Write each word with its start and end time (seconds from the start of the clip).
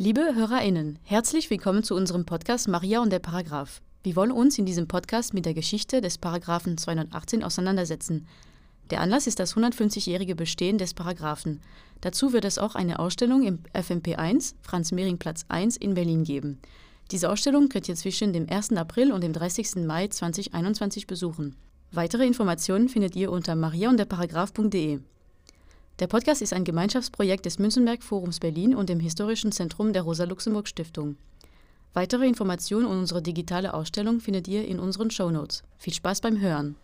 Liebe 0.00 0.32
HörerInnen, 0.36 1.00
herzlich 1.02 1.50
willkommen 1.50 1.82
zu 1.82 1.96
unserem 1.96 2.24
Podcast 2.24 2.68
Maria 2.68 3.02
und 3.02 3.10
der 3.10 3.18
Paragraph. 3.18 3.80
Wir 4.04 4.14
wollen 4.14 4.30
uns 4.30 4.56
in 4.56 4.64
diesem 4.64 4.86
Podcast 4.86 5.34
mit 5.34 5.44
der 5.44 5.54
Geschichte 5.54 6.00
des 6.00 6.18
Paragraphen 6.18 6.78
218 6.78 7.42
auseinandersetzen. 7.42 8.28
Der 8.90 9.00
Anlass 9.00 9.26
ist 9.26 9.40
das 9.40 9.56
150-jährige 9.56 10.36
Bestehen 10.36 10.78
des 10.78 10.94
Paragraphen. 10.94 11.60
Dazu 12.00 12.32
wird 12.32 12.44
es 12.44 12.60
auch 12.60 12.76
eine 12.76 13.00
Ausstellung 13.00 13.42
im 13.42 13.58
FMP 13.74 14.16
1, 14.16 14.54
Franz-Mehring-Platz 14.62 15.46
1 15.48 15.76
in 15.76 15.94
Berlin 15.94 16.22
geben. 16.22 16.60
Diese 17.10 17.28
Ausstellung 17.28 17.68
könnt 17.68 17.88
ihr 17.88 17.96
zwischen 17.96 18.32
dem 18.32 18.48
1. 18.48 18.74
April 18.74 19.10
und 19.10 19.24
dem 19.24 19.32
30. 19.32 19.84
Mai 19.84 20.06
2021 20.06 21.08
besuchen. 21.08 21.56
Weitere 21.90 22.24
Informationen 22.24 22.88
findet 22.88 23.16
ihr 23.16 23.32
unter 23.32 23.56
mariaundderparagraph.de. 23.56 25.00
Der 25.98 26.06
Podcast 26.06 26.42
ist 26.42 26.52
ein 26.52 26.62
Gemeinschaftsprojekt 26.62 27.44
des 27.44 27.58
Münzenberg 27.58 28.04
Forums 28.04 28.38
Berlin 28.38 28.76
und 28.76 28.88
dem 28.88 29.00
Historischen 29.00 29.50
Zentrum 29.50 29.92
der 29.92 30.02
Rosa-Luxemburg-Stiftung. 30.02 31.16
Weitere 31.92 32.28
Informationen 32.28 32.86
und 32.86 32.98
unsere 32.98 33.20
digitale 33.20 33.74
Ausstellung 33.74 34.20
findet 34.20 34.46
ihr 34.46 34.64
in 34.68 34.78
unseren 34.78 35.10
Shownotes. 35.10 35.64
Viel 35.76 35.92
Spaß 35.92 36.20
beim 36.20 36.40
Hören! 36.40 36.76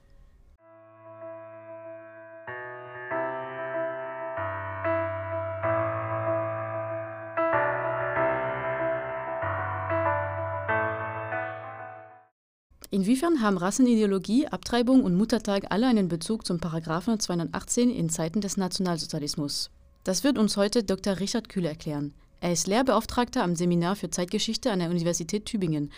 Inwiefern 12.94 13.40
haben 13.40 13.58
Rassenideologie, 13.58 14.46
Abtreibung 14.46 15.02
und 15.02 15.16
Muttertag 15.16 15.64
alle 15.70 15.88
einen 15.88 16.06
Bezug 16.06 16.46
zum 16.46 16.60
Paragraphen 16.60 17.18
218 17.18 17.90
in 17.90 18.08
Zeiten 18.08 18.40
des 18.40 18.56
Nationalsozialismus? 18.56 19.72
Das 20.04 20.22
wird 20.22 20.38
uns 20.38 20.56
heute 20.56 20.84
Dr. 20.84 21.18
Richard 21.18 21.48
Kühl 21.48 21.64
erklären. 21.64 22.14
Er 22.40 22.52
ist 22.52 22.68
Lehrbeauftragter 22.68 23.42
am 23.42 23.56
Seminar 23.56 23.96
für 23.96 24.10
Zeitgeschichte 24.10 24.70
an 24.70 24.78
der 24.78 24.90
Universität 24.90 25.44
Tübingen. 25.44 25.90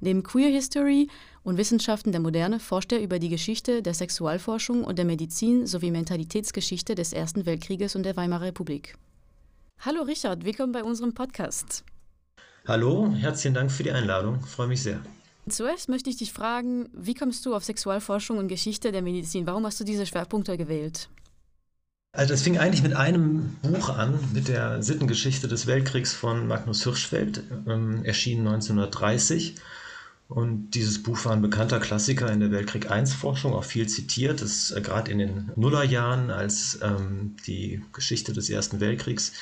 Neben 0.00 0.24
Queer 0.24 0.48
History 0.48 1.06
und 1.44 1.56
Wissenschaften 1.56 2.10
der 2.10 2.20
Moderne 2.20 2.58
forscht 2.58 2.90
er 2.90 3.00
über 3.00 3.20
die 3.20 3.28
Geschichte 3.28 3.80
der 3.80 3.94
Sexualforschung 3.94 4.82
und 4.82 4.98
der 4.98 5.04
Medizin 5.04 5.68
sowie 5.68 5.92
Mentalitätsgeschichte 5.92 6.96
des 6.96 7.12
Ersten 7.12 7.46
Weltkrieges 7.46 7.94
und 7.94 8.02
der 8.02 8.16
Weimarer 8.16 8.46
Republik. 8.46 8.96
Hallo 9.78 10.02
Richard, 10.02 10.44
willkommen 10.44 10.72
bei 10.72 10.82
unserem 10.82 11.14
Podcast. 11.14 11.84
Hallo, 12.66 13.08
herzlichen 13.12 13.54
Dank 13.54 13.70
für 13.70 13.84
die 13.84 13.92
Einladung. 13.92 14.40
Freue 14.40 14.66
mich 14.66 14.82
sehr. 14.82 15.00
Zuerst 15.48 15.88
möchte 15.88 16.10
ich 16.10 16.16
dich 16.16 16.32
fragen, 16.32 16.88
wie 16.92 17.14
kommst 17.14 17.44
du 17.46 17.54
auf 17.54 17.64
Sexualforschung 17.64 18.38
und 18.38 18.48
Geschichte 18.48 18.92
der 18.92 19.02
Medizin? 19.02 19.46
Warum 19.46 19.64
hast 19.66 19.80
du 19.80 19.84
diese 19.84 20.06
Schwerpunkte 20.06 20.56
gewählt? 20.56 21.08
Also 22.12 22.34
das 22.34 22.42
fing 22.42 22.58
eigentlich 22.58 22.82
mit 22.82 22.94
einem 22.94 23.56
Buch 23.62 23.88
an, 23.88 24.18
mit 24.32 24.48
der 24.48 24.82
Sittengeschichte 24.82 25.46
des 25.46 25.66
Weltkriegs 25.68 26.12
von 26.12 26.48
Magnus 26.48 26.82
Hirschfeld, 26.82 27.44
ähm, 27.68 28.04
erschienen 28.04 28.46
1930. 28.48 29.54
Und 30.26 30.70
dieses 30.70 31.02
Buch 31.02 31.24
war 31.24 31.32
ein 31.32 31.42
bekannter 31.42 31.80
Klassiker 31.80 32.30
in 32.30 32.40
der 32.40 32.50
Weltkrieg 32.50 32.88
I-Forschung, 32.90 33.52
auch 33.52 33.64
viel 33.64 33.88
zitiert. 33.88 34.42
Das 34.42 34.70
äh, 34.72 34.80
gerade 34.80 35.10
in 35.10 35.18
den 35.18 35.52
Nullerjahren, 35.56 36.30
als 36.30 36.80
ähm, 36.82 37.36
die 37.46 37.82
Geschichte 37.92 38.32
des 38.32 38.50
Ersten 38.50 38.80
Weltkriegs 38.80 39.32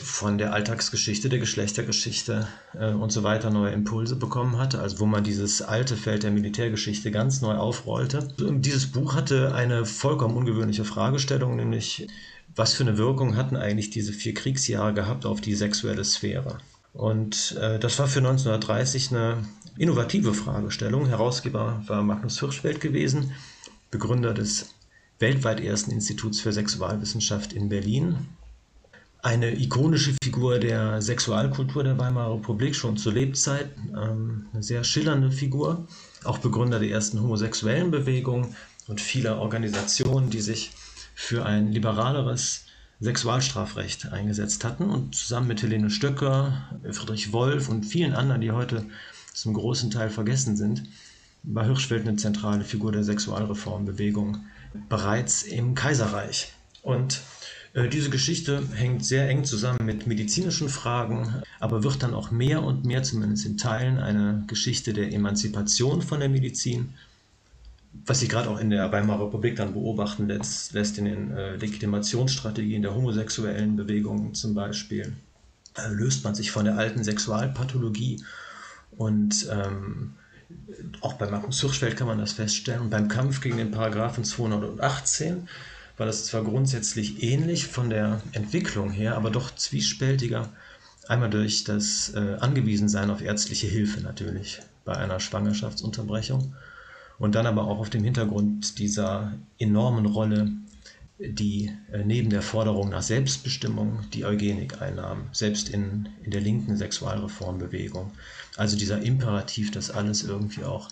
von 0.00 0.38
der 0.38 0.52
Alltagsgeschichte, 0.52 1.28
der 1.28 1.38
Geschlechtergeschichte 1.38 2.46
äh, 2.78 2.92
und 2.92 3.10
so 3.10 3.22
weiter 3.22 3.50
neue 3.50 3.72
Impulse 3.72 4.16
bekommen 4.16 4.58
hatte, 4.58 4.80
also 4.80 5.00
wo 5.00 5.06
man 5.06 5.24
dieses 5.24 5.60
alte 5.60 5.96
Feld 5.96 6.22
der 6.22 6.30
Militärgeschichte 6.30 7.10
ganz 7.10 7.40
neu 7.40 7.54
aufrollte. 7.54 8.28
Und 8.40 8.62
dieses 8.62 8.86
Buch 8.90 9.14
hatte 9.14 9.54
eine 9.54 9.84
vollkommen 9.84 10.36
ungewöhnliche 10.36 10.84
Fragestellung, 10.84 11.56
nämlich 11.56 12.06
was 12.54 12.74
für 12.74 12.84
eine 12.84 12.98
Wirkung 12.98 13.36
hatten 13.36 13.56
eigentlich 13.56 13.90
diese 13.90 14.12
vier 14.12 14.34
Kriegsjahre 14.34 14.94
gehabt 14.94 15.26
auf 15.26 15.40
die 15.40 15.54
sexuelle 15.54 16.04
Sphäre? 16.04 16.58
Und 16.92 17.56
äh, 17.60 17.78
das 17.78 17.98
war 17.98 18.06
für 18.06 18.20
1930 18.20 19.10
eine 19.10 19.44
innovative 19.76 20.34
Fragestellung. 20.34 21.06
Herausgeber 21.06 21.82
war 21.86 22.02
Magnus 22.02 22.40
Hirschfeld 22.40 22.80
gewesen, 22.80 23.32
Begründer 23.90 24.34
des 24.34 24.74
weltweit 25.18 25.60
ersten 25.60 25.90
Instituts 25.90 26.40
für 26.40 26.52
Sexualwissenschaft 26.52 27.52
in 27.52 27.68
Berlin 27.68 28.28
eine 29.22 29.60
ikonische 29.60 30.14
Figur 30.22 30.58
der 30.58 31.02
Sexualkultur 31.02 31.82
der 31.82 31.98
Weimarer 31.98 32.34
Republik, 32.34 32.76
schon 32.76 32.96
zur 32.96 33.12
Lebzeit, 33.12 33.70
ähm, 33.96 34.46
eine 34.52 34.62
sehr 34.62 34.84
schillernde 34.84 35.30
Figur, 35.30 35.86
auch 36.24 36.38
Begründer 36.38 36.78
der 36.78 36.90
ersten 36.90 37.20
homosexuellen 37.20 37.90
Bewegung 37.90 38.54
und 38.86 39.00
vieler 39.00 39.38
Organisationen, 39.38 40.30
die 40.30 40.40
sich 40.40 40.70
für 41.14 41.44
ein 41.44 41.72
liberaleres 41.72 42.64
Sexualstrafrecht 43.00 44.12
eingesetzt 44.12 44.64
hatten 44.64 44.90
und 44.90 45.14
zusammen 45.14 45.48
mit 45.48 45.62
Helene 45.62 45.90
Stöcker, 45.90 46.68
Friedrich 46.90 47.32
Wolf 47.32 47.68
und 47.68 47.84
vielen 47.84 48.14
anderen, 48.14 48.40
die 48.40 48.50
heute 48.50 48.84
zum 49.34 49.54
großen 49.54 49.90
Teil 49.90 50.10
vergessen 50.10 50.56
sind, 50.56 50.82
war 51.44 51.64
Hirschfeld 51.64 52.06
eine 52.06 52.16
zentrale 52.16 52.64
Figur 52.64 52.92
der 52.92 53.04
Sexualreformbewegung 53.04 54.38
bereits 54.88 55.42
im 55.42 55.74
Kaiserreich. 55.74 56.52
Und 56.82 57.20
diese 57.74 58.10
Geschichte 58.10 58.62
hängt 58.74 59.04
sehr 59.04 59.28
eng 59.28 59.44
zusammen 59.44 59.84
mit 59.84 60.06
medizinischen 60.06 60.68
Fragen, 60.68 61.42
aber 61.60 61.84
wird 61.84 62.02
dann 62.02 62.14
auch 62.14 62.30
mehr 62.30 62.62
und 62.62 62.84
mehr, 62.84 63.02
zumindest 63.02 63.46
in 63.46 63.58
Teilen, 63.58 63.98
eine 63.98 64.44
Geschichte 64.46 64.92
der 64.92 65.12
Emanzipation 65.12 66.02
von 66.02 66.20
der 66.20 66.28
Medizin, 66.28 66.94
was 68.06 68.20
sich 68.20 68.28
gerade 68.28 68.48
auch 68.48 68.58
in 68.58 68.70
der 68.70 68.90
Weimarer 68.92 69.26
Republik 69.26 69.56
dann 69.56 69.72
beobachten 69.72 70.28
lässt, 70.28 70.72
lässt 70.72 70.98
in 70.98 71.04
den 71.04 71.30
äh, 71.30 71.56
Legitimationsstrategien 71.56 72.82
der 72.82 72.94
homosexuellen 72.94 73.76
Bewegungen 73.76 74.34
zum 74.34 74.54
Beispiel. 74.54 75.12
Äh, 75.74 75.88
löst 75.92 76.24
man 76.24 76.34
sich 76.34 76.50
von 76.50 76.64
der 76.64 76.76
alten 76.76 77.04
Sexualpathologie 77.04 78.22
und 78.96 79.48
ähm, 79.50 80.14
auch 81.00 81.14
bei 81.14 81.28
Markus 81.30 81.60
Hirschfeld 81.60 81.96
kann 81.96 82.06
man 82.06 82.18
das 82.18 82.32
feststellen. 82.32 82.82
Und 82.82 82.90
beim 82.90 83.08
Kampf 83.08 83.40
gegen 83.40 83.58
den 83.58 83.70
Paragraphen 83.70 84.24
218 84.24 85.48
war 85.98 86.06
das 86.06 86.24
zwar 86.26 86.44
grundsätzlich 86.44 87.22
ähnlich 87.22 87.66
von 87.66 87.90
der 87.90 88.22
Entwicklung 88.32 88.90
her, 88.90 89.16
aber 89.16 89.30
doch 89.30 89.54
zwiespältiger. 89.54 90.48
Einmal 91.08 91.30
durch 91.30 91.64
das 91.64 92.14
äh, 92.14 92.36
Angewiesensein 92.40 93.10
auf 93.10 93.20
ärztliche 93.20 93.66
Hilfe 93.66 94.00
natürlich 94.00 94.60
bei 94.84 94.94
einer 94.96 95.20
Schwangerschaftsunterbrechung 95.20 96.54
und 97.18 97.34
dann 97.34 97.46
aber 97.46 97.64
auch 97.64 97.78
auf 97.78 97.90
dem 97.90 98.04
Hintergrund 98.04 98.78
dieser 98.78 99.34
enormen 99.58 100.06
Rolle, 100.06 100.52
die 101.18 101.72
äh, 101.90 102.04
neben 102.04 102.30
der 102.30 102.42
Forderung 102.42 102.90
nach 102.90 103.02
Selbstbestimmung 103.02 104.04
die 104.12 104.24
Eugenik 104.24 104.80
einnahm, 104.80 105.24
selbst 105.32 105.68
in, 105.68 106.08
in 106.22 106.30
der 106.30 106.40
linken 106.40 106.76
Sexualreformbewegung. 106.76 108.12
Also 108.56 108.76
dieser 108.76 109.02
Imperativ, 109.02 109.72
dass 109.72 109.90
alles 109.90 110.22
irgendwie 110.22 110.64
auch 110.64 110.90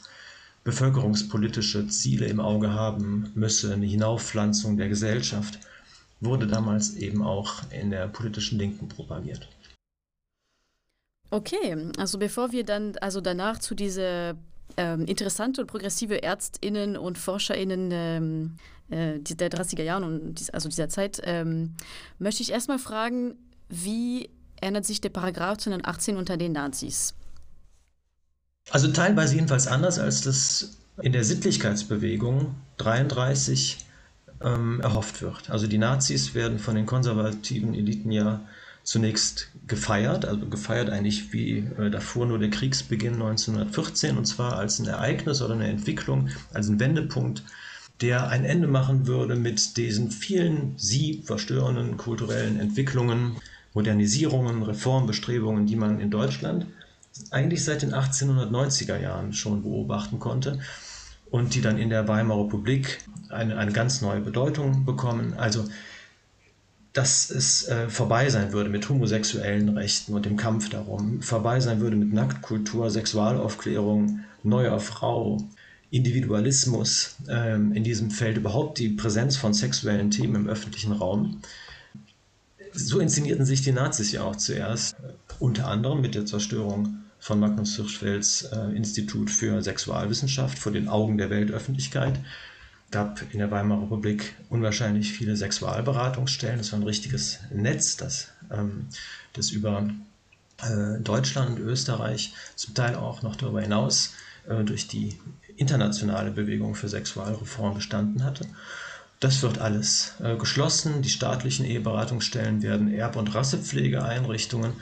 bevölkerungspolitische 0.66 1.86
Ziele 1.86 2.26
im 2.26 2.40
Auge 2.40 2.72
haben 2.72 3.30
müsse, 3.34 3.72
eine 3.72 3.86
Hinaufpflanzung 3.86 4.76
der 4.76 4.88
Gesellschaft, 4.88 5.60
wurde 6.20 6.48
damals 6.48 6.96
eben 6.96 7.22
auch 7.22 7.62
in 7.70 7.90
der 7.90 8.08
politischen 8.08 8.58
Linken 8.58 8.88
propagiert. 8.88 9.48
Okay, 11.30 11.90
also 11.98 12.18
bevor 12.18 12.50
wir 12.50 12.64
dann 12.64 12.96
also 13.00 13.20
danach 13.20 13.60
zu 13.60 13.76
dieser 13.76 14.34
ähm, 14.76 15.04
interessante 15.04 15.60
und 15.60 15.68
progressive 15.68 16.24
Ärztinnen 16.24 16.96
und 16.96 17.16
Forscherinnen 17.16 17.90
ähm, 17.92 18.56
äh, 18.90 19.20
der 19.20 19.50
30er 19.50 19.84
Jahre 19.84 20.04
und 20.04 20.34
dies, 20.34 20.50
also 20.50 20.68
dieser 20.68 20.88
Zeit, 20.88 21.20
ähm, 21.24 21.74
möchte 22.18 22.42
ich 22.42 22.50
erstmal 22.50 22.80
fragen, 22.80 23.36
wie 23.68 24.30
ändert 24.60 24.84
sich 24.84 25.00
der 25.00 25.10
Paragraph 25.10 25.58
218 25.58 26.16
unter 26.16 26.36
den 26.36 26.52
Nazis? 26.52 27.14
Also 28.70 28.88
teilweise 28.88 29.34
jedenfalls 29.34 29.66
anders, 29.66 29.98
als 29.98 30.22
das 30.22 30.76
in 31.00 31.12
der 31.12 31.24
Sittlichkeitsbewegung 31.24 32.54
33 32.78 33.78
ähm, 34.42 34.80
erhofft 34.80 35.22
wird. 35.22 35.50
Also 35.50 35.66
die 35.66 35.78
Nazis 35.78 36.34
werden 36.34 36.58
von 36.58 36.74
den 36.74 36.86
konservativen 36.86 37.74
Eliten 37.74 38.10
ja 38.10 38.40
zunächst 38.82 39.48
gefeiert, 39.66 40.24
also 40.24 40.46
gefeiert 40.46 40.90
eigentlich 40.90 41.32
wie 41.32 41.58
äh, 41.78 41.90
davor 41.90 42.26
nur 42.26 42.38
der 42.38 42.50
Kriegsbeginn 42.50 43.14
1914 43.14 44.16
und 44.16 44.26
zwar 44.26 44.56
als 44.56 44.78
ein 44.78 44.86
Ereignis 44.86 45.42
oder 45.42 45.54
eine 45.54 45.68
Entwicklung, 45.68 46.28
als 46.52 46.68
ein 46.68 46.78
Wendepunkt, 46.78 47.42
der 48.00 48.28
ein 48.28 48.44
Ende 48.44 48.68
machen 48.68 49.06
würde 49.06 49.34
mit 49.34 49.76
diesen 49.76 50.10
vielen 50.10 50.74
sie 50.76 51.22
verstörenden 51.24 51.96
kulturellen 51.96 52.60
Entwicklungen, 52.60 53.36
Modernisierungen, 53.74 54.62
Reformbestrebungen, 54.62 55.66
die 55.66 55.76
man 55.76 56.00
in 56.00 56.10
Deutschland 56.10 56.66
eigentlich 57.30 57.64
seit 57.64 57.82
den 57.82 57.94
1890er 57.94 58.98
Jahren 58.98 59.32
schon 59.32 59.62
beobachten 59.62 60.18
konnte 60.18 60.58
und 61.30 61.54
die 61.54 61.60
dann 61.60 61.78
in 61.78 61.90
der 61.90 62.08
Weimarer 62.08 62.44
Republik 62.44 62.98
eine, 63.28 63.58
eine 63.58 63.72
ganz 63.72 64.00
neue 64.00 64.20
Bedeutung 64.20 64.84
bekommen. 64.84 65.34
Also, 65.36 65.64
dass 66.92 67.28
es 67.28 67.68
äh, 67.68 67.88
vorbei 67.88 68.30
sein 68.30 68.52
würde 68.52 68.70
mit 68.70 68.88
homosexuellen 68.88 69.70
Rechten 69.70 70.14
und 70.14 70.24
dem 70.24 70.36
Kampf 70.36 70.70
darum, 70.70 71.20
vorbei 71.20 71.60
sein 71.60 71.80
würde 71.80 71.96
mit 71.96 72.12
Nacktkultur, 72.12 72.90
Sexualaufklärung, 72.90 74.20
neuer 74.42 74.80
Frau, 74.80 75.42
Individualismus 75.90 77.16
ähm, 77.28 77.72
in 77.72 77.84
diesem 77.84 78.10
Feld, 78.10 78.38
überhaupt 78.38 78.78
die 78.78 78.88
Präsenz 78.88 79.36
von 79.36 79.52
sexuellen 79.52 80.10
Themen 80.10 80.34
im 80.36 80.48
öffentlichen 80.48 80.92
Raum 80.92 81.42
So 82.72 82.98
inszenierten 82.98 83.44
sich 83.44 83.62
die 83.62 83.72
Nazis 83.72 84.12
ja 84.12 84.22
auch 84.22 84.36
zuerst, 84.36 84.96
unter 85.38 85.68
anderem 85.68 86.00
mit 86.00 86.14
der 86.14 86.26
Zerstörung 86.26 86.98
von 87.26 87.40
Magnus 87.40 87.74
Hirschfelds 87.74 88.42
äh, 88.52 88.76
Institut 88.76 89.32
für 89.32 89.60
Sexualwissenschaft 89.60 90.60
vor 90.60 90.70
den 90.70 90.86
Augen 90.86 91.18
der 91.18 91.28
Weltöffentlichkeit. 91.28 92.20
gab 92.92 93.20
in 93.32 93.40
der 93.40 93.50
Weimarer 93.50 93.82
Republik 93.82 94.36
unwahrscheinlich 94.48 95.12
viele 95.12 95.36
Sexualberatungsstellen. 95.36 96.58
Das 96.58 96.70
war 96.70 96.78
ein 96.78 96.84
richtiges 96.84 97.40
Netz, 97.52 97.96
das, 97.96 98.28
ähm, 98.52 98.86
das 99.32 99.50
über 99.50 99.90
äh, 100.62 101.00
Deutschland 101.00 101.58
und 101.58 101.66
Österreich, 101.66 102.32
zum 102.54 102.74
Teil 102.74 102.94
auch 102.94 103.22
noch 103.22 103.34
darüber 103.34 103.60
hinaus 103.60 104.14
äh, 104.48 104.62
durch 104.62 104.86
die 104.86 105.18
internationale 105.56 106.30
Bewegung 106.30 106.76
für 106.76 106.88
Sexualreform 106.88 107.74
bestanden 107.74 108.22
hatte. 108.22 108.46
Das 109.18 109.42
wird 109.42 109.58
alles 109.58 110.14
äh, 110.22 110.36
geschlossen. 110.36 111.02
Die 111.02 111.08
staatlichen 111.08 111.66
Eheberatungsstellen 111.66 112.62
werden 112.62 112.88
Erb- 112.88 113.16
und 113.16 113.34
Rassepflegeeinrichtungen 113.34 114.74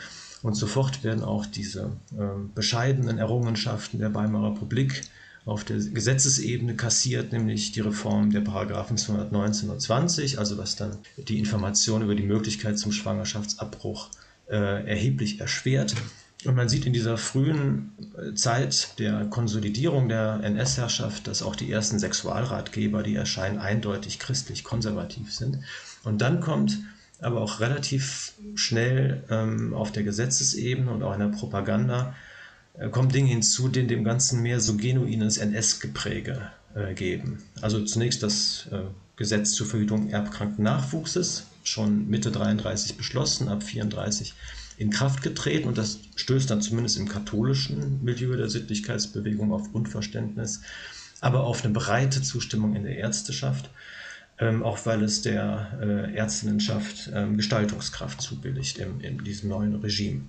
und 0.45 0.53
sofort 0.53 1.03
werden 1.05 1.25
auch 1.25 1.47
diese 1.47 1.97
äh, 2.13 2.23
bescheidenen 2.55 3.17
Errungenschaften 3.17 3.99
der 3.99 4.15
Weimarer 4.15 4.53
Republik 4.53 5.01
auf 5.47 5.65
der 5.65 5.79
Gesetzesebene 5.79 6.77
kassiert, 6.77 7.33
nämlich 7.33 7.73
die 7.73 7.81
Reform 7.81 8.31
der 8.31 8.43
Paragraphen 8.43 8.99
219 8.99 9.71
und 9.71 9.81
20, 9.81 10.39
also 10.39 10.59
was 10.59 10.77
dann 10.77 10.99
die 11.17 11.39
Information 11.39 12.03
über 12.03 12.15
die 12.15 12.25
Möglichkeit 12.25 12.79
zum 12.79 12.93
Schwangerschaftsabbruch 12.93 14.11
äh, 14.51 14.87
erheblich 14.87 15.41
erschwert. 15.41 15.95
Und 16.45 16.57
man 16.57 16.69
sieht 16.69 16.85
in 16.85 16.93
dieser 16.93 17.17
frühen 17.17 17.93
äh, 18.15 18.35
Zeit 18.35 18.99
der 18.99 19.25
Konsolidierung 19.25 20.11
der 20.11 20.41
NS-Herrschaft, 20.43 21.27
dass 21.27 21.43
auch 21.43 21.57
die 21.57 21.73
ersten 21.73 21.99
Sexualratgeber, 21.99 23.03
die 23.03 23.15
erscheinen, 23.15 23.59
eindeutig 23.59 24.19
christlich-konservativ 24.19 25.33
sind. 25.33 25.61
Und 26.05 26.21
dann 26.21 26.41
kommt 26.41 26.81
aber 27.21 27.41
auch 27.41 27.61
relativ 27.61 28.33
schnell 28.55 29.25
ähm, 29.31 29.75
auf 29.75 29.93
der 29.93 30.03
Gesetzesebene 30.03 30.91
und 30.91 31.03
auch 31.03 31.15
in 31.15 31.21
der 31.21 31.29
Propaganda 31.29 32.15
äh, 32.75 32.89
kommen 32.89 33.09
Dinge 33.09 33.29
hinzu, 33.29 33.69
die 33.69 33.87
dem 33.87 34.05
Ganzen 34.05 34.43
mehr 34.43 34.61
so 34.61 34.77
genuines 34.77 35.39
NS-Gepräge 35.39 36.51
äh, 36.75 36.95
geben. 36.95 37.43
Also 37.61 37.85
zunächst 37.85 38.23
das 38.23 38.69
äh, 38.73 38.81
Gesetz 39.17 39.53
zur 39.53 39.67
Verhütung 39.67 40.11
erbkranken 40.11 40.65
Nachwuchses, 40.65 41.47
schon 41.63 42.09
Mitte 42.09 42.31
33 42.31 42.97
beschlossen, 42.97 43.49
ab 43.49 43.63
34 43.63 44.35
in 44.77 44.91
Kraft 44.91 45.23
getreten 45.23 45.69
und 45.69 45.79
das 45.79 46.01
stößt 46.17 46.51
dann 46.51 46.63
zumindest 46.63 46.97
im 46.99 47.09
katholischen 47.09 48.03
Milieu 48.03 48.37
der 48.37 48.51
Sittlichkeitsbewegung 48.51 49.53
auf 49.53 49.73
Unverständnis, 49.73 50.63
aber 51.21 51.45
auf 51.45 51.65
eine 51.65 51.73
breite 51.73 52.23
Zustimmung 52.23 52.75
in 52.75 52.83
der 52.83 52.97
Ärzteschaft, 52.97 53.71
ähm, 54.39 54.63
auch 54.63 54.85
weil 54.87 55.03
es 55.03 55.23
der 55.23 55.79
äh, 55.81 56.15
Ärztinnenschaft 56.15 57.11
ähm, 57.15 57.37
Gestaltungskraft 57.37 58.21
zubilligt 58.21 58.79
in, 58.79 59.01
in 59.01 59.23
diesem 59.25 59.49
neuen 59.49 59.77
Regime. 59.77 60.23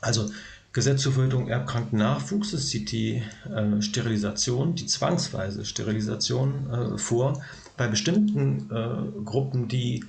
Also 0.00 0.30
Gesetz 0.72 1.02
zur 1.02 1.12
Verhütung 1.12 1.48
erbkranken 1.48 1.98
Nachwuchses 1.98 2.70
sieht 2.70 2.92
die 2.92 3.22
äh, 3.54 3.82
Sterilisation, 3.82 4.74
die 4.74 4.86
zwangsweise 4.86 5.66
Sterilisation 5.66 6.70
äh, 6.70 6.98
vor 6.98 7.42
bei 7.76 7.88
bestimmten 7.88 8.70
äh, 8.70 9.22
Gruppen, 9.24 9.68
die 9.68 10.04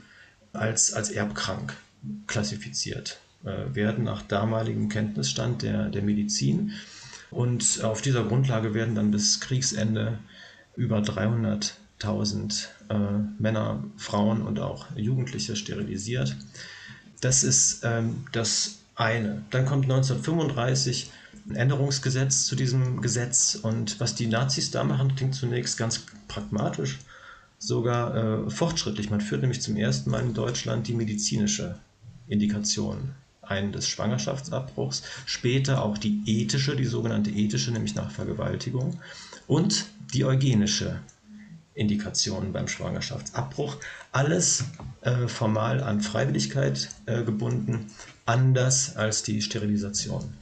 als, 0.54 0.94
als 0.94 1.10
erbkrank 1.10 1.76
klassifiziert 2.28 3.20
äh, 3.44 3.76
werden 3.76 4.06
nach 4.06 4.22
damaligem 4.22 4.88
Kenntnisstand 4.88 5.64
der, 5.64 5.90
der 5.90 6.02
Medizin. 6.02 6.72
Und 7.30 7.84
auf 7.84 8.02
dieser 8.02 8.24
Grundlage 8.24 8.74
werden 8.74 8.96
dann 8.96 9.12
bis 9.12 9.42
Kriegsende 9.42 10.20
über 10.76 11.00
300.000 11.00 12.68
äh, 12.94 13.42
Männer, 13.42 13.84
Frauen 13.98 14.42
und 14.42 14.60
auch 14.60 14.88
Jugendliche 14.96 15.56
sterilisiert. 15.56 16.36
Das 17.22 17.44
ist 17.44 17.82
ähm, 17.84 18.26
das 18.32 18.80
eine. 18.96 19.44
Dann 19.50 19.66
kommt 19.66 19.86
1935 19.86 21.12
ein 21.50 21.56
Änderungsgesetz 21.56 22.46
zu 22.46 22.56
diesem 22.56 23.02
Gesetz 23.02 23.56
und 23.56 24.00
was 24.00 24.16
die 24.16 24.28
Nazis 24.28 24.72
da 24.72 24.84
machen, 24.84 25.16
klingt 25.16 25.36
zunächst 25.36 25.78
ganz 25.78 26.06
pragmatisch, 26.28 27.00
sogar 27.58 28.46
äh, 28.46 28.50
fortschrittlich. 28.50 29.10
Man 29.10 29.22
führt 29.22 29.42
nämlich 29.42 29.62
zum 29.62 29.76
ersten 29.76 30.10
Mal 30.10 30.22
in 30.22 30.34
Deutschland 30.34 30.88
die 30.88 30.94
medizinische 30.94 31.80
Indikation 32.28 33.14
ein 33.42 33.74
des 33.74 33.90
Schwangerschaftsabbruchs, 33.90 35.04
später 35.26 35.84
auch 35.84 35.98
die 35.98 36.22
ethische, 36.26 36.76
die 36.78 36.86
sogenannte 36.86 37.30
ethische, 37.30 37.72
nämlich 37.72 37.96
nach 37.96 38.10
Vergewaltigung 38.10 39.00
und 39.48 39.86
die 40.14 40.24
eugenische 40.24 41.00
Indikation 41.76 42.52
beim 42.54 42.68
Schwangerschaftsabbruch. 42.68 43.78
Alles 44.12 44.66
äh, 45.02 45.28
formal 45.28 45.82
an 45.82 46.02
Freiwilligkeit 46.02 46.90
äh, 47.06 47.24
gebunden, 47.24 47.88
anders 48.26 48.96
als 48.96 49.24
die 49.24 49.42
Sterilisation. 49.42 50.34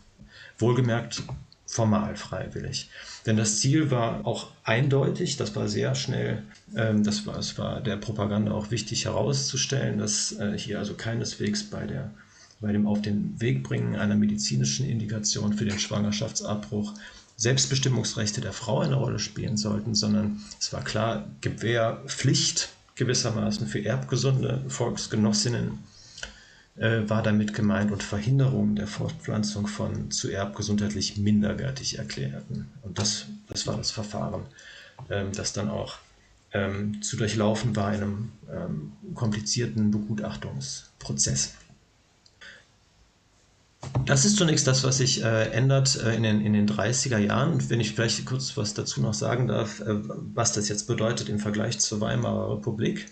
Wohlgemerkt 0.57 1.23
formal 1.65 2.17
freiwillig. 2.17 2.89
Denn 3.25 3.37
das 3.37 3.59
Ziel 3.59 3.91
war 3.91 4.25
auch 4.27 4.51
eindeutig, 4.63 5.37
das 5.37 5.55
war 5.55 5.69
sehr 5.69 5.95
schnell, 5.95 6.43
ähm, 6.75 7.03
das 7.03 7.25
war, 7.25 7.37
es 7.37 7.57
war 7.57 7.79
der 7.79 7.95
Propaganda 7.95 8.51
auch 8.51 8.71
wichtig 8.71 9.05
herauszustellen, 9.05 9.97
dass 9.97 10.33
äh, 10.33 10.57
hier 10.57 10.79
also 10.79 10.95
keineswegs 10.95 11.63
bei 11.63 11.85
der 11.85 12.11
bei 12.61 12.71
dem 12.71 12.87
Auf 12.87 13.01
den 13.01 13.41
Weg 13.41 13.63
bringen 13.63 13.95
einer 13.95 14.15
medizinischen 14.15 14.87
Indikation 14.87 15.53
für 15.53 15.65
den 15.65 15.79
Schwangerschaftsabbruch 15.79 16.93
Selbstbestimmungsrechte 17.41 18.39
der 18.39 18.53
Frau 18.53 18.81
eine 18.81 18.93
Rolle 18.93 19.17
spielen 19.17 19.57
sollten, 19.57 19.95
sondern 19.95 20.43
es 20.59 20.71
war 20.73 20.83
klar, 20.83 21.27
Gewährpflicht 21.41 22.69
gewissermaßen 22.93 23.65
für 23.65 23.83
erbgesunde 23.83 24.63
Volksgenossinnen 24.67 25.79
äh, 26.75 27.09
war 27.09 27.23
damit 27.23 27.55
gemeint 27.55 27.91
und 27.91 28.03
Verhinderung 28.03 28.75
der 28.75 28.85
Fortpflanzung 28.85 29.65
von 29.65 30.11
zu 30.11 30.29
erbgesundheitlich 30.29 31.17
minderwertig 31.17 31.97
Erklärten. 31.97 32.69
Und 32.83 32.99
das, 32.99 33.25
das 33.47 33.65
war 33.65 33.75
das 33.75 33.89
Verfahren, 33.89 34.43
ähm, 35.09 35.31
das 35.33 35.51
dann 35.51 35.67
auch 35.67 35.97
ähm, 36.53 37.01
zu 37.01 37.17
durchlaufen 37.17 37.75
war 37.75 37.91
in 37.95 38.03
einem 38.03 38.31
ähm, 38.51 38.91
komplizierten 39.15 39.89
Begutachtungsprozess. 39.89 41.55
Das 44.05 44.25
ist 44.25 44.37
zunächst 44.37 44.67
das, 44.67 44.83
was 44.83 44.97
sich 44.97 45.23
äh, 45.23 45.49
ändert 45.51 45.95
äh, 46.03 46.15
in, 46.15 46.23
den, 46.23 46.41
in 46.41 46.53
den 46.53 46.67
30er 46.67 47.17
Jahren. 47.17 47.69
Wenn 47.69 47.79
ich 47.79 47.93
vielleicht 47.93 48.25
kurz 48.25 48.55
was 48.57 48.73
dazu 48.73 49.01
noch 49.01 49.13
sagen 49.13 49.47
darf, 49.47 49.79
äh, 49.81 49.95
was 50.33 50.53
das 50.53 50.69
jetzt 50.69 50.87
bedeutet 50.87 51.29
im 51.29 51.39
Vergleich 51.39 51.79
zur 51.79 52.01
Weimarer 52.01 52.57
Republik, 52.57 53.07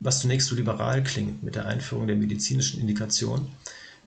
was 0.00 0.20
zunächst 0.20 0.48
so 0.48 0.56
liberal 0.56 1.02
klingt 1.02 1.42
mit 1.42 1.54
der 1.54 1.66
Einführung 1.66 2.06
der 2.06 2.16
medizinischen 2.16 2.80
Indikation, 2.80 3.48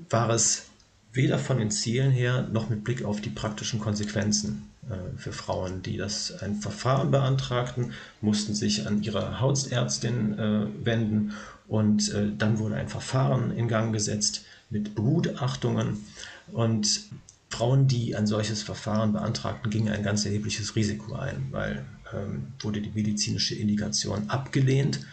war 0.10 0.30
es 0.30 0.66
weder 1.12 1.40
von 1.40 1.58
den 1.58 1.72
Zielen 1.72 2.12
her 2.12 2.48
noch 2.52 2.70
mit 2.70 2.84
Blick 2.84 3.04
auf 3.04 3.22
die 3.22 3.30
praktischen 3.30 3.80
Konsequenzen 3.80 4.70
äh, 4.90 5.18
für 5.18 5.32
Frauen, 5.32 5.82
die 5.82 5.98
das 5.98 6.32
ein 6.42 6.56
Verfahren 6.56 7.12
beantragten, 7.12 7.94
mussten 8.22 8.54
sich 8.54 8.86
an 8.88 9.02
ihre 9.02 9.40
Hausärztin 9.40 10.38
äh, 10.38 10.86
wenden 10.86 11.34
und 11.68 12.14
äh, 12.14 12.32
dann 12.38 12.60
wurde 12.60 12.76
ein 12.76 12.90
Verfahren 12.90 13.52
in 13.52 13.68
Gang 13.68 13.94
gesetzt, 13.94 14.46
mit 14.70 14.96
Begutachtungen 14.96 16.06
und 16.52 17.10
Frauen, 17.50 17.88
die 17.88 18.16
ein 18.16 18.28
solches 18.28 18.62
Verfahren 18.62 19.14
beantragten, 19.14 19.72
gingen 19.72 19.92
ein 19.94 20.04
ganz 20.04 20.26
erhebliches 20.26 20.76
Risiko 20.76 21.16
ein, 21.16 21.48
weil 21.52 21.86
ähm, 22.14 22.54
wurde 22.60 22.82
die 22.82 22.92
medizinische 22.92 23.56
Indikation 23.56 24.30
abgelehnt, 24.30 25.06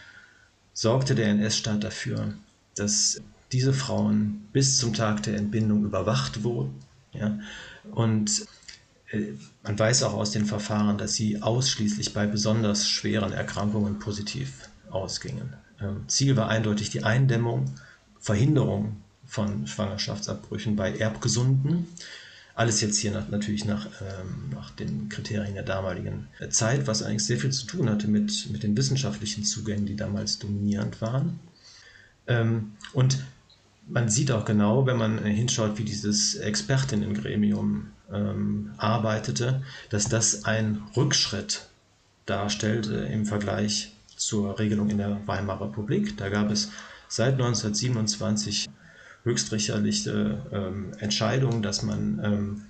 sorgte 0.73 1.15
der 1.15 1.29
NS-Staat 1.29 1.83
dafür, 1.83 2.33
dass 2.75 3.21
diese 3.51 3.73
Frauen 3.73 4.47
bis 4.53 4.77
zum 4.77 4.93
Tag 4.93 5.23
der 5.23 5.35
Entbindung 5.35 5.83
überwacht 5.83 6.43
wurden. 6.43 6.75
Ja? 7.13 7.39
Und 7.91 8.45
äh, 9.09 9.33
man 9.63 9.79
weiß 9.79 10.03
auch 10.03 10.13
aus 10.13 10.31
den 10.31 10.45
Verfahren, 10.45 10.97
dass 10.97 11.15
sie 11.15 11.41
ausschließlich 11.41 12.13
bei 12.13 12.27
besonders 12.27 12.87
schweren 12.87 13.33
Erkrankungen 13.33 13.97
positiv 13.97 14.69
ausgingen. 14.91 15.53
Ähm, 15.81 16.07
Ziel 16.07 16.35
war 16.35 16.49
eindeutig 16.49 16.91
die 16.91 17.03
Eindämmung, 17.03 17.65
Verhinderung 18.19 18.97
von 19.27 19.67
Schwangerschaftsabbrüchen 19.67 20.75
bei 20.75 20.95
Erbgesunden. 20.97 21.87
Alles 22.55 22.81
jetzt 22.81 22.97
hier 22.97 23.11
nach, 23.11 23.29
natürlich 23.29 23.65
nach, 23.65 23.87
ähm, 24.01 24.49
nach 24.51 24.71
den 24.71 25.09
Kriterien 25.09 25.53
der 25.53 25.63
damaligen 25.63 26.27
Zeit, 26.49 26.87
was 26.87 27.03
eigentlich 27.03 27.25
sehr 27.25 27.37
viel 27.37 27.51
zu 27.51 27.67
tun 27.67 27.89
hatte 27.89 28.07
mit, 28.07 28.49
mit 28.51 28.63
den 28.63 28.75
wissenschaftlichen 28.75 29.43
Zugängen, 29.43 29.85
die 29.85 29.95
damals 29.95 30.39
dominierend 30.39 30.99
waren. 31.01 31.39
Ähm, 32.25 32.73
und 32.93 33.19
man 33.87 34.09
sieht 34.09 34.31
auch 34.31 34.45
genau, 34.45 34.85
wenn 34.85 34.97
man 34.97 35.23
hinschaut, 35.23 35.77
wie 35.77 35.83
dieses 35.83 36.35
Expertinnengremium 36.35 37.87
ähm, 38.11 38.71
arbeitete, 38.77 39.63
dass 39.89 40.09
das 40.09 40.45
ein 40.45 40.83
Rückschritt 40.95 41.67
darstellt 42.25 42.87
äh, 42.87 43.11
im 43.11 43.25
Vergleich 43.25 43.93
zur 44.15 44.59
Regelung 44.59 44.89
in 44.89 44.97
der 44.97 45.21
Weimarer 45.25 45.67
Republik. 45.67 46.17
Da 46.17 46.29
gab 46.29 46.51
es 46.51 46.71
seit 47.07 47.33
1927 47.33 48.67
höchstrichterliche 49.27 50.41
ähm, 50.51 50.93
Entscheidung, 50.99 51.61
dass 51.61 51.83
man, 51.83 52.19
ähm, 52.23 52.61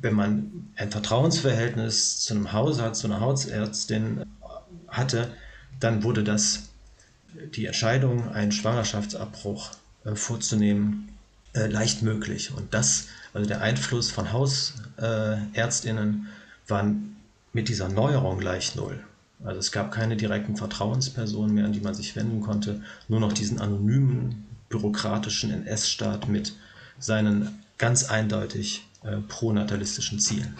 wenn 0.00 0.14
man 0.14 0.68
ein 0.76 0.90
Vertrauensverhältnis 0.90 2.20
zu 2.20 2.34
einem 2.34 2.52
Hausarzt, 2.52 3.00
zu 3.02 3.06
einer 3.06 3.20
Hausärztin 3.20 4.24
hatte, 4.88 5.30
dann 5.80 6.02
wurde 6.02 6.24
das 6.24 6.70
die 7.54 7.66
Entscheidung, 7.66 8.32
einen 8.32 8.52
Schwangerschaftsabbruch 8.52 9.72
äh, 10.04 10.14
vorzunehmen, 10.14 11.08
äh, 11.52 11.66
leicht 11.66 12.02
möglich. 12.02 12.52
Und 12.56 12.72
das, 12.72 13.08
also 13.32 13.46
der 13.46 13.60
Einfluss 13.60 14.10
von 14.10 14.32
Hausärztinnen, 14.32 16.28
war 16.66 16.90
mit 17.52 17.68
dieser 17.68 17.88
Neuerung 17.88 18.38
gleich 18.38 18.74
null. 18.74 18.98
Also 19.44 19.58
es 19.58 19.72
gab 19.72 19.92
keine 19.92 20.16
direkten 20.16 20.56
Vertrauenspersonen 20.56 21.54
mehr, 21.54 21.66
an 21.66 21.72
die 21.72 21.80
man 21.80 21.94
sich 21.94 22.16
wenden 22.16 22.40
konnte, 22.40 22.80
nur 23.08 23.20
noch 23.20 23.32
diesen 23.32 23.60
anonymen 23.60 24.43
bürokratischen 24.68 25.50
NS-Staat 25.50 26.28
mit 26.28 26.54
seinen 26.98 27.62
ganz 27.78 28.04
eindeutig 28.04 28.84
äh, 29.02 29.18
pronatalistischen 29.28 30.20
Zielen. 30.20 30.56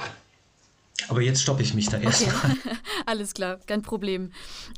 Aber 1.09 1.21
jetzt 1.21 1.43
stoppe 1.43 1.63
ich 1.63 1.75
mich 1.75 1.89
da 1.89 1.99
erstmal. 1.99 2.53
Okay. 2.53 2.77
Alles 3.07 3.35
klar, 3.35 3.59
kein 3.67 3.83
Problem. 3.83 4.31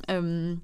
Ähm, 0.09 0.61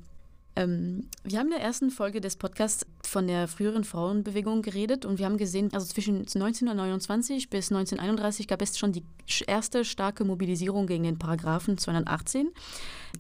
ähm, 0.55 1.09
wir 1.25 1.39
haben 1.39 1.47
in 1.47 1.53
der 1.53 1.63
ersten 1.63 1.91
Folge 1.91 2.21
des 2.21 2.37
Podcasts 2.37 2.85
von 3.03 3.27
der 3.27 3.49
früheren 3.49 3.85
Frauenbewegung 3.85 4.63
geredet 4.63 5.05
und 5.07 5.19
wir 5.19 5.25
haben 5.25 5.39
gesehen, 5.39 5.73
also 5.73 5.87
zwischen 5.87 6.19
1929 6.19 7.49
bis 7.49 7.71
1931 7.71 8.49
gab 8.49 8.61
es 8.61 8.79
schon 8.79 8.93
die 8.93 9.05
erste 9.47 9.85
starke 9.85 10.25
Mobilisierung 10.25 10.87
gegen 10.87 11.05
den 11.05 11.19
Paragraphen 11.19 11.79
218. 11.79 12.51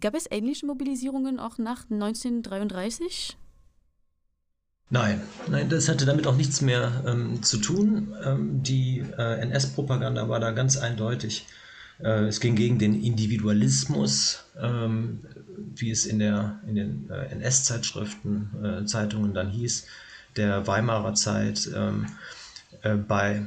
Gab 0.00 0.14
es 0.14 0.26
ähnliche 0.30 0.66
Mobilisierungen 0.66 1.38
auch 1.38 1.56
nach 1.56 1.84
1933? 1.90 3.38
Nein, 4.92 5.22
nein, 5.48 5.70
das 5.70 5.88
hatte 5.88 6.04
damit 6.04 6.26
auch 6.26 6.36
nichts 6.36 6.60
mehr 6.60 7.02
ähm, 7.06 7.42
zu 7.42 7.56
tun. 7.56 8.14
Ähm, 8.22 8.62
die 8.62 9.02
äh, 9.16 9.40
NS-Propaganda 9.40 10.28
war 10.28 10.38
da 10.38 10.50
ganz 10.50 10.76
eindeutig. 10.76 11.46
Äh, 11.98 12.26
es 12.26 12.40
ging 12.40 12.56
gegen 12.56 12.78
den 12.78 13.02
Individualismus, 13.02 14.44
ähm, 14.60 15.20
wie 15.74 15.90
es 15.90 16.04
in, 16.04 16.18
der, 16.18 16.60
in 16.66 16.74
den 16.74 17.10
äh, 17.10 17.32
NS-Zeitschriften, 17.32 18.50
äh, 18.62 18.84
Zeitungen 18.84 19.32
dann 19.32 19.48
hieß, 19.48 19.86
der 20.36 20.66
Weimarer 20.66 21.14
Zeit, 21.14 21.70
ähm, 21.74 22.08
äh, 22.82 22.96
bei 22.96 23.46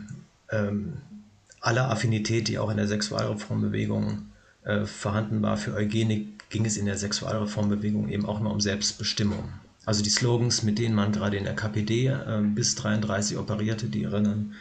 ähm, 0.49 0.93
aller 1.61 1.91
Affinität, 1.91 2.47
die 2.47 2.57
auch 2.57 2.71
in 2.71 2.77
der 2.77 2.87
Sexualreformbewegung 2.87 4.29
äh, 4.63 4.85
vorhanden 4.85 5.43
war 5.43 5.57
für 5.57 5.75
Eugenik, 5.75 6.49
ging 6.49 6.65
es 6.65 6.75
in 6.75 6.87
der 6.87 6.97
Sexualreformbewegung 6.97 8.09
eben 8.09 8.25
auch 8.25 8.39
immer 8.39 8.49
um 8.49 8.61
Selbstbestimmung. 8.61 9.43
Also 9.85 10.03
die 10.03 10.09
Slogans, 10.09 10.63
mit 10.63 10.79
denen 10.79 10.95
man 10.95 11.11
gerade 11.11 11.37
in 11.37 11.43
der 11.43 11.55
KPD 11.55 12.07
äh, 12.07 12.41
bis 12.41 12.75
33 12.75 13.37
operierte, 13.37 13.87
die 13.87 14.03
erinnern 14.03 14.53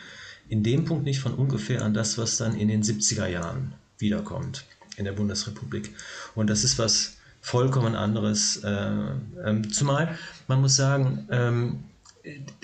in 0.48 0.62
dem 0.62 0.84
Punkt 0.84 1.04
nicht 1.04 1.20
von 1.20 1.34
ungefähr 1.34 1.82
an 1.82 1.94
das, 1.94 2.18
was 2.18 2.36
dann 2.36 2.54
in 2.54 2.68
den 2.68 2.82
70er 2.82 3.26
Jahren 3.26 3.72
wiederkommt 3.98 4.64
in 4.96 5.04
der 5.04 5.12
Bundesrepublik. 5.12 5.94
Und 6.34 6.48
das 6.50 6.64
ist 6.64 6.78
was 6.78 7.16
vollkommen 7.40 7.94
anderes. 7.94 8.58
Äh, 8.58 8.90
ähm, 9.44 9.70
zumal 9.72 10.18
man 10.48 10.60
muss 10.60 10.76
sagen, 10.76 11.26
ähm, 11.30 11.84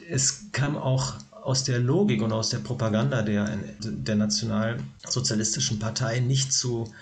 es 0.08 0.44
kam 0.52 0.76
auch 0.76 1.14
aus 1.42 1.64
der 1.64 1.78
Logik 1.78 2.22
und 2.22 2.32
aus 2.32 2.50
der 2.50 2.58
Propaganda 2.58 3.22
der, 3.22 3.58
der 3.80 4.14
nationalsozialistischen 4.14 5.78
Partei 5.78 6.20
nicht 6.20 6.52
zu 6.52 6.92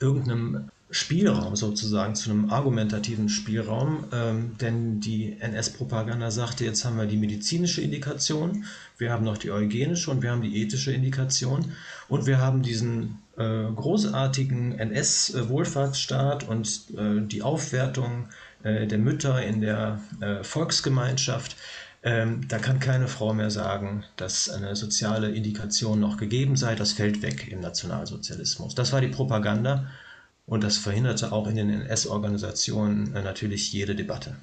irgendeinem 0.00 0.70
Spielraum 0.90 1.54
sozusagen, 1.54 2.14
zu 2.14 2.30
einem 2.30 2.50
argumentativen 2.50 3.28
Spielraum, 3.28 4.04
ähm, 4.10 4.56
denn 4.58 5.00
die 5.00 5.36
NS-Propaganda 5.38 6.30
sagte, 6.30 6.64
jetzt 6.64 6.84
haben 6.84 6.96
wir 6.96 7.04
die 7.04 7.18
medizinische 7.18 7.82
Indikation, 7.82 8.64
wir 8.96 9.12
haben 9.12 9.24
noch 9.24 9.36
die 9.36 9.50
eugenische 9.50 10.10
und 10.10 10.22
wir 10.22 10.30
haben 10.30 10.40
die 10.40 10.62
ethische 10.62 10.92
Indikation 10.92 11.72
und 12.08 12.26
wir 12.26 12.38
haben 12.38 12.62
diesen 12.62 13.18
äh, 13.36 13.64
großartigen 13.64 14.78
NS-Wohlfahrtsstaat 14.78 16.48
und 16.48 16.84
äh, 16.96 17.20
die 17.20 17.42
Aufwertung 17.42 18.28
äh, 18.62 18.86
der 18.86 18.98
Mütter 18.98 19.42
in 19.42 19.60
der 19.60 20.00
äh, 20.20 20.42
Volksgemeinschaft. 20.42 21.56
Ähm, 22.02 22.46
da 22.48 22.58
kann 22.58 22.78
keine 22.78 23.08
Frau 23.08 23.34
mehr 23.34 23.50
sagen, 23.50 24.04
dass 24.16 24.48
eine 24.48 24.74
soziale 24.74 25.30
Indikation 25.30 26.00
noch 26.00 26.16
gegeben 26.16 26.56
sei. 26.56 26.74
Das 26.74 26.92
fällt 26.92 27.22
weg 27.22 27.48
im 27.50 27.60
Nationalsozialismus. 27.60 28.74
Das 28.74 28.92
war 28.92 29.00
die 29.00 29.08
Propaganda. 29.08 29.90
Und 30.48 30.64
das 30.64 30.78
verhinderte 30.78 31.30
auch 31.30 31.46
in 31.46 31.56
den 31.56 31.68
NS-Organisationen 31.68 33.14
äh, 33.14 33.22
natürlich 33.22 33.70
jede 33.72 33.94
Debatte. 33.94 34.34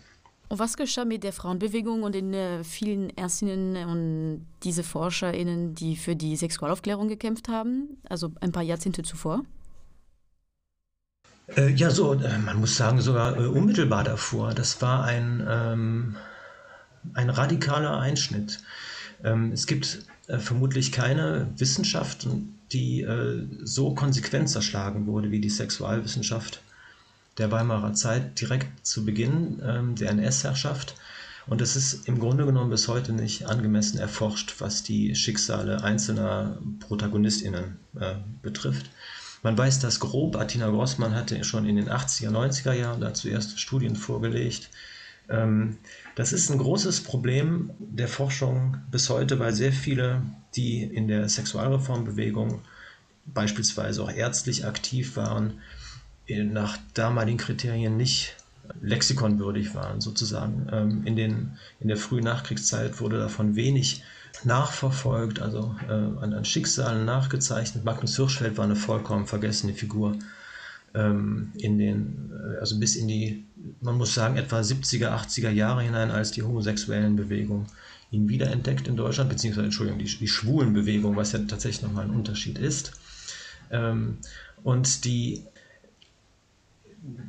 Und 0.48 0.60
was 0.60 0.78
geschah 0.78 1.04
mit 1.04 1.24
der 1.24 1.34
Frauenbewegung 1.34 2.04
und 2.04 2.14
den 2.14 2.32
äh, 2.32 2.64
vielen 2.64 3.10
Ärztinnen 3.18 3.90
und 3.90 4.46
diese 4.64 4.84
ForscherInnen, 4.84 5.74
die 5.74 5.96
für 5.96 6.16
die 6.16 6.36
Sexualaufklärung 6.36 7.08
gekämpft 7.08 7.48
haben, 7.50 7.98
also 8.08 8.32
ein 8.40 8.52
paar 8.52 8.62
Jahrzehnte 8.62 9.02
zuvor? 9.02 9.44
Äh, 11.58 11.72
ja, 11.72 11.90
so, 11.90 12.14
äh, 12.14 12.38
man 12.38 12.60
muss 12.60 12.76
sagen, 12.76 13.02
sogar 13.02 13.36
unmittelbar 13.38 14.04
davor. 14.04 14.54
Das 14.54 14.80
war 14.84 15.06
ein, 15.06 15.44
ähm, 15.50 16.18
ein 17.16 17.32
radikaler 17.32 18.00
Einschnitt. 18.00 18.60
Ähm, 19.24 19.52
es 19.52 19.66
gibt 19.66 20.06
vermutlich 20.28 20.92
keine 20.92 21.48
Wissenschaft, 21.58 22.28
die 22.72 23.02
äh, 23.02 23.48
so 23.64 23.94
konsequent 23.94 24.50
zerschlagen 24.50 25.08
wurde 25.08 25.32
wie 25.32 25.40
die 25.40 25.50
Sexualwissenschaft 25.50 26.62
der 27.38 27.52
Weimarer 27.52 27.94
Zeit 27.94 28.40
direkt 28.40 28.86
zu 28.86 29.06
Beginn 29.06 29.62
ähm, 29.64 29.96
der 29.96 30.12
NS-Herrschaft. 30.12 30.96
Und 31.48 31.62
es 31.62 31.76
ist 31.76 32.08
im 32.08 32.20
Grunde 32.20 32.46
genommen 32.46 32.72
bis 32.72 32.88
heute 32.88 33.14
nicht 33.14 33.46
angemessen 33.46 34.00
erforscht, 34.00 34.56
was 34.60 34.82
die 34.84 35.16
Schicksale 35.16 35.84
einzelner 35.84 36.58
ProtagonistInnen 36.80 37.78
äh, 38.00 38.16
betrifft. 38.42 38.90
Man 39.44 39.56
weiß 39.56 39.80
das 39.80 40.00
grob. 40.00 40.38
Atina 40.38 40.70
Grossmann 40.70 41.14
hatte 41.14 41.44
schon 41.44 41.68
in 41.68 41.76
den 41.76 41.90
80er, 41.90 42.32
90er 42.32 42.74
Jahren 42.74 43.02
dazu 43.02 43.28
erste 43.28 43.60
Studien 43.60 43.96
vorgelegt. 43.96 44.70
Ähm, 45.30 45.78
das 46.16 46.34
ist 46.34 46.50
ein 46.50 46.58
großes 46.58 47.02
Problem 47.02 47.72
der 47.80 48.08
Forschung 48.08 48.78
bis 48.92 49.10
heute, 49.10 49.40
weil 49.40 49.54
sehr 49.54 49.74
viele, 49.74 50.22
die 50.56 50.84
in 50.84 51.08
der 51.08 51.28
Sexualreformbewegung 51.30 52.62
beispielsweise 53.26 54.04
auch 54.04 54.12
ärztlich 54.12 54.66
aktiv 54.66 55.16
waren, 55.16 55.60
nach 56.28 56.78
damaligen 56.94 57.38
Kriterien 57.38 57.98
nicht 57.98 58.36
lexikonwürdig 58.82 59.76
waren, 59.76 60.02
sozusagen. 60.02 60.68
Ähm, 60.72 61.04
in, 61.06 61.16
den, 61.16 61.58
in 61.80 61.88
der 61.88 61.98
frühen 61.98 62.24
Nachkriegszeit 62.24 63.00
wurde 63.00 63.20
davon 63.20 63.56
wenig 63.56 64.04
nachverfolgt, 64.44 65.40
also 65.40 65.76
äh, 65.88 65.92
an, 65.92 66.34
an 66.34 66.46
Schicksalen 66.46 67.06
nachgezeichnet. 67.06 67.86
Magnus 67.86 68.16
Hirschfeld 68.16 68.58
war 68.58 68.66
eine 68.66 68.76
vollkommen 68.76 69.28
vergessene 69.28 69.74
Figur 69.74 70.18
ähm, 70.96 71.52
in 71.58 71.78
den, 71.78 72.32
äh, 72.32 72.60
also 72.60 72.80
bis 72.80 72.96
in 72.96 73.08
die, 73.08 73.46
man 73.82 73.98
muss 73.98 74.14
sagen, 74.14 74.38
etwa 74.38 74.60
70er, 74.60 75.10
80er 75.10 75.50
Jahre 75.50 75.84
hinein, 75.84 76.12
als 76.12 76.32
die 76.32 76.44
homosexuellen 76.44 77.16
Bewegung 77.16 77.68
ihn 78.12 78.30
wiederentdeckt 78.30 78.88
in 78.88 78.96
Deutschland, 78.96 79.30
beziehungsweise, 79.30 79.66
Entschuldigung, 79.66 80.00
die, 80.00 80.18
die 80.18 80.28
schwulen 80.28 80.74
Bewegung, 80.74 81.16
was 81.16 81.34
ja 81.34 81.40
tatsächlich 81.40 81.84
nochmal 81.84 82.06
ein 82.06 82.12
Unterschied 82.12 82.58
ist. 82.58 82.94
Ähm, 83.72 84.18
und 84.64 85.06
die, 85.06 85.44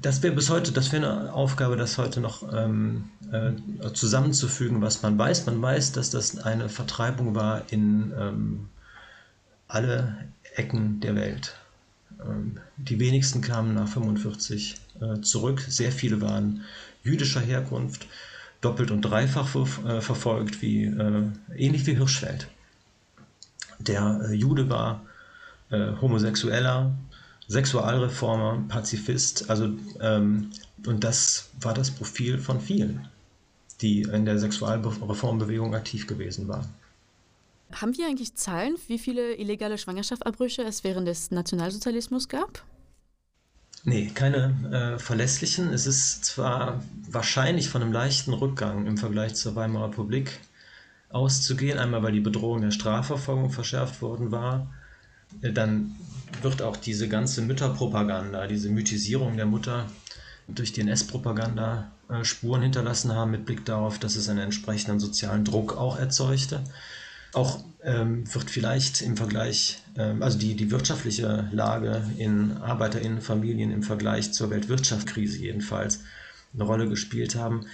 das 0.00 0.22
wäre 0.22 0.34
bis 0.34 0.48
heute, 0.48 0.72
das 0.72 0.92
wäre 0.92 1.10
eine 1.10 1.32
Aufgabe, 1.32 1.76
das 1.76 1.98
heute 1.98 2.20
noch 2.20 2.50
ähm, 2.52 3.04
äh, 3.32 3.92
zusammenzufügen, 3.92 4.80
was 4.80 5.02
man 5.02 5.18
weiß. 5.18 5.46
Man 5.46 5.60
weiß, 5.60 5.92
dass 5.92 6.10
das 6.10 6.38
eine 6.38 6.68
Vertreibung 6.68 7.34
war 7.34 7.64
in 7.70 8.12
ähm, 8.18 8.68
alle 9.68 10.16
Ecken 10.54 11.00
der 11.00 11.16
Welt. 11.16 11.56
Ähm, 12.24 12.58
die 12.76 12.98
wenigsten 12.98 13.40
kamen 13.40 13.74
nach 13.74 13.88
45 13.88 14.76
äh, 15.00 15.20
zurück. 15.20 15.60
Sehr 15.60 15.92
viele 15.92 16.20
waren 16.20 16.62
jüdischer 17.02 17.40
Herkunft, 17.40 18.06
doppelt 18.60 18.90
und 18.90 19.02
dreifach 19.02 19.54
äh, 19.84 20.00
verfolgt, 20.00 20.62
wie, 20.62 20.84
äh, 20.84 21.22
ähnlich 21.56 21.86
wie 21.86 21.96
Hirschfeld. 21.96 22.48
Der 23.78 24.30
Jude 24.32 24.70
war 24.70 25.02
Homosexueller, 25.70 26.94
Sexualreformer, 27.48 28.64
Pazifist, 28.68 29.50
also 29.50 29.68
ähm, 30.00 30.50
und 30.86 31.02
das 31.04 31.50
war 31.60 31.74
das 31.74 31.90
Profil 31.90 32.38
von 32.38 32.60
vielen, 32.60 33.08
die 33.80 34.02
in 34.02 34.24
der 34.24 34.38
Sexualreformbewegung 34.38 35.74
aktiv 35.74 36.06
gewesen 36.06 36.48
waren. 36.48 36.68
Haben 37.72 37.96
wir 37.96 38.06
eigentlich 38.06 38.34
Zahlen, 38.34 38.76
wie 38.86 38.98
viele 38.98 39.34
illegale 39.34 39.76
Schwangerschaftsabbrüche 39.76 40.62
es 40.62 40.84
während 40.84 41.08
des 41.08 41.30
Nationalsozialismus 41.30 42.28
gab? 42.28 42.64
Nee, 43.84 44.10
keine 44.14 44.96
äh, 44.96 44.98
verlässlichen. 44.98 45.72
Es 45.72 45.86
ist 45.86 46.24
zwar 46.24 46.82
wahrscheinlich 47.08 47.68
von 47.68 47.82
einem 47.82 47.92
leichten 47.92 48.32
Rückgang 48.32 48.86
im 48.86 48.96
Vergleich 48.96 49.34
zur 49.34 49.54
Weimarer 49.54 49.90
Republik 49.90 50.40
auszugehen, 51.08 51.78
einmal 51.78 52.02
weil 52.02 52.12
die 52.12 52.20
Bedrohung 52.20 52.62
der 52.62 52.72
Strafverfolgung 52.72 53.50
verschärft 53.50 54.02
worden 54.02 54.32
war, 54.32 54.72
äh, 55.42 55.52
dann 55.52 55.94
wird 56.42 56.62
auch 56.62 56.76
diese 56.76 57.08
ganze 57.08 57.42
Mütterpropaganda, 57.42 58.46
diese 58.46 58.70
Mythisierung 58.70 59.36
der 59.36 59.46
Mutter 59.46 59.86
durch 60.48 60.72
die 60.72 60.80
NS-Propaganda 60.80 61.90
äh, 62.08 62.24
Spuren 62.24 62.62
hinterlassen 62.62 63.12
haben, 63.12 63.30
mit 63.30 63.46
Blick 63.46 63.64
darauf, 63.64 63.98
dass 63.98 64.16
es 64.16 64.28
einen 64.28 64.40
entsprechenden 64.40 65.00
sozialen 65.00 65.44
Druck 65.44 65.76
auch 65.76 65.98
erzeugte. 65.98 66.62
Auch 67.32 67.64
ähm, 67.82 68.24
wird 68.34 68.50
vielleicht 68.50 69.02
im 69.02 69.16
Vergleich, 69.16 69.82
ähm, 69.96 70.22
also 70.22 70.38
die, 70.38 70.54
die 70.54 70.70
wirtschaftliche 70.70 71.48
Lage 71.52 72.02
in 72.18 72.56
ArbeiterInnenfamilien 72.58 73.70
im 73.70 73.82
Vergleich 73.82 74.32
zur 74.32 74.50
Weltwirtschaftskrise 74.50 75.38
jedenfalls 75.38 76.00
eine 76.52 76.64
Rolle 76.64 76.88
gespielt 76.88 77.36
haben. 77.36 77.66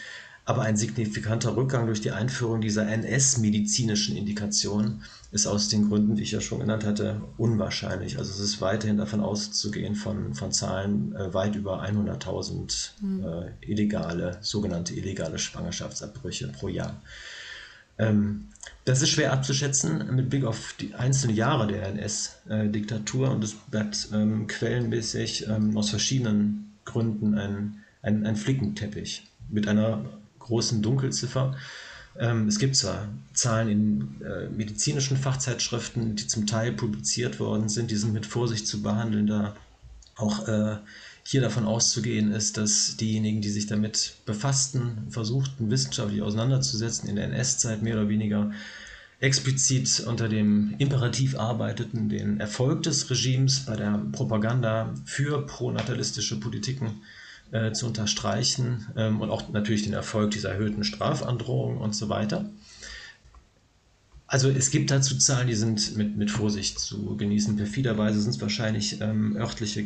Aber 0.44 0.62
ein 0.62 0.76
signifikanter 0.76 1.56
Rückgang 1.56 1.86
durch 1.86 2.00
die 2.00 2.10
Einführung 2.10 2.60
dieser 2.60 2.88
NS-medizinischen 2.88 4.16
Indikation 4.16 5.02
ist 5.30 5.46
aus 5.46 5.68
den 5.68 5.88
Gründen, 5.88 6.16
die 6.16 6.24
ich 6.24 6.32
ja 6.32 6.40
schon 6.40 6.58
genannt 6.58 6.84
hatte, 6.84 7.22
unwahrscheinlich. 7.38 8.18
Also 8.18 8.32
es 8.32 8.40
ist 8.40 8.60
weiterhin 8.60 8.96
davon 8.96 9.20
auszugehen 9.20 9.94
von, 9.94 10.34
von 10.34 10.50
Zahlen 10.50 11.14
äh, 11.14 11.32
weit 11.32 11.54
über 11.54 11.84
100.000 11.84 12.90
mhm. 13.00 13.24
äh, 13.24 13.70
illegale, 13.70 14.38
sogenannte 14.40 14.94
illegale 14.94 15.38
Schwangerschaftsabbrüche 15.38 16.48
pro 16.48 16.66
Jahr. 16.66 17.00
Ähm, 17.98 18.48
das 18.84 19.00
ist 19.00 19.10
schwer 19.10 19.32
abzuschätzen 19.32 20.14
mit 20.14 20.30
Blick 20.30 20.44
auf 20.44 20.74
die 20.80 20.94
einzelnen 20.94 21.36
Jahre 21.36 21.68
der 21.68 21.86
NS-Diktatur 21.86 23.30
und 23.30 23.44
es 23.44 23.54
bleibt 23.54 24.08
ähm, 24.12 24.46
quellenmäßig 24.46 25.46
ähm, 25.48 25.76
aus 25.76 25.90
verschiedenen 25.90 26.72
Gründen 26.84 27.38
ein, 27.38 27.84
ein, 28.02 28.26
ein 28.26 28.36
Flickenteppich 28.36 29.24
mit 29.48 29.68
einer 29.68 30.04
großen 30.40 30.82
Dunkelziffer. 30.82 31.54
Ähm, 32.18 32.48
es 32.48 32.58
gibt 32.58 32.74
zwar 32.74 33.08
Zahlen 33.34 33.68
in 33.68 34.20
äh, 34.26 34.48
medizinischen 34.48 35.16
Fachzeitschriften, 35.16 36.16
die 36.16 36.26
zum 36.26 36.46
Teil 36.46 36.72
publiziert 36.72 37.38
worden 37.38 37.68
sind, 37.68 37.90
die 37.90 37.96
sind 37.96 38.12
mit 38.12 38.26
Vorsicht 38.26 38.66
zu 38.66 38.82
behandeln, 38.82 39.28
da 39.28 39.54
auch 40.16 40.48
äh, 40.48 40.76
hier 41.24 41.40
davon 41.40 41.64
auszugehen 41.64 42.32
ist, 42.32 42.56
dass 42.56 42.96
diejenigen, 42.96 43.40
die 43.40 43.50
sich 43.50 43.66
damit 43.66 44.16
befassten, 44.26 45.06
versuchten, 45.08 45.70
wissenschaftlich 45.70 46.22
auseinanderzusetzen, 46.22 47.08
in 47.08 47.16
der 47.16 47.26
NS-Zeit 47.26 47.82
mehr 47.82 47.94
oder 47.94 48.08
weniger 48.08 48.52
explizit 49.20 50.00
unter 50.00 50.28
dem 50.28 50.74
Imperativ 50.78 51.38
arbeiteten, 51.38 52.08
den 52.08 52.40
Erfolg 52.40 52.82
des 52.82 53.08
Regimes 53.08 53.60
bei 53.66 53.76
der 53.76 54.02
Propaganda 54.10 54.92
für 55.04 55.46
pronatalistische 55.46 56.40
Politiken 56.40 57.02
äh, 57.52 57.72
zu 57.72 57.86
unterstreichen 57.86 58.88
ähm, 58.96 59.20
und 59.20 59.30
auch 59.30 59.48
natürlich 59.50 59.84
den 59.84 59.92
Erfolg 59.92 60.32
dieser 60.32 60.50
erhöhten 60.50 60.82
Strafandrohung 60.82 61.78
und 61.78 61.94
so 61.94 62.08
weiter. 62.08 62.46
Also 64.26 64.48
es 64.48 64.70
gibt 64.70 64.90
dazu 64.90 65.16
Zahlen, 65.18 65.46
die 65.46 65.54
sind 65.54 65.96
mit, 65.96 66.16
mit 66.16 66.30
Vorsicht 66.30 66.80
zu 66.80 67.16
genießen. 67.16 67.54
Perfiderweise 67.54 68.20
sind 68.20 68.30
es 68.30 68.40
wahrscheinlich 68.40 69.00
ähm, 69.00 69.36
örtliche 69.36 69.82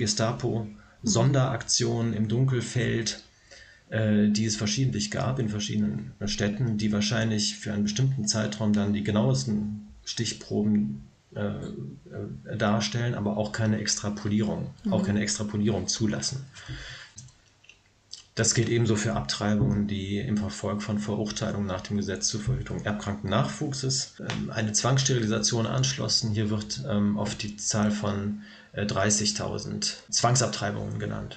Gestapo-Sonderaktionen 1.07 2.13
im 2.13 2.29
Dunkelfeld, 2.29 3.23
äh, 3.91 4.29
die 4.29 4.45
es 4.45 4.57
verschiedentlich 4.57 5.11
gab 5.11 5.39
in 5.39 5.49
verschiedenen 5.49 6.13
Städten, 6.27 6.77
die 6.77 6.93
wahrscheinlich 6.93 7.57
für 7.57 7.73
einen 7.73 7.85
bestimmten 7.85 8.27
Zeitraum 8.27 8.73
dann 8.73 8.93
die 8.93 9.05
genauesten 9.05 9.89
Stichproben 10.05 11.07
äh, 11.35 11.47
äh, 11.47 12.57
darstellen, 12.57 13.15
aber 13.15 13.37
auch 13.37 13.53
keine 13.53 13.79
Extrapolierung, 13.79 14.71
mhm. 14.85 14.93
auch 14.93 15.05
keine 15.05 15.21
Extrapolierung 15.21 15.87
zulassen. 15.87 16.45
Das 18.35 18.53
gilt 18.53 18.69
ebenso 18.69 18.97
für 18.97 19.15
Abtreibungen, 19.15 19.87
die 19.87 20.19
im 20.19 20.37
Verfolg 20.37 20.83
von 20.83 20.99
Verurteilungen 20.99 21.67
nach 21.67 21.81
dem 21.81 21.97
Gesetz 21.97 22.29
zur 22.29 22.41
Verhütung 22.41 22.85
erbkranken 22.85 23.31
Nachwuchses 23.31 24.17
ähm, 24.21 24.51
eine 24.51 24.73
Zwangssterilisation 24.73 25.67
anschlossen. 25.67 26.33
Hier 26.33 26.51
wird 26.51 26.85
ähm, 26.87 27.17
oft 27.17 27.43
die 27.43 27.57
Zahl 27.57 27.91
von 27.91 28.43
30.000 28.83 29.77
äh, 29.77 30.11
Zwangsabtreibungen 30.11 30.99
genannt. 30.99 31.37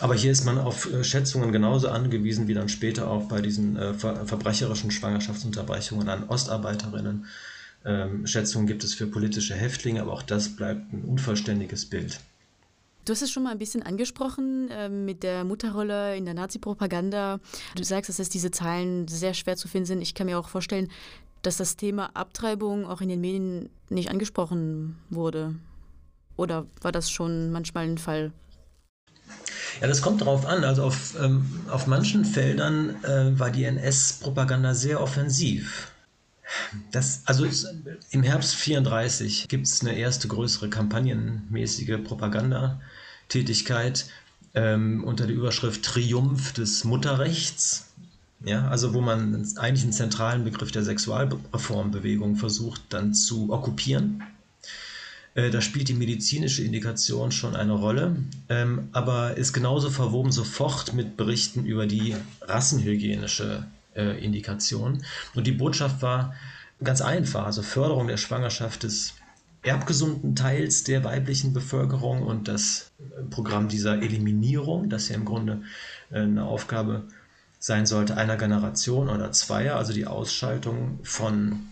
Aber 0.00 0.14
hier 0.14 0.30
ist 0.30 0.44
man 0.44 0.58
auf 0.58 0.92
äh, 0.92 1.02
Schätzungen 1.04 1.52
genauso 1.52 1.88
angewiesen 1.88 2.48
wie 2.48 2.54
dann 2.54 2.68
später 2.68 3.08
auch 3.08 3.28
bei 3.28 3.40
diesen 3.40 3.76
äh, 3.76 3.94
verbrecherischen 3.94 4.90
Schwangerschaftsunterbrechungen 4.90 6.08
an 6.08 6.28
Ostarbeiterinnen. 6.28 7.26
Ähm, 7.84 8.26
Schätzungen 8.26 8.66
gibt 8.66 8.84
es 8.84 8.94
für 8.94 9.06
politische 9.06 9.54
Häftlinge, 9.54 10.02
aber 10.02 10.12
auch 10.12 10.22
das 10.22 10.50
bleibt 10.50 10.92
ein 10.92 11.02
unvollständiges 11.02 11.86
Bild. 11.86 12.20
Du 13.06 13.12
hast 13.12 13.22
es 13.22 13.30
schon 13.30 13.44
mal 13.44 13.52
ein 13.52 13.58
bisschen 13.58 13.84
angesprochen 13.84 14.68
äh, 14.68 14.88
mit 14.88 15.22
der 15.22 15.44
Mutterrolle 15.44 16.16
in 16.16 16.24
der 16.24 16.34
Nazi-Propaganda. 16.34 17.38
Du 17.76 17.84
sagst, 17.84 18.08
dass 18.08 18.18
es 18.18 18.28
diese 18.28 18.50
Zahlen 18.50 19.06
sehr 19.06 19.32
schwer 19.32 19.56
zu 19.56 19.68
finden 19.68 19.86
sind. 19.86 20.02
Ich 20.02 20.14
kann 20.14 20.26
mir 20.26 20.38
auch 20.38 20.48
vorstellen, 20.48 20.90
dass 21.46 21.58
das 21.58 21.76
Thema 21.76 22.10
Abtreibung 22.14 22.86
auch 22.86 23.00
in 23.00 23.08
den 23.08 23.20
Medien 23.20 23.68
nicht 23.88 24.10
angesprochen 24.10 24.96
wurde. 25.10 25.54
Oder 26.36 26.66
war 26.80 26.90
das 26.90 27.08
schon 27.08 27.52
manchmal 27.52 27.84
ein 27.84 27.98
Fall? 27.98 28.32
Ja, 29.80 29.86
das 29.86 30.02
kommt 30.02 30.22
darauf 30.22 30.44
an. 30.44 30.64
Also 30.64 30.82
auf, 30.82 31.14
ähm, 31.22 31.46
auf 31.70 31.86
manchen 31.86 32.24
Feldern 32.24 32.96
äh, 33.04 33.38
war 33.38 33.50
die 33.50 33.62
NS-Propaganda 33.62 34.74
sehr 34.74 35.00
offensiv. 35.00 35.92
Das, 36.90 37.22
also 37.26 37.46
im 38.10 38.24
Herbst 38.24 38.56
34 38.56 39.46
gibt 39.48 39.66
es 39.66 39.82
eine 39.82 39.96
erste 39.96 40.26
größere 40.26 40.68
kampagnenmäßige 40.68 41.98
Propagandatätigkeit 42.04 44.06
ähm, 44.54 45.04
unter 45.04 45.26
der 45.26 45.36
Überschrift 45.36 45.84
Triumph 45.84 46.54
des 46.54 46.82
Mutterrechts. 46.82 47.92
Ja, 48.44 48.68
also 48.68 48.92
wo 48.94 49.00
man 49.00 49.46
eigentlich 49.56 49.82
einen 49.82 49.92
zentralen 49.92 50.44
Begriff 50.44 50.70
der 50.70 50.84
Sexualreformbewegung 50.84 52.36
versucht 52.36 52.82
dann 52.90 53.14
zu 53.14 53.52
okkupieren. 53.52 54.22
Äh, 55.34 55.50
da 55.50 55.60
spielt 55.60 55.88
die 55.88 55.94
medizinische 55.94 56.62
Indikation 56.62 57.32
schon 57.32 57.56
eine 57.56 57.72
Rolle, 57.72 58.16
ähm, 58.48 58.88
aber 58.92 59.36
ist 59.36 59.52
genauso 59.52 59.90
verwoben 59.90 60.32
sofort 60.32 60.92
mit 60.94 61.16
Berichten 61.16 61.64
über 61.64 61.86
die 61.86 62.16
rassenhygienische 62.42 63.66
äh, 63.94 64.22
Indikation. 64.22 65.02
Und 65.34 65.46
die 65.46 65.52
Botschaft 65.52 66.02
war 66.02 66.34
ganz 66.82 67.00
einfach, 67.00 67.46
also 67.46 67.62
Förderung 67.62 68.06
der 68.06 68.16
Schwangerschaft 68.16 68.82
des 68.82 69.14
erbgesunden 69.62 70.36
Teils 70.36 70.84
der 70.84 71.04
weiblichen 71.04 71.52
Bevölkerung 71.52 72.22
und 72.22 72.48
das 72.48 72.92
Programm 73.30 73.68
dieser 73.68 74.00
Eliminierung, 74.00 74.88
das 74.88 75.08
ja 75.08 75.16
im 75.16 75.24
Grunde 75.24 75.62
äh, 76.10 76.20
eine 76.20 76.44
Aufgabe 76.44 77.08
sein 77.66 77.84
sollte 77.84 78.16
einer 78.16 78.36
Generation 78.36 79.08
oder 79.08 79.32
zweier, 79.32 79.74
also 79.74 79.92
die 79.92 80.06
Ausschaltung 80.06 81.00
von, 81.02 81.66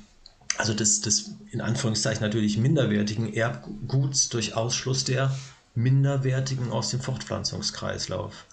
also 0.58 0.74
des, 0.74 1.02
des 1.02 1.36
in 1.52 1.60
Anführungszeichen 1.60 2.20
natürlich 2.20 2.58
minderwertigen 2.58 3.32
Erbguts 3.32 4.28
durch 4.28 4.56
Ausschluss 4.56 5.04
der 5.04 5.32
minderwertigen 5.76 6.72
aus 6.72 6.90
dem 6.90 6.98
Fortpflanzungskreislauf. 6.98 8.44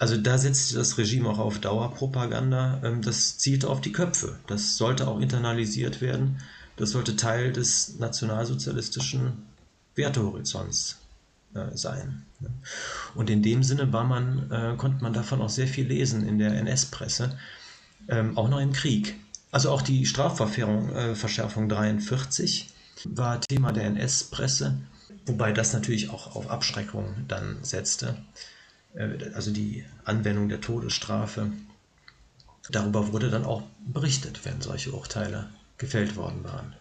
Also 0.00 0.16
da 0.16 0.38
setzt 0.38 0.74
das 0.74 0.98
Regime 0.98 1.28
auch 1.28 1.38
auf 1.38 1.60
Dauerpropaganda. 1.60 2.80
Ähm, 2.82 3.00
das 3.00 3.38
zielt 3.38 3.64
auf 3.64 3.80
die 3.80 3.92
Köpfe. 3.92 4.36
Das 4.48 4.76
sollte 4.76 5.06
auch 5.06 5.20
internalisiert 5.20 6.00
werden. 6.00 6.42
Das 6.74 6.90
sollte 6.90 7.14
Teil 7.14 7.52
des 7.52 8.00
nationalsozialistischen 8.00 9.46
Wertehorizonts 9.94 11.00
sein. 11.74 12.24
Und 13.14 13.28
in 13.28 13.42
dem 13.42 13.62
Sinne 13.62 13.92
war 13.92 14.04
man, 14.04 14.50
äh, 14.50 14.76
konnte 14.76 15.02
man 15.02 15.12
davon 15.12 15.42
auch 15.42 15.48
sehr 15.48 15.66
viel 15.66 15.86
lesen 15.86 16.26
in 16.26 16.38
der 16.38 16.54
NS-Presse, 16.54 17.36
ähm, 18.08 18.38
auch 18.38 18.48
noch 18.48 18.60
im 18.60 18.72
Krieg. 18.72 19.16
Also 19.50 19.70
auch 19.70 19.82
die 19.82 20.06
Strafverschärfung 20.06 20.90
äh, 20.94 21.14
Verschärfung 21.14 21.68
43 21.68 22.70
war 23.04 23.40
Thema 23.40 23.72
der 23.72 23.84
NS-Presse, 23.84 24.78
wobei 25.26 25.52
das 25.52 25.72
natürlich 25.72 26.10
auch 26.10 26.36
auf 26.36 26.48
Abschreckung 26.48 27.06
dann 27.26 27.58
setzte. 27.62 28.16
Äh, 28.94 29.30
also 29.34 29.50
die 29.50 29.84
Anwendung 30.04 30.48
der 30.48 30.60
Todesstrafe. 30.60 31.50
Darüber 32.70 33.12
wurde 33.12 33.30
dann 33.30 33.44
auch 33.44 33.62
berichtet, 33.86 34.44
wenn 34.44 34.60
solche 34.60 34.92
Urteile 34.92 35.48
gefällt 35.78 36.14
worden 36.14 36.44
waren. 36.44 36.74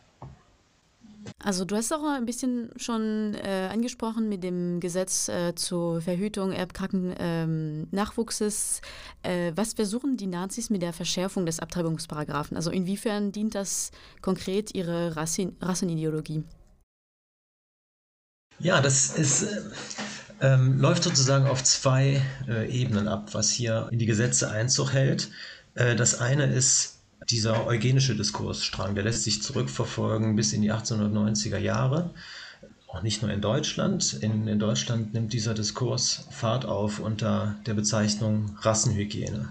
Also 1.42 1.66
du 1.66 1.76
hast 1.76 1.92
auch 1.94 2.04
ein 2.04 2.26
bisschen 2.26 2.70
schon 2.76 3.34
äh, 3.36 3.70
angesprochen 3.72 4.30
mit 4.30 4.44
dem 4.44 4.80
Gesetz 4.80 5.30
äh, 5.30 5.56
zur 5.56 6.02
Verhütung 6.02 6.52
erbkranken 6.52 7.16
ähm, 7.18 7.88
Nachwuchses. 7.92 8.82
Äh, 9.24 9.54
was 9.56 9.74
versuchen 9.74 10.18
die 10.18 10.28
Nazis 10.28 10.70
mit 10.70 10.82
der 10.82 10.94
Verschärfung 10.94 11.46
des 11.46 11.60
Abtreibungsparagraphen? 11.60 12.58
Also 12.58 12.72
inwiefern 12.72 13.32
dient 13.32 13.56
das 13.56 13.92
konkret 14.22 14.76
ihre 14.76 15.16
Rassin 15.16 15.56
Rassenideologie? 15.62 16.44
Ja, 18.60 18.82
das 18.82 19.18
ist 19.18 19.44
äh, 19.44 19.62
ähm, 20.42 20.80
läuft 20.80 21.04
sozusagen 21.04 21.48
auf 21.48 21.64
zwei 21.64 22.22
äh, 22.48 22.70
Ebenen 22.70 23.08
ab, 23.08 23.30
was 23.34 23.50
hier 23.50 23.88
in 23.92 24.00
die 24.00 24.06
Gesetze 24.06 24.50
Einzug 24.50 24.94
hält. 24.94 25.30
Äh, 25.76 25.96
das 25.96 26.20
eine 26.20 26.46
ist 26.46 26.99
dieser 27.30 27.68
eugenische 27.68 28.16
Diskursstrang, 28.16 28.96
der 28.96 29.04
lässt 29.04 29.24
sich 29.24 29.42
zurückverfolgen 29.42 30.36
bis 30.36 30.54
in 30.54 30.62
die 30.62 30.72
1890er 30.72 31.58
Jahre. 31.58 32.12
Auch 32.88 33.04
nicht 33.04 33.22
nur 33.22 33.32
in 33.32 33.42
Deutschland. 33.42 34.14
In, 34.22 34.48
in 34.48 34.58
Deutschland 34.58 35.14
nimmt 35.14 35.32
dieser 35.32 35.54
Diskurs 35.54 36.28
Fahrt 36.32 36.66
auf 36.66 37.00
unter 37.00 37.56
der 37.68 37.76
Bezeichnung 37.76 38.58
Rassenhygiene. 38.62 39.50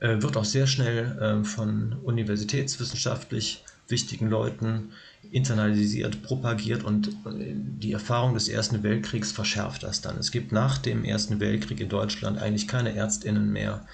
Äh, 0.00 0.20
wird 0.20 0.36
auch 0.36 0.44
sehr 0.44 0.66
schnell 0.66 1.18
äh, 1.18 1.44
von 1.44 1.94
universitätswissenschaftlich 2.04 3.64
wichtigen 3.88 4.28
Leuten 4.28 4.92
internalisiert, 5.30 6.22
propagiert 6.22 6.84
und 6.84 7.08
äh, 7.08 7.54
die 7.54 7.92
Erfahrung 7.92 8.34
des 8.34 8.48
Ersten 8.48 8.82
Weltkriegs 8.82 9.32
verschärft 9.32 9.82
das 9.82 10.02
dann. 10.02 10.18
Es 10.18 10.30
gibt 10.30 10.52
nach 10.52 10.76
dem 10.76 11.04
Ersten 11.04 11.40
Weltkrieg 11.40 11.80
in 11.80 11.88
Deutschland 11.88 12.38
eigentlich 12.38 12.68
keine 12.68 12.94
Ärztinnen 12.94 13.50
mehr, 13.50 13.86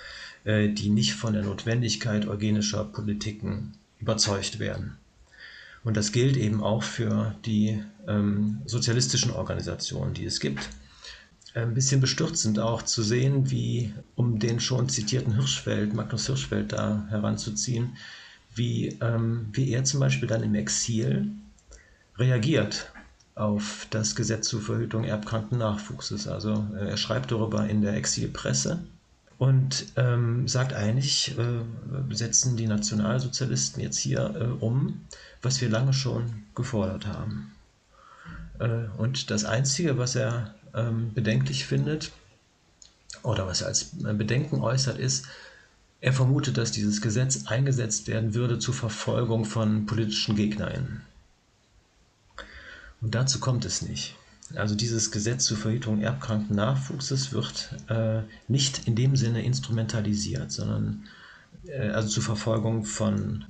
die 0.45 0.91
nicht 0.91 1.15
von 1.15 1.33
der 1.33 1.43
Notwendigkeit 1.43 2.27
eugenischer 2.29 2.85
Politiken 2.85 3.73
überzeugt 3.99 4.59
werden. 4.59 4.99
Und 5.85 5.97
das 5.97 6.13
gilt 6.13 6.37
eben 6.37 6.63
auch 6.63 6.83
für 6.83 7.35
die 7.45 7.83
ähm, 8.09 8.63
sozialistischen 8.65 9.31
Organisationen, 9.31 10.15
die 10.15 10.25
es 10.25 10.41
gibt. 10.41 10.71
ein 11.55 11.75
bisschen 11.75 12.01
bestürzend 12.01 12.59
auch 12.59 12.83
zu 12.83 13.03
sehen, 13.03 13.51
wie, 13.51 13.93
um 14.17 14.39
den 14.39 14.59
schon 14.61 14.89
zitierten 14.89 15.35
Hirschfeld, 15.35 15.95
Magnus 15.95 16.27
Hirschfeld 16.27 16.73
da 16.73 17.07
heranzuziehen, 17.11 17.97
wie, 18.55 18.99
ähm, 19.01 19.49
wie 19.53 19.71
er 19.71 19.85
zum 19.85 20.01
Beispiel 20.01 20.29
dann 20.29 20.43
im 20.43 20.55
Exil 20.55 21.31
reagiert 22.19 22.91
auf 23.35 23.87
das 23.91 24.15
Gesetz 24.15 24.49
zur 24.49 24.63
Verhütung 24.63 25.05
erbkranken 25.05 25.59
Nachwuchses. 25.59 26.27
Also 26.27 26.67
äh, 26.75 26.89
er 26.89 26.97
schreibt 26.97 27.31
darüber 27.31 27.69
in 27.69 27.83
der 27.83 27.95
Exilpresse 27.95 28.85
und 29.39 29.87
ähm, 29.97 30.47
sagt 30.47 30.73
eigentlich, 30.73 31.37
äh, 31.39 32.15
setzen 32.15 32.57
die 32.57 32.67
Nationalsozialisten 32.67 33.83
jetzt 33.83 33.99
hier 33.99 34.35
äh, 34.35 34.65
um, 34.65 35.01
was 35.43 35.61
wir 35.61 35.69
lange 35.69 35.93
schon 35.93 36.45
gefordert 36.55 37.07
haben. 37.07 37.53
Äh, 38.59 38.87
und 38.97 39.31
das 39.31 39.45
Einzige, 39.45 39.99
was 39.99 40.15
er 40.15 40.55
ähm, 40.75 41.13
bedenklich 41.15 41.67
findet 41.67 42.13
oder 43.23 43.47
was 43.47 43.63
er 43.63 43.69
als 43.69 43.91
Bedenken 43.95 44.61
äußert, 44.61 44.99
ist, 44.99 45.27
er 46.01 46.13
vermutet, 46.13 46.59
dass 46.59 46.71
dieses 46.71 47.01
Gesetz 47.01 47.47
eingesetzt 47.47 48.09
werden 48.09 48.35
würde 48.35 48.59
zur 48.59 48.75
Verfolgung 48.75 49.47
von 49.47 49.87
politischen 49.87 50.37
GegnerInnen. 50.37 51.01
Und 53.01 53.15
dazu 53.15 53.41
kommt 53.41 53.65
es 53.65 53.83
nicht. 53.83 54.15
Also 54.57 54.75
dieses 54.75 55.11
Gesetz 55.11 55.45
zur 55.45 55.57
Verhütung 55.57 56.01
erbkranken 56.01 56.57
Nachwuchses 56.57 57.33
wird 57.33 57.75
äh, 57.89 58.21
nicht 58.49 58.87
in 58.87 58.95
dem 58.95 59.17
Sinne 59.17 59.45
instrumentalisiert, 59.45 60.53
sondern 60.53 61.05
äh, 61.67 61.89
also 61.89 62.09
zur 62.09 62.23
Verfolgung 62.23 62.85
von 62.85 63.45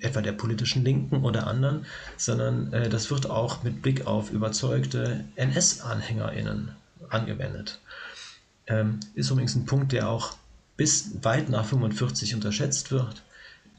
etwa 0.00 0.20
der 0.20 0.32
politischen 0.32 0.84
Linken 0.84 1.24
oder 1.24 1.46
anderen, 1.46 1.86
sondern 2.16 2.72
äh, 2.72 2.88
das 2.88 3.10
wird 3.10 3.28
auch 3.28 3.62
mit 3.62 3.82
Blick 3.82 4.06
auf 4.06 4.30
überzeugte 4.30 5.24
NS-AnhängerInnen 5.36 6.70
angewendet. 7.08 7.80
Ähm, 8.66 9.00
ist 9.14 9.30
übrigens 9.30 9.54
ein 9.54 9.66
Punkt, 9.66 9.92
der 9.92 10.08
auch 10.08 10.36
bis 10.76 11.22
weit 11.22 11.48
nach 11.48 11.64
45 11.64 12.34
unterschätzt 12.34 12.90
wird 12.90 13.22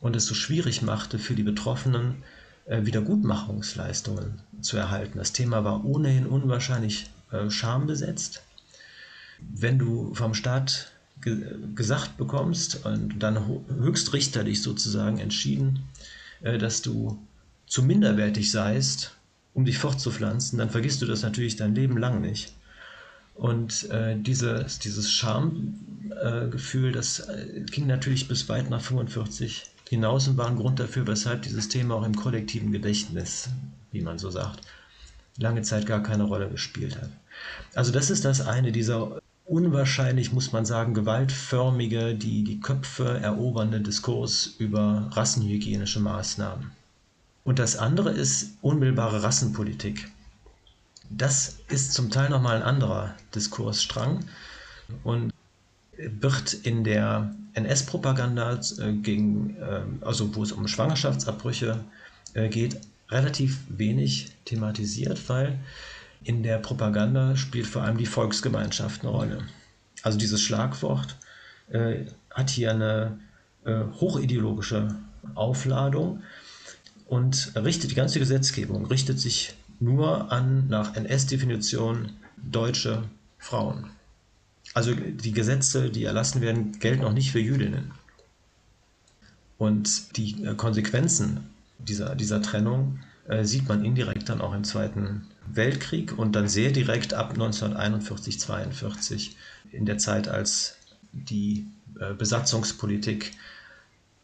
und 0.01 0.15
es 0.15 0.25
so 0.25 0.33
schwierig 0.33 0.81
machte 0.81 1.19
für 1.19 1.35
die 1.35 1.43
Betroffenen, 1.43 2.23
Wiedergutmachungsleistungen 2.67 4.41
zu 4.61 4.77
erhalten. 4.77 5.19
Das 5.19 5.33
Thema 5.33 5.63
war 5.63 5.85
ohnehin 5.85 6.25
unwahrscheinlich 6.25 7.07
äh, 7.31 7.49
schambesetzt. 7.49 8.41
Wenn 9.39 9.77
du 9.77 10.13
vom 10.15 10.33
Staat 10.33 10.91
ge 11.21 11.57
gesagt 11.75 12.17
bekommst 12.17 12.85
und 12.85 13.19
dann 13.19 13.61
höchstrichterlich 13.79 14.61
sozusagen 14.61 15.19
entschieden, 15.19 15.83
äh, 16.41 16.57
dass 16.57 16.81
du 16.81 17.19
zu 17.67 17.83
minderwertig 17.83 18.51
seist, 18.51 19.15
um 19.53 19.65
dich 19.65 19.77
fortzupflanzen, 19.77 20.59
dann 20.59 20.69
vergisst 20.69 21.01
du 21.01 21.05
das 21.05 21.21
natürlich 21.21 21.55
dein 21.55 21.75
Leben 21.75 21.97
lang 21.97 22.21
nicht. 22.21 22.53
Und 23.35 23.89
äh, 23.89 24.15
dieses, 24.17 24.79
dieses 24.79 25.11
Schamgefühl, 25.11 26.89
äh, 26.89 26.93
das 26.93 27.19
äh, 27.19 27.63
ging 27.69 27.85
natürlich 27.85 28.27
bis 28.27 28.47
weit 28.49 28.69
nach 28.69 28.81
45 28.81 29.63
hinaus 29.89 30.27
und 30.27 30.37
war 30.37 30.47
ein 30.47 30.55
Grund 30.55 30.79
dafür, 30.79 31.07
weshalb 31.07 31.43
dieses 31.43 31.69
Thema 31.69 31.95
auch 31.95 32.05
im 32.05 32.15
kollektiven 32.15 32.71
Gedächtnis, 32.71 33.49
wie 33.91 34.01
man 34.01 34.17
so 34.17 34.29
sagt, 34.29 34.61
lange 35.37 35.61
Zeit 35.61 35.85
gar 35.85 36.01
keine 36.01 36.23
Rolle 36.23 36.49
gespielt 36.49 36.95
hat. 36.95 37.09
Also 37.73 37.91
das 37.91 38.09
ist 38.09 38.25
das 38.25 38.41
eine, 38.41 38.71
dieser 38.71 39.19
unwahrscheinlich, 39.45 40.31
muss 40.33 40.51
man 40.51 40.65
sagen, 40.65 40.93
gewaltförmige, 40.93 42.15
die, 42.15 42.43
die 42.43 42.59
Köpfe 42.59 43.19
erobernde 43.19 43.79
Diskurs 43.79 44.47
über 44.57 45.09
rassenhygienische 45.11 45.99
Maßnahmen. 45.99 46.71
Und 47.43 47.59
das 47.59 47.77
andere 47.77 48.09
ist 48.11 48.57
unmittelbare 48.61 49.21
Rassenpolitik. 49.21 50.09
Das 51.11 51.59
ist 51.69 51.93
zum 51.93 52.09
Teil 52.09 52.29
nochmal 52.31 52.57
ein 52.57 52.63
anderer 52.63 53.13
Diskursstrang 53.35 54.25
und 55.03 55.31
wird 55.97 56.53
in 56.53 56.83
der 56.83 57.35
NS-Propaganda 57.55 58.59
äh, 58.79 58.93
gegen, 58.93 59.57
äh, 59.57 59.81
also 60.05 60.35
wo 60.35 60.43
es 60.43 60.51
um 60.51 60.67
Schwangerschaftsabbrüche 60.67 61.83
äh, 62.33 62.49
geht, 62.49 62.79
relativ 63.09 63.59
wenig 63.69 64.31
thematisiert, 64.45 65.27
weil 65.29 65.59
in 66.23 66.43
der 66.43 66.57
Propaganda 66.57 67.35
spielt 67.35 67.67
vor 67.67 67.83
allem 67.83 67.97
die 67.97 68.05
Volksgemeinschaft 68.05 69.01
eine 69.01 69.11
Rolle. 69.11 69.43
Also 70.01 70.17
dieses 70.17 70.41
Schlagwort 70.41 71.15
äh, 71.69 72.05
hat 72.31 72.49
hier 72.49 72.71
eine 72.71 73.19
äh, 73.63 73.83
hochideologische 73.99 74.95
Aufladung 75.33 76.21
und 77.07 77.53
richtet 77.55 77.91
die 77.91 77.95
ganze 77.95 78.19
Gesetzgebung 78.19 78.85
richtet 78.85 79.19
sich 79.19 79.55
nur 79.79 80.31
an 80.31 80.67
nach 80.67 80.95
NS-Definition 80.95 82.13
deutsche 82.37 83.03
Frauen. 83.37 83.91
Also 84.73 84.93
die 84.93 85.31
Gesetze, 85.31 85.89
die 85.89 86.03
erlassen 86.03 86.41
werden, 86.41 86.79
gelten 86.79 87.03
auch 87.05 87.13
nicht 87.13 87.31
für 87.31 87.39
Jüdinnen. 87.39 87.91
Und 89.57 90.17
die 90.17 90.43
äh, 90.43 90.55
Konsequenzen 90.55 91.49
dieser, 91.77 92.15
dieser 92.15 92.41
Trennung 92.41 92.99
äh, 93.27 93.45
sieht 93.45 93.67
man 93.67 93.85
indirekt 93.85 94.29
dann 94.29 94.41
auch 94.41 94.53
im 94.53 94.63
Zweiten 94.63 95.27
Weltkrieg 95.47 96.17
und 96.17 96.35
dann 96.35 96.47
sehr 96.47 96.71
direkt 96.71 97.13
ab 97.13 97.31
1941, 97.31 98.39
42 98.39 99.37
in 99.71 99.85
der 99.85 99.97
Zeit, 99.97 100.27
als 100.27 100.77
die 101.11 101.67
äh, 101.99 102.13
Besatzungspolitik 102.13 103.31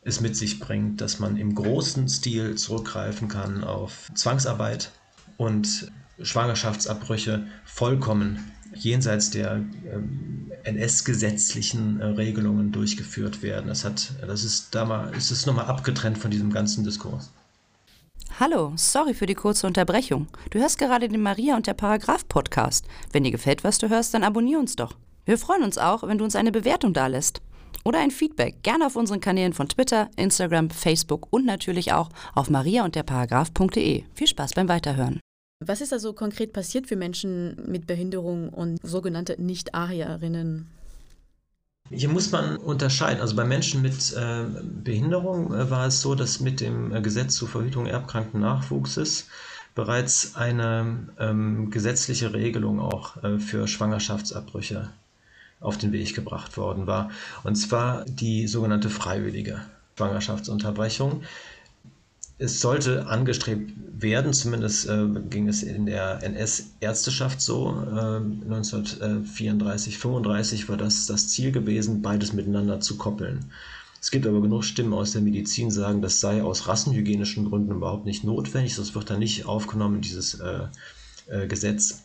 es 0.04 0.20
mit 0.20 0.36
sich 0.36 0.60
bringt, 0.60 1.00
dass 1.00 1.20
man 1.20 1.38
im 1.38 1.54
großen 1.56 2.10
Stil 2.10 2.56
zurückgreifen 2.56 3.28
kann 3.28 3.64
auf 3.64 4.12
Zwangsarbeit 4.16 4.92
und 5.38 5.92
Schwangerschaftsabbrüche 6.22 7.48
vollkommen 7.66 8.52
jenseits 8.74 9.30
der 9.32 9.54
ähm, 9.54 10.52
NS-gesetzlichen 10.64 12.00
äh, 12.00 12.06
Regelungen 12.06 12.72
durchgeführt 12.72 13.42
werden. 13.42 13.68
Das, 13.68 13.84
hat, 13.84 14.14
das 14.26 14.44
ist, 14.44 14.74
da 14.76 14.86
mal, 14.86 15.14
ist 15.16 15.32
es 15.32 15.46
nochmal 15.46 15.66
abgetrennt 15.66 16.18
von 16.18 16.32
diesem 16.32 16.52
ganzen 16.52 16.84
Diskurs. 16.84 17.32
Hallo, 18.40 18.74
sorry 18.76 19.14
für 19.14 19.26
die 19.26 19.36
kurze 19.36 19.68
Unterbrechung. 19.68 20.28
Du 20.50 20.60
hörst 20.60 20.80
gerade 20.80 21.08
den 21.10 21.22
Maria 21.22 21.56
und 21.56 21.68
der 21.68 21.74
Paragraph 21.74 22.28
Podcast. 22.28 22.86
Wenn 23.12 23.24
dir 23.24 23.32
gefällt, 23.32 23.64
was 23.64 23.78
du 23.78 23.90
hörst, 23.90 24.14
dann 24.14 24.24
abonnier 24.24 24.60
uns 24.60 24.76
doch. 24.76 24.96
Wir 25.26 25.38
freuen 25.38 25.64
uns 25.64 25.78
auch, 25.78 26.08
wenn 26.08 26.18
du 26.18 26.24
uns 26.24 26.36
eine 26.36 26.52
Bewertung 26.52 26.94
dalässt. 26.94 27.42
Oder 27.84 28.00
ein 28.00 28.12
Feedback, 28.12 28.64
gerne 28.64 28.86
auf 28.86 28.96
unseren 28.96 29.22
Kanälen 29.22 29.54
von 29.54 29.68
Twitter, 29.68 30.10
Instagram, 30.16 30.70
Facebook 30.70 31.28
und 31.32 31.46
natürlich 31.46 31.94
auch 31.94 32.10
auf 32.36 32.50
maria 32.50 32.84
und 32.84 32.96
der 32.96 33.04
Paragraph.de. 33.04 34.04
Viel 34.14 34.28
Spaß 34.28 34.54
beim 34.54 34.68
Weiterhören. 34.68 35.20
Was 35.64 35.80
ist 35.80 35.94
also 35.94 36.14
konkret 36.14 36.54
passiert 36.54 36.88
für 36.88 36.96
Menschen 36.96 37.56
mit 37.68 37.86
Behinderung 37.86 38.50
und 38.50 38.80
sogenannte 38.82 39.40
Nicht-Arierinnen? 39.40 40.68
Hier 41.92 42.10
muss 42.10 42.32
man 42.32 42.58
unterscheiden. 42.58 43.22
Also 43.22 43.36
bei 43.36 43.44
Menschen 43.44 43.84
mit 43.84 44.14
äh, 44.14 44.46
Behinderung 44.84 45.54
äh, 45.54 45.70
war 45.70 45.86
es 45.86 46.02
so, 46.02 46.16
dass 46.16 46.40
mit 46.40 46.62
dem 46.62 46.96
äh, 46.96 47.02
Gesetz 47.02 47.36
zur 47.36 47.48
Verhütung 47.48 47.86
erbkranken 47.86 48.40
Nachwuchses 48.40 49.28
bereits 49.76 50.36
eine 50.36 51.08
ähm, 51.20 51.70
gesetzliche 51.70 52.34
Regelung 52.34 52.80
auch 52.80 53.22
äh, 53.24 53.38
für 53.38 53.68
Schwangerschaftsabbrüche 53.68 54.90
auf 55.60 55.78
den 55.78 55.92
Weg 55.92 56.16
gebracht 56.16 56.58
worden 56.58 56.88
war. 56.88 57.12
Und 57.44 57.56
zwar 57.56 58.04
die 58.06 58.48
sogenannte 58.48 58.90
freiwillige 58.90 59.62
Schwangerschaftsunterbrechung, 59.96 61.22
es 62.42 62.60
sollte 62.60 63.06
angestrebt 63.06 63.72
werden, 64.00 64.34
zumindest 64.34 64.90
äh, 64.90 65.06
ging 65.30 65.48
es 65.48 65.62
in 65.62 65.86
der 65.86 66.24
NS-Ärzteschaft 66.24 67.40
so. 67.40 67.70
Äh, 67.70 68.18
1934, 68.18 70.00
35 70.00 70.68
war 70.68 70.78
das 70.78 71.06
das 71.06 71.28
Ziel 71.28 71.52
gewesen, 71.52 72.02
beides 72.02 72.34
miteinander 72.34 72.80
zu 72.80 72.98
koppeln. 72.98 73.52
Es 74.02 74.10
gibt 74.10 74.26
aber 74.26 74.42
genug 74.42 74.64
Stimmen 74.64 74.94
aus 74.94 75.12
der 75.12 75.22
Medizin, 75.22 75.70
die 75.70 75.76
sagen, 75.76 76.02
das 76.02 76.20
sei 76.20 76.42
aus 76.42 76.68
rassenhygienischen 76.68 77.48
Gründen 77.48 77.74
überhaupt 77.74 78.06
nicht 78.06 78.24
notwendig. 78.24 78.76
Das 78.76 78.96
wird 78.96 79.12
dann 79.12 79.20
nicht 79.20 79.46
aufgenommen, 79.46 80.02
dieses 80.02 80.34
äh, 80.40 80.62
äh 81.28 81.46
Gesetz, 81.46 82.02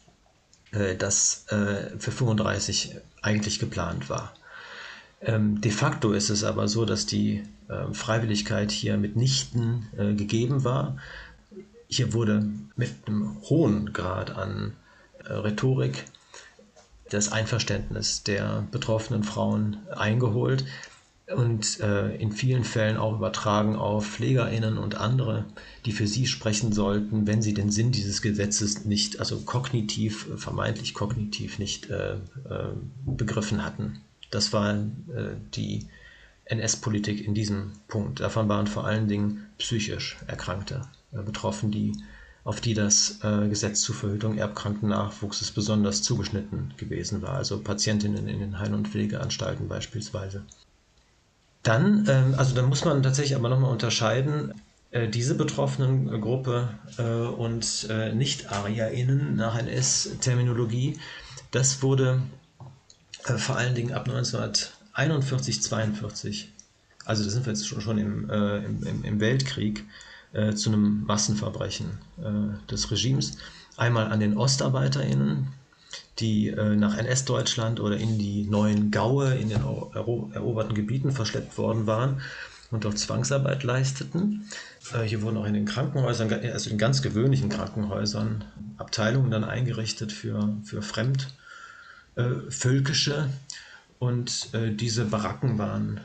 äh, 0.72 0.96
das 0.96 1.46
äh, 1.48 1.98
für 1.98 2.12
35 2.12 2.96
eigentlich 3.22 3.58
geplant 3.58 4.10
war. 4.10 4.34
Ähm, 5.22 5.60
de 5.60 5.70
facto 5.70 6.12
ist 6.12 6.30
es 6.30 6.44
aber 6.44 6.68
so, 6.68 6.84
dass 6.84 7.06
die 7.06 7.42
äh, 7.68 7.92
Freiwilligkeit 7.92 8.70
hier 8.70 8.96
mitnichten 8.96 9.86
äh, 9.96 10.14
gegeben 10.14 10.64
war. 10.64 10.96
Hier 11.88 12.12
wurde 12.12 12.46
mit 12.76 12.90
einem 13.06 13.36
hohen 13.42 13.92
Grad 13.92 14.30
an 14.30 14.72
äh, 15.24 15.32
Rhetorik 15.32 16.04
das 17.08 17.32
Einverständnis 17.32 18.24
der 18.24 18.66
betroffenen 18.72 19.22
Frauen 19.22 19.78
eingeholt 19.94 20.64
und 21.34 21.80
äh, 21.80 22.14
in 22.16 22.32
vielen 22.32 22.64
Fällen 22.64 22.96
auch 22.96 23.14
übertragen 23.14 23.76
auf 23.76 24.06
PflegerInnen 24.06 24.76
und 24.76 24.96
andere, 24.96 25.44
die 25.86 25.92
für 25.92 26.06
sie 26.06 26.26
sprechen 26.26 26.72
sollten, 26.72 27.26
wenn 27.26 27.42
sie 27.42 27.54
den 27.54 27.70
Sinn 27.70 27.90
dieses 27.90 28.22
Gesetzes 28.22 28.84
nicht, 28.84 29.18
also 29.18 29.40
kognitiv, 29.40 30.28
vermeintlich 30.36 30.94
kognitiv 30.94 31.58
nicht 31.58 31.88
begriffen 33.04 33.64
hatten. 33.64 34.00
Das 34.36 34.52
war 34.52 34.74
äh, 34.74 34.84
die 35.54 35.86
NS-Politik 36.44 37.26
in 37.26 37.32
diesem 37.32 37.72
Punkt. 37.88 38.20
Davon 38.20 38.50
waren 38.50 38.66
vor 38.66 38.84
allen 38.84 39.08
Dingen 39.08 39.46
psychisch 39.56 40.18
Erkrankte 40.26 40.82
äh, 41.12 41.22
betroffen, 41.22 41.70
die 41.70 41.92
auf 42.44 42.60
die 42.60 42.74
das 42.74 43.20
äh, 43.22 43.48
Gesetz 43.48 43.80
zur 43.80 43.94
Verhütung 43.94 44.36
erbkranken 44.36 44.90
Nachwuchses 44.90 45.52
besonders 45.52 46.02
zugeschnitten 46.02 46.74
gewesen 46.76 47.22
war, 47.22 47.32
also 47.32 47.60
Patientinnen 47.60 48.28
in 48.28 48.40
den 48.40 48.58
Heil- 48.58 48.74
und 48.74 48.88
Pflegeanstalten 48.88 49.68
beispielsweise. 49.68 50.44
Dann, 51.62 52.04
ähm, 52.06 52.34
also 52.36 52.54
da 52.54 52.60
muss 52.60 52.84
man 52.84 53.02
tatsächlich 53.02 53.36
aber 53.36 53.48
nochmal 53.48 53.72
unterscheiden, 53.72 54.52
äh, 54.90 55.08
diese 55.08 55.34
betroffenen 55.34 56.20
Gruppe 56.20 56.68
äh, 56.98 57.02
und 57.02 57.86
äh, 57.88 58.12
Nicht-ArierInnen 58.12 59.34
nach 59.34 59.56
NS-Terminologie, 59.58 60.98
das 61.52 61.82
wurde 61.82 62.20
äh, 63.26 63.38
vor 63.38 63.56
allen 63.56 63.74
Dingen 63.74 63.92
ab 63.92 64.08
1941, 64.08 65.62
42, 65.62 66.52
also 67.04 67.24
da 67.24 67.30
sind 67.30 67.46
wir 67.46 67.52
jetzt 67.52 67.66
schon, 67.66 67.80
schon 67.80 67.98
im, 67.98 68.30
äh, 68.30 68.58
im, 68.58 69.04
im, 69.04 69.20
Weltkrieg, 69.20 69.84
äh, 70.32 70.54
zu 70.54 70.70
einem 70.70 71.04
Massenverbrechen 71.04 71.98
äh, 72.18 72.70
des 72.70 72.90
Regimes. 72.90 73.38
Einmal 73.76 74.10
an 74.10 74.20
den 74.20 74.36
OstarbeiterInnen, 74.36 75.48
die 76.18 76.48
äh, 76.48 76.76
nach 76.76 76.96
NS-Deutschland 76.96 77.80
oder 77.80 77.96
in 77.96 78.18
die 78.18 78.44
neuen 78.44 78.90
Gaue, 78.90 79.34
in 79.34 79.48
den 79.48 79.60
eroberten 79.60 80.74
Gebieten 80.74 81.12
verschleppt 81.12 81.56
worden 81.58 81.86
waren 81.86 82.20
und 82.70 82.84
dort 82.84 82.98
Zwangsarbeit 82.98 83.62
leisteten. 83.62 84.48
Äh, 84.92 85.02
hier 85.02 85.22
wurden 85.22 85.36
auch 85.36 85.46
in 85.46 85.54
den 85.54 85.66
Krankenhäusern, 85.66 86.32
also 86.32 86.70
in 86.70 86.78
ganz 86.78 87.02
gewöhnlichen 87.02 87.48
Krankenhäusern, 87.48 88.44
Abteilungen 88.78 89.30
dann 89.30 89.44
eingerichtet 89.44 90.12
für, 90.12 90.56
für 90.64 90.82
Fremdvölkische. 92.16 93.30
und 93.98 94.48
äh, 94.52 94.74
diese 94.74 95.04
Baracken 95.04 95.58
waren 95.58 96.00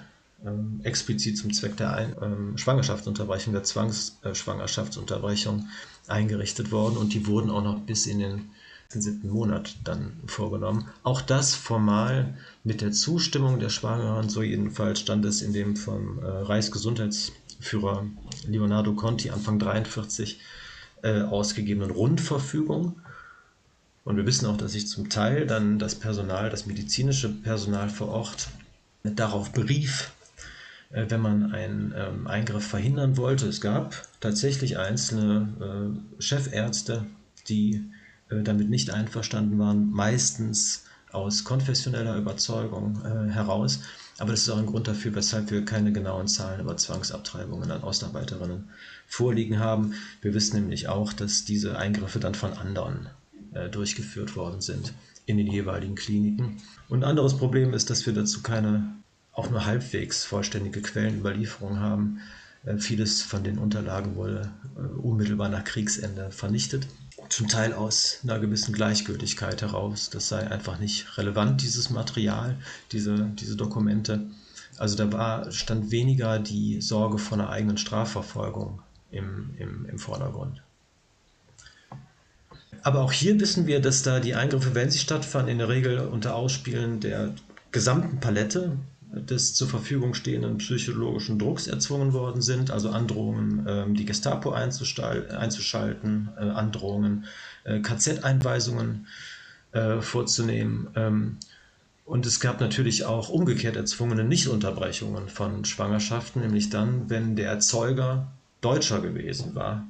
ähm, 0.45 0.81
explizit 0.83 1.37
zum 1.37 1.53
Zweck 1.53 1.77
der 1.77 1.93
Ein 1.93 2.15
ähm, 2.21 2.57
Schwangerschaftsunterbrechung, 2.57 3.53
der 3.53 3.63
Zwangsschwangerschaftsunterbrechung 3.63 5.69
eingerichtet 6.07 6.71
worden 6.71 6.97
und 6.97 7.13
die 7.13 7.27
wurden 7.27 7.49
auch 7.49 7.63
noch 7.63 7.79
bis 7.79 8.07
in 8.07 8.19
den, 8.19 8.49
siebten 8.93 9.29
Monat 9.29 9.77
dann 9.85 10.19
vorgenommen. 10.25 10.85
Auch 11.03 11.21
das 11.21 11.55
formal 11.55 12.37
mit 12.65 12.81
der 12.81 12.91
Zustimmung 12.91 13.57
der 13.57 13.69
Schwangeren, 13.69 14.27
so 14.27 14.41
jedenfalls 14.41 14.99
stand 14.99 15.23
es 15.23 15.41
in 15.41 15.53
dem 15.53 15.77
vom 15.77 16.19
äh, 16.19 16.25
Reichsgesundheitsführer 16.25 18.05
Leonardo 18.47 18.93
Conti 18.93 19.29
Anfang 19.29 19.53
1943 19.53 20.41
äh, 21.03 21.21
ausgegebenen 21.21 21.91
Rundverfügung. 21.91 22.99
Und 24.03 24.17
wir 24.17 24.25
wissen 24.25 24.47
auch, 24.47 24.57
dass 24.57 24.71
sich 24.71 24.87
zum 24.87 25.09
Teil 25.09 25.45
dann 25.45 25.77
das 25.77 25.95
Personal, 25.95 26.49
das 26.49 26.65
medizinische 26.65 27.29
Personal 27.29 27.89
vor 27.89 28.09
Ort 28.09 28.47
darauf 29.03 29.51
berief, 29.51 30.11
äh, 30.89 31.05
wenn 31.09 31.21
man 31.21 31.51
einen 31.53 31.93
ähm, 31.95 32.27
Eingriff 32.27 32.65
verhindern 32.65 33.17
wollte. 33.17 33.47
Es 33.47 33.61
gab 33.61 34.07
tatsächlich 34.19 34.77
einzelne 34.77 35.93
äh, 36.19 36.21
Chefärzte, 36.21 37.05
die 37.47 37.91
äh, 38.29 38.41
damit 38.41 38.69
nicht 38.69 38.89
einverstanden 38.89 39.59
waren, 39.59 39.91
meistens 39.91 40.85
aus 41.11 41.43
konfessioneller 41.43 42.15
Überzeugung 42.15 43.03
heraus. 43.31 43.81
Aber 44.17 44.31
das 44.31 44.43
ist 44.43 44.49
auch 44.49 44.59
ein 44.59 44.65
Grund 44.65 44.87
dafür, 44.87 45.13
weshalb 45.13 45.51
wir 45.51 45.65
keine 45.65 45.91
genauen 45.91 46.29
Zahlen 46.29 46.61
über 46.61 46.77
Zwangsabtreibungen 46.77 47.69
an 47.69 47.83
Ostarbeiterinnen 47.83 48.69
vorliegen 49.07 49.59
haben. 49.59 49.93
Wir 50.21 50.33
wissen 50.33 50.55
nämlich 50.55 50.87
auch, 50.87 51.11
dass 51.11 51.43
diese 51.43 51.77
Eingriffe 51.77 52.21
dann 52.21 52.33
von 52.33 52.53
anderen 52.53 53.09
durchgeführt 53.71 54.35
worden 54.35 54.61
sind 54.61 54.93
in 55.25 55.37
den 55.37 55.47
jeweiligen 55.47 55.95
Kliniken. 55.95 56.61
Und 56.89 57.03
ein 57.03 57.09
anderes 57.09 57.37
Problem 57.37 57.73
ist, 57.73 57.89
dass 57.89 58.05
wir 58.05 58.13
dazu 58.13 58.41
keine 58.41 58.95
auch 59.33 59.49
nur 59.49 59.65
halbwegs 59.65 60.25
vollständige 60.25 60.81
Quellenüberlieferung 60.81 61.79
haben. 61.79 62.19
Äh, 62.65 62.77
vieles 62.77 63.21
von 63.21 63.43
den 63.43 63.57
Unterlagen 63.57 64.15
wurde 64.15 64.51
äh, 64.75 64.81
unmittelbar 64.99 65.49
nach 65.49 65.63
Kriegsende 65.63 66.31
vernichtet. 66.31 66.87
Zum 67.29 67.47
Teil 67.47 67.73
aus 67.73 68.19
einer 68.23 68.39
gewissen 68.39 68.73
Gleichgültigkeit 68.73 69.61
heraus. 69.61 70.09
Das 70.09 70.27
sei 70.27 70.49
einfach 70.49 70.79
nicht 70.79 71.17
relevant, 71.17 71.61
dieses 71.61 71.89
Material, 71.89 72.57
diese, 72.91 73.31
diese 73.39 73.55
Dokumente. 73.55 74.27
Also 74.77 74.97
da 74.97 75.11
war, 75.11 75.51
stand 75.51 75.91
weniger 75.91 76.39
die 76.39 76.81
Sorge 76.81 77.17
vor 77.19 77.37
einer 77.37 77.49
eigenen 77.49 77.77
Strafverfolgung 77.77 78.81
im, 79.11 79.51
im, 79.57 79.85
im 79.85 79.99
Vordergrund. 79.99 80.61
Aber 82.83 83.01
auch 83.01 83.11
hier 83.11 83.39
wissen 83.39 83.67
wir, 83.67 83.79
dass 83.79 84.03
da 84.03 84.19
die 84.19 84.35
Eingriffe, 84.35 84.73
wenn 84.73 84.89
sie 84.89 84.99
stattfanden, 84.99 85.51
in 85.51 85.57
der 85.59 85.69
Regel 85.69 85.99
unter 85.99 86.35
Ausspielen 86.35 86.99
der 86.99 87.33
gesamten 87.71 88.19
Palette 88.19 88.77
des 89.13 89.53
zur 89.53 89.67
Verfügung 89.67 90.13
stehenden 90.13 90.57
psychologischen 90.57 91.37
Drucks 91.37 91.67
erzwungen 91.67 92.13
worden 92.13 92.41
sind, 92.41 92.71
also 92.71 92.89
Androhungen, 92.89 93.65
ähm, 93.67 93.95
die 93.95 94.05
Gestapo 94.05 94.51
einzuschalten, 94.51 96.29
äh, 96.37 96.41
Androhungen, 96.41 97.25
äh, 97.65 97.79
KZ-Einweisungen 97.79 99.07
äh, 99.73 99.99
vorzunehmen. 99.99 100.87
Ähm, 100.95 101.37
und 102.05 102.25
es 102.25 102.39
gab 102.39 102.61
natürlich 102.61 103.05
auch 103.05 103.29
umgekehrt 103.29 103.75
erzwungene 103.75 104.23
Nichtunterbrechungen 104.23 105.29
von 105.29 105.65
Schwangerschaften, 105.65 106.41
nämlich 106.41 106.69
dann, 106.69 107.09
wenn 107.09 107.35
der 107.35 107.49
Erzeuger 107.49 108.31
Deutscher 108.61 109.01
gewesen 109.01 109.55
war 109.55 109.85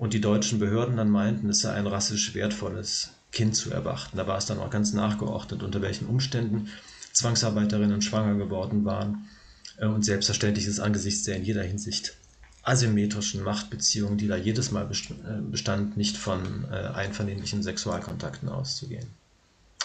und 0.00 0.14
die 0.14 0.20
deutschen 0.22 0.58
Behörden 0.58 0.96
dann 0.96 1.10
meinten, 1.10 1.50
es 1.50 1.60
sei 1.60 1.74
ein 1.74 1.86
rassisch 1.86 2.34
wertvolles 2.34 3.10
Kind 3.32 3.54
zu 3.54 3.70
erwarten. 3.70 4.16
Da 4.16 4.26
war 4.26 4.38
es 4.38 4.46
dann 4.46 4.58
auch 4.58 4.70
ganz 4.70 4.94
nachgeordnet, 4.94 5.62
unter 5.62 5.82
welchen 5.82 6.06
Umständen 6.06 6.68
Zwangsarbeiterinnen 7.12 8.00
schwanger 8.00 8.36
geworden 8.36 8.86
waren. 8.86 9.28
Äh, 9.76 9.84
und 9.86 10.02
selbstverständlich 10.02 10.64
ist 10.64 10.80
angesichts 10.80 11.24
der 11.24 11.36
in 11.36 11.44
jeder 11.44 11.62
Hinsicht 11.62 12.16
asymmetrischen 12.62 13.42
Machtbeziehungen, 13.42 14.16
die 14.16 14.26
da 14.26 14.36
jedes 14.36 14.70
Mal 14.70 14.90
äh, 14.90 15.40
bestand, 15.42 15.98
nicht 15.98 16.16
von 16.16 16.64
äh, 16.72 16.76
einvernehmlichen 16.76 17.62
Sexualkontakten 17.62 18.48
auszugehen. 18.48 19.08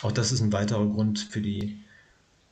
Auch 0.01 0.13
das 0.13 0.31
ist 0.31 0.39
ein 0.39 0.53
weiterer 0.53 0.87
Grund 0.87 1.19
für 1.19 1.41
die 1.41 1.77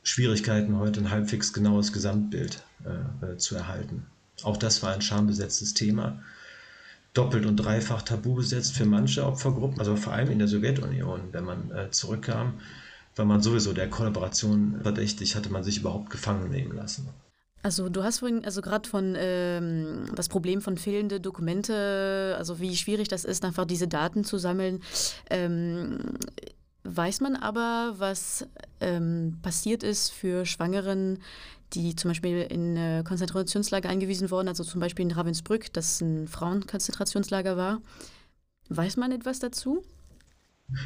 Schwierigkeiten, 0.02 0.76
heute 0.76 1.00
ein 1.00 1.10
halbwegs 1.10 1.54
genaues 1.54 1.94
Gesamtbild 1.94 2.62
äh, 2.84 3.38
zu 3.38 3.56
erhalten. 3.56 4.04
Auch 4.42 4.58
das 4.58 4.82
war 4.82 4.92
ein 4.92 5.00
schambesetztes 5.00 5.72
Thema, 5.72 6.20
doppelt 7.14 7.46
und 7.46 7.56
dreifach 7.56 8.02
tabu 8.02 8.34
besetzt 8.34 8.76
für 8.76 8.84
manche 8.84 9.24
Opfergruppen, 9.24 9.78
also 9.78 9.96
vor 9.96 10.12
allem 10.12 10.30
in 10.30 10.38
der 10.38 10.48
Sowjetunion, 10.48 11.20
wenn 11.32 11.44
man 11.44 11.70
äh, 11.70 11.90
zurückkam 11.90 12.54
weil 13.16 13.26
man 13.26 13.42
sowieso 13.42 13.72
der 13.72 13.88
Kollaboration 13.88 14.80
verdächtig 14.82 15.36
hatte, 15.36 15.50
man 15.50 15.64
sich 15.64 15.78
überhaupt 15.78 16.10
gefangen 16.10 16.50
nehmen 16.50 16.74
lassen. 16.74 17.08
Also 17.62 17.88
du 17.88 18.02
hast 18.02 18.18
vorhin 18.18 18.44
also 18.44 18.60
gerade 18.60 18.88
von 18.88 19.14
ähm, 19.16 20.04
das 20.14 20.28
Problem 20.28 20.60
von 20.60 20.76
fehlende 20.76 21.20
Dokumente, 21.20 22.34
also 22.38 22.60
wie 22.60 22.76
schwierig 22.76 23.08
das 23.08 23.24
ist, 23.24 23.44
einfach 23.44 23.64
diese 23.64 23.88
Daten 23.88 24.22
zu 24.24 24.36
sammeln. 24.36 24.82
Ähm, 25.30 25.98
weiß 26.82 27.22
man 27.22 27.36
aber, 27.36 27.94
was 27.96 28.46
ähm, 28.80 29.38
passiert 29.40 29.82
ist 29.82 30.10
für 30.10 30.44
Schwangeren, 30.44 31.20
die 31.72 31.96
zum 31.96 32.10
Beispiel 32.10 32.42
in 32.42 32.76
äh, 32.76 33.02
Konzentrationslager 33.04 33.88
eingewiesen 33.88 34.30
wurden, 34.30 34.48
also 34.48 34.64
zum 34.64 34.80
Beispiel 34.80 35.04
in 35.04 35.12
Ravensbrück, 35.12 35.72
das 35.72 36.00
ein 36.00 36.28
Frauenkonzentrationslager 36.28 37.56
war. 37.56 37.80
Weiß 38.68 38.96
man 38.96 39.12
etwas 39.12 39.40
dazu? 39.40 39.82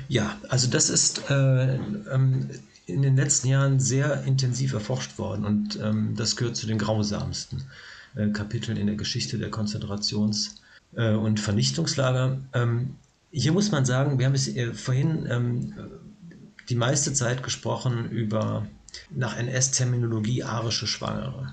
Ja, 0.08 0.36
also 0.48 0.68
das 0.68 0.90
ist 0.90 1.30
äh, 1.30 1.74
ähm, 1.74 2.50
in 2.86 3.02
den 3.02 3.16
letzten 3.16 3.48
Jahren 3.48 3.80
sehr 3.80 4.24
intensiv 4.24 4.72
erforscht 4.72 5.18
worden 5.18 5.44
und 5.44 5.78
ähm, 5.80 6.14
das 6.16 6.36
gehört 6.36 6.56
zu 6.56 6.66
den 6.66 6.78
grausamsten 6.78 7.64
äh, 8.16 8.28
Kapiteln 8.28 8.76
in 8.76 8.86
der 8.86 8.96
Geschichte 8.96 9.38
der 9.38 9.50
Konzentrations- 9.50 10.56
äh, 10.96 11.12
und 11.12 11.38
Vernichtungslager. 11.38 12.38
Ähm, 12.54 12.96
hier 13.30 13.52
muss 13.52 13.70
man 13.70 13.84
sagen, 13.84 14.18
wir 14.18 14.26
haben 14.26 14.34
es 14.34 14.48
äh, 14.48 14.72
vorhin 14.72 15.28
ähm, 15.30 15.74
die 16.68 16.74
meiste 16.74 17.12
Zeit 17.12 17.42
gesprochen 17.42 18.10
über 18.10 18.66
nach 19.10 19.36
NS-Terminologie 19.36 20.42
arische 20.42 20.86
Schwangere. 20.86 21.52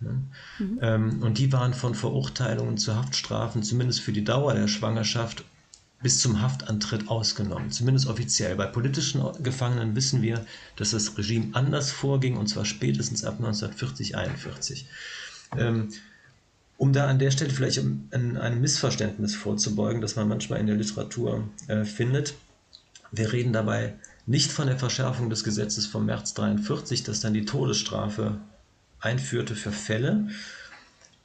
Ne? 0.00 0.22
Mhm. 0.58 0.78
Ähm, 0.82 1.22
und 1.22 1.38
die 1.38 1.52
waren 1.52 1.74
von 1.74 1.94
Verurteilungen 1.94 2.78
zu 2.78 2.94
Haftstrafen, 2.94 3.62
zumindest 3.62 4.00
für 4.00 4.12
die 4.12 4.24
Dauer 4.24 4.54
der 4.54 4.68
Schwangerschaft, 4.68 5.44
bis 6.02 6.20
zum 6.20 6.42
Haftantritt 6.42 7.08
ausgenommen, 7.08 7.70
zumindest 7.70 8.06
offiziell. 8.06 8.54
Bei 8.56 8.66
politischen 8.66 9.22
Gefangenen 9.42 9.96
wissen 9.96 10.20
wir, 10.20 10.44
dass 10.76 10.90
das 10.90 11.16
Regime 11.16 11.48
anders 11.52 11.90
vorging, 11.90 12.36
und 12.36 12.48
zwar 12.48 12.66
spätestens 12.66 13.24
ab 13.24 13.36
1940, 13.38 14.16
41. 14.16 14.86
Ähm, 15.56 15.88
um 16.76 16.92
da 16.92 17.06
an 17.06 17.18
der 17.18 17.30
Stelle 17.30 17.50
vielleicht 17.50 17.78
ein, 17.78 18.36
ein, 18.36 18.60
Missverständnis 18.60 19.34
vorzubeugen, 19.34 20.02
das 20.02 20.16
man 20.16 20.28
manchmal 20.28 20.60
in 20.60 20.66
der 20.66 20.76
Literatur 20.76 21.48
äh, 21.68 21.84
findet. 21.84 22.34
Wir 23.10 23.32
reden 23.32 23.54
dabei 23.54 23.94
nicht 24.26 24.52
von 24.52 24.66
der 24.66 24.78
Verschärfung 24.78 25.30
des 25.30 25.44
Gesetzes 25.44 25.86
vom 25.86 26.06
März 26.06 26.34
43, 26.34 27.04
das 27.04 27.20
dann 27.20 27.34
die 27.34 27.44
Todesstrafe 27.44 28.38
einführte 29.00 29.54
für 29.54 29.72
Fälle, 29.72 30.28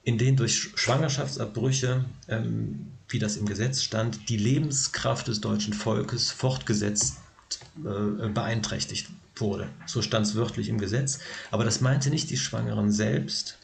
in 0.03 0.17
denen 0.17 0.37
durch 0.37 0.71
Schwangerschaftsabbrüche 0.75 2.05
ähm, 2.27 2.87
wie 3.11 3.19
das 3.19 3.37
im 3.37 3.45
Gesetz 3.45 3.83
stand, 3.83 4.29
die 4.29 4.37
Lebenskraft 4.37 5.27
des 5.27 5.41
deutschen 5.41 5.73
Volkes 5.73 6.31
fortgesetzt 6.31 7.17
äh, 7.77 8.29
beeinträchtigt 8.29 9.09
wurde. 9.35 9.69
So 9.85 10.01
stand 10.01 10.25
es 10.25 10.35
wörtlich 10.35 10.69
im 10.69 10.77
Gesetz. 10.77 11.19
Aber 11.51 11.63
das 11.63 11.81
meinte 11.81 12.09
nicht 12.09 12.29
die 12.29 12.37
Schwangeren 12.37 12.91
selbst. 12.91 13.57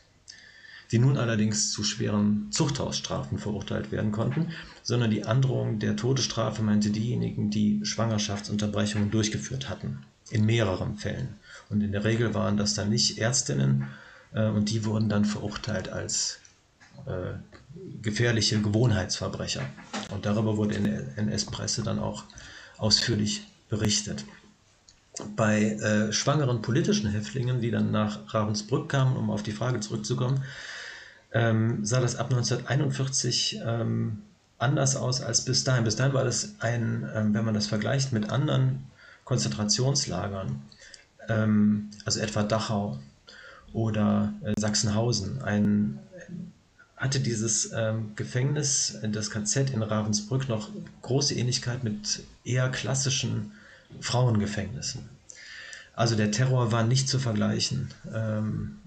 Die 0.92 1.00
nun 1.00 1.18
allerdings 1.18 1.72
zu 1.72 1.84
schweren 1.84 2.48
Zuchthausstrafen 2.52 3.38
verurteilt 3.38 3.92
werden 3.92 4.12
konnten, 4.12 4.52
sondern 4.84 5.12
die 5.12 5.26
Androhung 5.26 5.80
der 5.80 5.96
Todesstrafe 5.96 6.62
meinte 6.62 6.90
diejenigen, 6.90 7.50
die 7.50 7.82
Schwangerschaftsunterbrechungen 7.84 9.12
durchgeführt 9.12 9.70
hatten, 9.70 10.00
in 10.30 10.46
mehreren 10.46 10.96
Fällen. 10.96 11.36
Und 11.70 11.82
in 11.82 11.92
der 11.92 12.04
Regel 12.04 12.34
waren 12.34 12.58
das 12.58 12.74
dann 12.74 12.90
nicht 12.90 13.18
Ärztinnen 13.18 13.88
äh, 14.34 14.48
und 14.48 14.70
die 14.70 14.86
wurden 14.86 15.10
dann 15.10 15.26
verurteilt 15.26 15.90
als 15.90 16.40
äh, 17.06 17.34
gefährliche 18.02 18.62
Gewohnheitsverbrecher. 18.62 19.62
Und 20.14 20.26
darüber 20.26 20.58
wurde 20.58 20.76
in 20.76 20.86
der 20.86 21.18
NS-Presse 21.18 21.84
dann 21.84 22.00
auch 22.00 22.24
ausführlich 22.78 23.46
berichtet. 23.70 24.26
Bei 25.36 25.64
äh, 25.64 26.14
schwangeren 26.14 26.62
politischen 26.62 27.10
Häftlingen, 27.10 27.60
die 27.60 27.72
dann 27.72 27.92
nach 27.92 28.34
Ravensbrück 28.34 28.88
kamen, 28.90 29.18
um 29.18 29.32
auf 29.32 29.44
die 29.44 29.52
Frage 29.52 29.80
zurückzukommen, 29.80 30.44
ähm, 31.34 31.86
sah 31.86 32.00
das 32.00 32.16
ab 32.16 32.30
1941 32.32 33.62
ähm, 33.66 34.22
anders 34.58 34.96
aus 34.96 35.22
als 35.22 35.46
bis 35.46 35.64
dahin. 35.64 35.84
Bis 35.84 35.96
dahin 35.96 36.14
war 36.14 36.24
das 36.24 36.56
ein, 36.60 37.10
ähm, 37.14 37.34
wenn 37.34 37.46
man 37.46 37.54
das 37.54 37.68
vergleicht 37.68 38.14
mit 38.14 38.30
anderen 38.30 38.84
Konzentrationslagern, 39.26 40.62
ähm, 41.28 41.90
also 42.06 42.20
etwa 42.20 42.44
Dachau 42.44 43.00
oder 43.74 44.34
äh, 44.44 44.54
Sachsenhausen, 44.58 45.42
ein, 45.42 46.00
hatte 46.96 47.20
dieses 47.20 47.72
ähm, 47.74 48.14
Gefängnis, 48.16 48.98
das 49.04 49.30
KZ 49.30 49.70
in 49.70 49.84
Ravensbrück, 49.84 50.50
noch 50.50 50.70
große 51.04 51.36
Ähnlichkeit 51.36 51.84
mit 51.84 52.24
eher 52.44 52.70
klassischen 52.70 53.52
Frauengefängnissen. 54.02 55.08
Also 55.94 56.16
der 56.16 56.32
Terror 56.32 56.72
war 56.72 56.84
nicht 56.84 57.10
zu 57.10 57.20
vergleichen 57.20 57.90
ähm, 58.14 58.80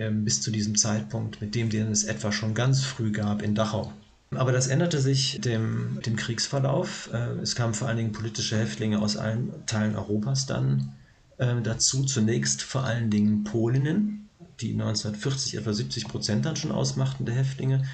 ähm, 0.00 0.24
bis 0.24 0.40
zu 0.40 0.50
diesem 0.50 0.76
Zeitpunkt 0.76 1.42
mit 1.42 1.54
dem, 1.54 1.68
den 1.68 1.90
es 1.90 2.04
etwa 2.04 2.32
schon 2.32 2.54
ganz 2.54 2.82
früh 2.82 3.12
gab 3.12 3.42
in 3.42 3.54
Dachau. 3.54 3.92
Aber 4.34 4.50
das 4.50 4.68
änderte 4.68 4.98
sich 4.98 5.42
dem, 5.42 5.98
dem 6.06 6.16
Kriegsverlauf. 6.16 7.10
Äh, 7.12 7.40
es 7.42 7.54
kamen 7.54 7.74
vor 7.74 7.86
allen 7.86 7.98
Dingen 7.98 8.12
politische 8.12 8.56
Häftlinge 8.56 9.00
aus 9.02 9.18
allen 9.18 9.52
Teilen 9.66 9.96
Europas 9.96 10.46
dann 10.46 10.92
äh, 11.36 11.60
dazu. 11.62 12.04
Zunächst 12.04 12.62
vor 12.62 12.84
allen 12.84 13.10
Dingen 13.10 13.44
Polinnen, 13.44 14.30
die 14.60 14.72
1940 14.72 15.56
etwa 15.56 15.74
70 15.74 16.08
Prozent 16.08 16.46
dann 16.46 16.56
schon 16.56 16.72
ausmachten 16.72 17.26
der 17.26 17.34
Häftlinge. 17.34 17.84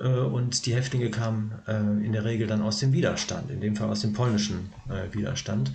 Äh, 0.00 0.08
und 0.08 0.66
die 0.66 0.74
Häftlinge 0.74 1.10
kamen 1.10 1.52
in 2.02 2.12
der 2.12 2.24
Regel 2.24 2.48
dann 2.48 2.62
aus 2.62 2.80
dem 2.80 2.92
Widerstand, 2.92 3.50
in 3.50 3.60
dem 3.60 3.76
Fall 3.76 3.90
aus 3.90 4.00
dem 4.00 4.12
polnischen 4.12 4.70
Widerstand. 5.12 5.70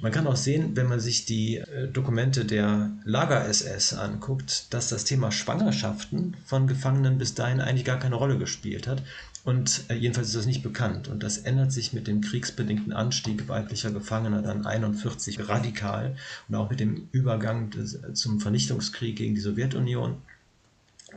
Man 0.00 0.12
kann 0.12 0.26
auch 0.26 0.36
sehen, 0.36 0.76
wenn 0.76 0.88
man 0.88 1.00
sich 1.00 1.24
die 1.24 1.62
Dokumente 1.92 2.44
der 2.44 2.90
Lager-SS 3.04 3.94
anguckt, 3.94 4.72
dass 4.74 4.88
das 4.88 5.04
Thema 5.04 5.30
Schwangerschaften 5.30 6.36
von 6.44 6.66
Gefangenen 6.66 7.16
bis 7.16 7.34
dahin 7.34 7.60
eigentlich 7.60 7.84
gar 7.84 7.98
keine 7.98 8.16
Rolle 8.16 8.36
gespielt 8.36 8.86
hat. 8.86 9.02
Und 9.44 9.84
jedenfalls 9.90 10.28
ist 10.28 10.36
das 10.36 10.46
nicht 10.46 10.62
bekannt. 10.62 11.08
Und 11.08 11.22
das 11.22 11.38
ändert 11.38 11.70
sich 11.70 11.92
mit 11.92 12.06
dem 12.06 12.22
kriegsbedingten 12.22 12.94
Anstieg 12.94 13.46
weiblicher 13.46 13.90
Gefangener 13.90 14.40
dann 14.40 14.64
41 14.64 15.48
radikal 15.48 16.16
und 16.48 16.54
auch 16.54 16.70
mit 16.70 16.80
dem 16.80 17.08
Übergang 17.12 17.70
des, 17.70 18.00
zum 18.14 18.40
Vernichtungskrieg 18.40 19.16
gegen 19.16 19.34
die 19.34 19.42
Sowjetunion 19.42 20.16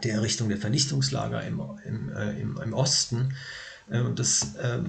der 0.03 0.15
Errichtung 0.15 0.49
der 0.49 0.57
Vernichtungslager 0.57 1.41
im, 1.43 1.61
im, 1.85 2.09
äh, 2.13 2.39
im, 2.41 2.59
im 2.61 2.73
Osten. 2.73 3.33
Äh, 3.89 4.03
das, 4.13 4.55
äh, 4.55 4.79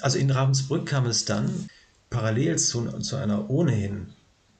also 0.00 0.16
in 0.16 0.30
Ravensbrück 0.30 0.86
kam 0.86 1.04
es 1.04 1.26
dann 1.26 1.68
parallel 2.14 2.58
zu, 2.58 2.86
zu 3.00 3.16
einer 3.16 3.50
ohnehin 3.50 4.06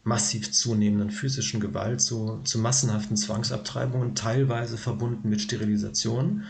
massiv 0.03 0.53
zunehmenden 0.53 1.13
physischen 1.13 1.61
Gewalt 1.61 2.01
zu, 2.01 2.41
zu 2.43 2.59
massenhaften 2.59 3.17
Zwangsabtreibungen, 3.17 4.17
teilweise 4.17 4.77
verbunden 4.77 5.29
mit 5.29 5.41
Sterilisation. 5.41 6.43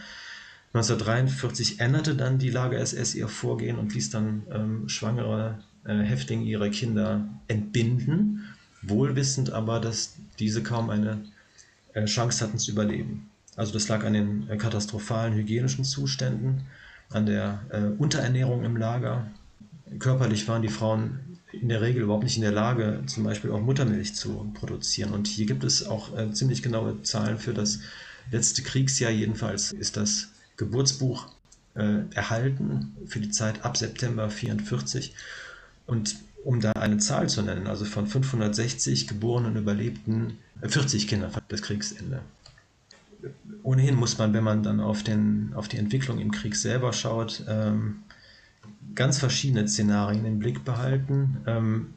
1943 0.73 1.79
änderte 1.79 2.17
dann 2.17 2.39
die 2.39 2.49
Lager-SS 2.51 3.15
ihr 3.15 3.29
Vorgehen 3.29 3.79
und 3.79 3.95
ließ 3.95 4.11
dann 4.11 4.43
ähm, 4.51 4.89
schwangere 4.89 5.59
äh, 5.85 5.99
Häftlinge 5.99 6.45
ihre 6.45 6.71
Kinder 6.71 7.29
entbinden, 7.49 8.47
wohlwissend 8.83 9.53
aber, 9.53 9.81
dass 9.81 10.17
diese 10.39 10.63
kaum 10.63 10.89
eine 10.89 11.23
äh, 11.93 12.07
Chance 12.07 12.45
hatten 12.45 12.59
zu 12.59 12.73
überleben. 12.73 13.29
Also 13.57 13.75
das 13.75 13.89
lag 13.89 14.05
an 14.05 14.15
den 14.15 14.49
äh, 14.49 14.57
katastrophalen 14.57 15.35
hygienischen 15.35 15.85
Zuständen, 15.85 16.63
an 17.11 17.27
der 17.27 17.61
äh, 17.69 17.83
Unterernährung 18.03 18.65
im 18.65 18.77
Lager. 18.77 19.27
Körperlich 19.99 20.49
waren 20.49 20.63
die 20.63 20.69
Frauen 20.69 21.39
in 21.53 21.69
der 21.69 21.81
Regel 21.81 22.03
überhaupt 22.03 22.25
nicht 22.25 22.37
in 22.37 22.43
der 22.43 22.53
Lage, 22.53 23.03
zum 23.07 23.25
Beispiel 23.25 23.51
auch 23.51 23.61
Muttermilch 23.61 24.15
zu 24.15 24.51
produzieren. 24.55 25.13
Und 25.13 25.27
hier 25.27 25.47
gibt 25.47 25.65
es 25.65 25.87
auch 25.87 26.17
äh, 26.17 26.33
ziemlich 26.33 26.63
genaue 26.63 27.03
Zahlen 27.03 27.39
für 27.39 27.55
das 27.55 27.81
letzte 28.31 28.63
Kriegsjahr. 28.63 29.11
Jedenfalls 29.11 29.73
ist 29.73 29.97
das 29.97 30.29
Geburtsbuch 30.57 31.29
äh, 31.75 32.01
erhalten 32.15 32.97
für 33.07 33.21
die 33.21 33.31
Zeit 33.31 33.65
ab 33.65 33.77
September 33.77 34.25
1944. 34.25 35.15
Und 35.87 36.17
um 36.45 36.61
da 36.61 36.73
eine 36.73 36.99
Zahl 36.99 37.29
zu 37.29 37.43
nennen, 37.43 37.67
also 37.67 37.85
von 37.85 38.07
560 38.07 39.07
geborenen 39.07 39.57
Überlebten 39.57 40.39
40 40.63 41.09
Kinder 41.09 41.31
das 41.49 41.63
Kriegsende. 41.63 42.21
Ohnehin 43.63 43.95
muss 43.95 44.19
man, 44.19 44.35
wenn 44.35 44.45
man 44.45 44.63
dann 44.63 44.81
auf, 44.81 45.03
den, 45.03 45.53
auf 45.55 45.69
die 45.69 45.79
Entwicklung 45.79 46.19
im 46.19 46.31
Krieg 46.31 46.55
selber 46.57 46.93
schaut, 46.93 47.45
ähm, 47.49 48.03
ganz 48.95 49.19
verschiedene 49.19 49.69
Szenarien 49.69 50.25
im 50.25 50.39
Blick 50.39 50.65
behalten. 50.65 51.39
Ähm, 51.47 51.95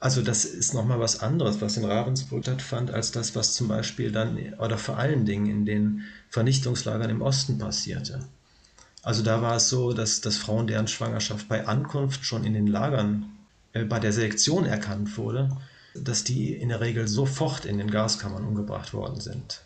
also 0.00 0.22
das 0.22 0.44
ist 0.44 0.74
nochmal 0.74 1.00
was 1.00 1.20
anderes, 1.20 1.60
was 1.60 1.76
in 1.76 1.84
Ravensbrück 1.84 2.44
stattfand, 2.44 2.92
als 2.92 3.10
das, 3.10 3.34
was 3.34 3.54
zum 3.54 3.66
Beispiel 3.66 4.12
dann 4.12 4.38
oder 4.58 4.78
vor 4.78 4.96
allen 4.96 5.26
Dingen 5.26 5.46
in 5.46 5.66
den 5.66 6.04
Vernichtungslagern 6.30 7.10
im 7.10 7.22
Osten 7.22 7.58
passierte. 7.58 8.20
Also 9.02 9.22
da 9.22 9.42
war 9.42 9.56
es 9.56 9.68
so, 9.68 9.92
dass, 9.92 10.20
dass 10.20 10.36
Frauen, 10.36 10.66
deren 10.66 10.86
Schwangerschaft 10.86 11.48
bei 11.48 11.66
Ankunft 11.66 12.24
schon 12.24 12.44
in 12.44 12.52
den 12.52 12.66
Lagern 12.66 13.26
äh, 13.72 13.84
bei 13.84 13.98
der 13.98 14.12
Selektion 14.12 14.66
erkannt 14.66 15.16
wurde, 15.16 15.56
dass 15.94 16.24
die 16.24 16.52
in 16.52 16.68
der 16.68 16.80
Regel 16.80 17.08
sofort 17.08 17.64
in 17.64 17.78
den 17.78 17.90
Gaskammern 17.90 18.44
umgebracht 18.44 18.92
worden 18.94 19.20
sind. 19.20 19.62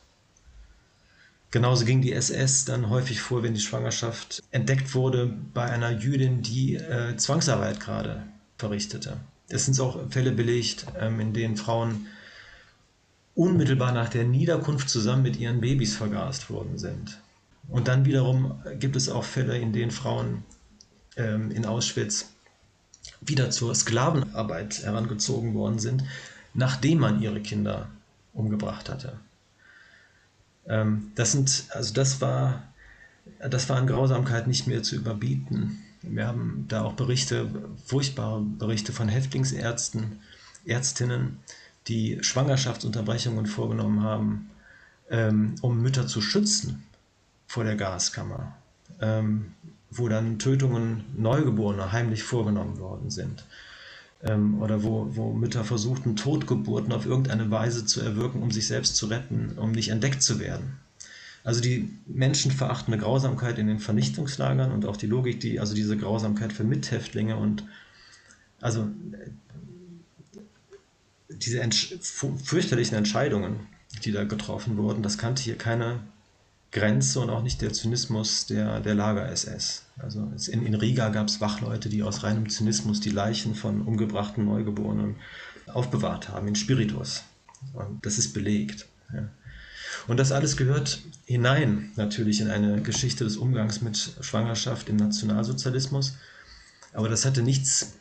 Genauso 1.52 1.84
ging 1.84 2.00
die 2.00 2.12
SS 2.12 2.64
dann 2.64 2.88
häufig 2.88 3.20
vor, 3.20 3.42
wenn 3.42 3.52
die 3.52 3.60
Schwangerschaft 3.60 4.42
entdeckt 4.52 4.94
wurde 4.94 5.26
bei 5.52 5.64
einer 5.64 5.90
Jüdin, 5.90 6.40
die 6.40 6.76
äh, 6.76 7.14
Zwangsarbeit 7.18 7.78
gerade 7.78 8.26
verrichtete. 8.56 9.18
Es 9.48 9.66
sind 9.66 9.78
auch 9.78 10.10
Fälle 10.10 10.32
belegt, 10.32 10.86
ähm, 10.98 11.20
in 11.20 11.34
denen 11.34 11.58
Frauen 11.58 12.06
unmittelbar 13.34 13.92
nach 13.92 14.08
der 14.08 14.24
Niederkunft 14.24 14.88
zusammen 14.88 15.24
mit 15.24 15.36
ihren 15.36 15.60
Babys 15.60 15.94
vergast 15.94 16.48
worden 16.48 16.78
sind. 16.78 17.18
Und 17.68 17.86
dann 17.86 18.06
wiederum 18.06 18.62
gibt 18.78 18.96
es 18.96 19.10
auch 19.10 19.24
Fälle, 19.24 19.58
in 19.58 19.74
denen 19.74 19.90
Frauen 19.90 20.44
ähm, 21.16 21.50
in 21.50 21.66
Auschwitz 21.66 22.30
wieder 23.20 23.50
zur 23.50 23.74
Sklavenarbeit 23.74 24.84
herangezogen 24.84 25.52
worden 25.52 25.78
sind, 25.78 26.02
nachdem 26.54 27.00
man 27.00 27.20
ihre 27.20 27.40
Kinder 27.40 27.90
umgebracht 28.32 28.88
hatte. 28.88 29.18
Ähm, 30.66 31.12
das 31.14 31.32
sind, 31.32 31.66
also 31.70 31.94
das 31.94 32.20
war, 32.20 32.62
das 33.38 33.68
war 33.68 33.76
an 33.76 33.86
Grausamkeit 33.86 34.46
nicht 34.46 34.66
mehr 34.66 34.82
zu 34.82 34.96
überbieten. 34.96 35.82
Wir 36.02 36.26
haben 36.26 36.66
da 36.68 36.82
auch 36.82 36.94
Berichte, 36.94 37.48
furchtbare 37.84 38.40
Berichte 38.40 38.92
von 38.92 39.08
Häftlingsärzten, 39.08 40.20
Ärztinnen, 40.64 41.38
die 41.88 42.18
Schwangerschaftsunterbrechungen 42.22 43.46
vorgenommen 43.46 44.02
haben, 44.02 44.50
ähm, 45.10 45.54
um 45.60 45.80
Mütter 45.80 46.06
zu 46.06 46.20
schützen 46.20 46.84
vor 47.46 47.64
der 47.64 47.76
Gaskammer. 47.76 48.56
Ähm, 49.00 49.52
wo 49.96 50.08
dann 50.08 50.38
Tötungen 50.38 51.04
Neugeborener 51.16 51.92
heimlich 51.92 52.22
vorgenommen 52.22 52.78
worden 52.78 53.10
sind. 53.10 53.44
Ähm, 54.22 54.62
oder 54.62 54.82
wo, 54.82 55.08
wo 55.10 55.32
Mütter 55.32 55.64
versuchten, 55.64 56.16
Totgeburten 56.16 56.92
auf 56.92 57.06
irgendeine 57.06 57.50
Weise 57.50 57.84
zu 57.84 58.00
erwirken, 58.00 58.42
um 58.42 58.50
sich 58.50 58.66
selbst 58.66 58.96
zu 58.96 59.06
retten, 59.06 59.52
um 59.56 59.72
nicht 59.72 59.88
entdeckt 59.88 60.22
zu 60.22 60.38
werden. 60.38 60.78
Also 61.44 61.60
die 61.60 61.90
menschenverachtende 62.06 62.98
Grausamkeit 62.98 63.58
in 63.58 63.66
den 63.66 63.80
Vernichtungslagern 63.80 64.70
und 64.70 64.86
auch 64.86 64.96
die 64.96 65.06
Logik, 65.06 65.40
die, 65.40 65.58
also 65.58 65.74
diese 65.74 65.96
Grausamkeit 65.96 66.52
für 66.52 66.62
Mithäftlinge 66.62 67.36
und 67.36 67.64
also 68.60 68.88
diese 71.28 71.68
fürchterlichen 72.44 72.96
Entscheidungen, 72.96 73.66
die 74.04 74.12
da 74.12 74.22
getroffen 74.22 74.76
wurden, 74.76 75.02
das 75.02 75.18
kannte 75.18 75.42
hier 75.42 75.58
keine 75.58 76.00
Grenze 76.72 77.20
und 77.20 77.28
auch 77.30 77.42
nicht 77.42 77.60
der 77.60 77.72
Zynismus 77.72 78.46
der, 78.46 78.80
der 78.80 78.94
Lager-SS. 78.94 79.84
Also 79.98 80.32
in, 80.50 80.66
in 80.66 80.74
Riga 80.74 81.10
gab 81.10 81.28
es 81.28 81.40
Wachleute, 81.40 81.90
die 81.90 82.02
aus 82.02 82.22
reinem 82.22 82.48
Zynismus 82.48 83.00
die 83.00 83.10
Leichen 83.10 83.54
von 83.54 83.82
umgebrachten 83.82 84.46
Neugeborenen 84.46 85.16
aufbewahrt 85.66 86.30
haben 86.30 86.48
in 86.48 86.54
Spiritus. 86.54 87.22
Und 87.74 88.04
das 88.04 88.18
ist 88.18 88.32
belegt. 88.32 88.86
Ja. 89.12 89.28
Und 90.08 90.16
das 90.16 90.32
alles 90.32 90.56
gehört 90.56 91.00
hinein 91.26 91.92
natürlich 91.96 92.40
in 92.40 92.48
eine 92.48 92.80
Geschichte 92.80 93.24
des 93.24 93.36
Umgangs 93.36 93.82
mit 93.82 94.16
Schwangerschaft 94.20 94.88
im 94.88 94.96
Nationalsozialismus. 94.96 96.16
Aber 96.94 97.08
das 97.08 97.24
hatte 97.24 97.42
nichts 97.42 97.92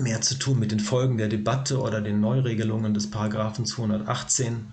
mehr 0.00 0.22
zu 0.22 0.36
tun 0.36 0.58
mit 0.58 0.72
den 0.72 0.80
Folgen 0.80 1.18
der 1.18 1.28
Debatte 1.28 1.80
oder 1.80 2.00
den 2.00 2.20
Neuregelungen 2.20 2.94
des 2.94 3.10
Paragraphen 3.10 3.66
218 3.66 4.66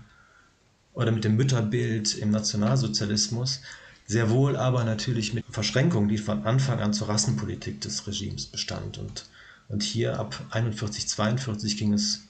oder 0.93 1.11
mit 1.11 1.23
dem 1.23 1.35
Mütterbild 1.35 2.17
im 2.17 2.31
Nationalsozialismus, 2.31 3.61
sehr 4.07 4.29
wohl 4.29 4.57
aber 4.57 4.83
natürlich 4.83 5.33
mit 5.33 5.45
Verschränkungen, 5.49 6.09
die 6.09 6.17
von 6.17 6.43
Anfang 6.43 6.79
an 6.79 6.93
zur 6.93 7.09
Rassenpolitik 7.09 7.79
des 7.81 8.07
Regimes 8.07 8.45
bestand. 8.45 8.97
Und, 8.97 9.25
und 9.69 9.83
hier 9.83 10.19
ab 10.19 10.35
41, 10.51 11.07
42 11.07 11.77
ging 11.77 11.93
es 11.93 12.23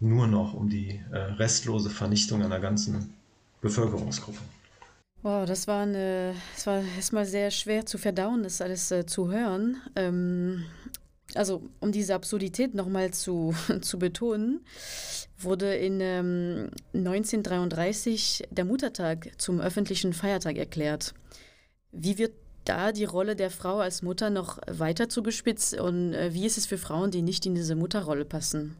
nur 0.00 0.26
noch 0.26 0.54
um 0.54 0.68
die 0.68 1.00
äh, 1.10 1.16
restlose 1.16 1.90
Vernichtung 1.90 2.42
einer 2.42 2.60
ganzen 2.60 3.12
Bevölkerungsgruppe. 3.60 4.38
Wow, 5.22 5.44
das 5.46 5.66
war, 5.66 5.82
eine, 5.82 6.34
das 6.54 6.66
war 6.68 6.80
erstmal 6.96 7.26
sehr 7.26 7.50
schwer 7.50 7.84
zu 7.84 7.98
verdauen, 7.98 8.44
das 8.44 8.60
alles 8.60 8.92
äh, 8.92 9.04
zu 9.04 9.32
hören. 9.32 9.78
Ähm, 9.96 10.64
also 11.34 11.62
um 11.80 11.92
diese 11.92 12.14
Absurdität 12.14 12.74
nochmal 12.74 13.12
zu, 13.12 13.54
zu 13.80 13.98
betonen, 13.98 14.60
wurde 15.38 15.74
in 15.74 16.00
ähm, 16.00 16.70
1933 16.94 18.48
der 18.50 18.64
Muttertag 18.64 19.30
zum 19.38 19.60
öffentlichen 19.60 20.12
Feiertag 20.12 20.56
erklärt. 20.56 21.14
Wie 21.92 22.18
wird 22.18 22.32
da 22.64 22.92
die 22.92 23.04
Rolle 23.04 23.34
der 23.34 23.50
Frau 23.50 23.78
als 23.78 24.02
Mutter 24.02 24.30
noch 24.30 24.58
weiter 24.66 25.08
zugespitzt 25.08 25.78
und 25.78 26.12
äh, 26.12 26.34
wie 26.34 26.44
ist 26.44 26.58
es 26.58 26.66
für 26.66 26.78
Frauen, 26.78 27.10
die 27.10 27.22
nicht 27.22 27.46
in 27.46 27.54
diese 27.54 27.76
Mutterrolle 27.76 28.24
passen? 28.24 28.76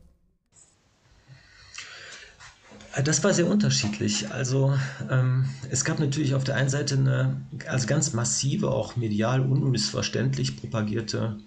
Das 3.05 3.23
war 3.23 3.33
sehr 3.33 3.47
unterschiedlich. 3.47 4.31
Also 4.31 4.77
ähm, 5.09 5.49
es 5.71 5.85
gab 5.85 6.01
natürlich 6.01 6.35
auf 6.35 6.43
der 6.43 6.57
einen 6.57 6.69
Seite 6.69 6.97
eine 6.97 7.41
also 7.69 7.87
ganz 7.87 8.13
massive, 8.13 8.71
auch 8.71 8.97
medial 8.97 9.41
unmissverständlich 9.41 10.57
propagierte 10.57 11.39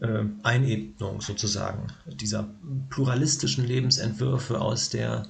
äh, 0.00 0.24
Einebnung 0.42 1.20
sozusagen 1.20 1.88
dieser 2.06 2.48
pluralistischen 2.88 3.66
Lebensentwürfe 3.66 4.60
aus 4.60 4.90
der 4.90 5.26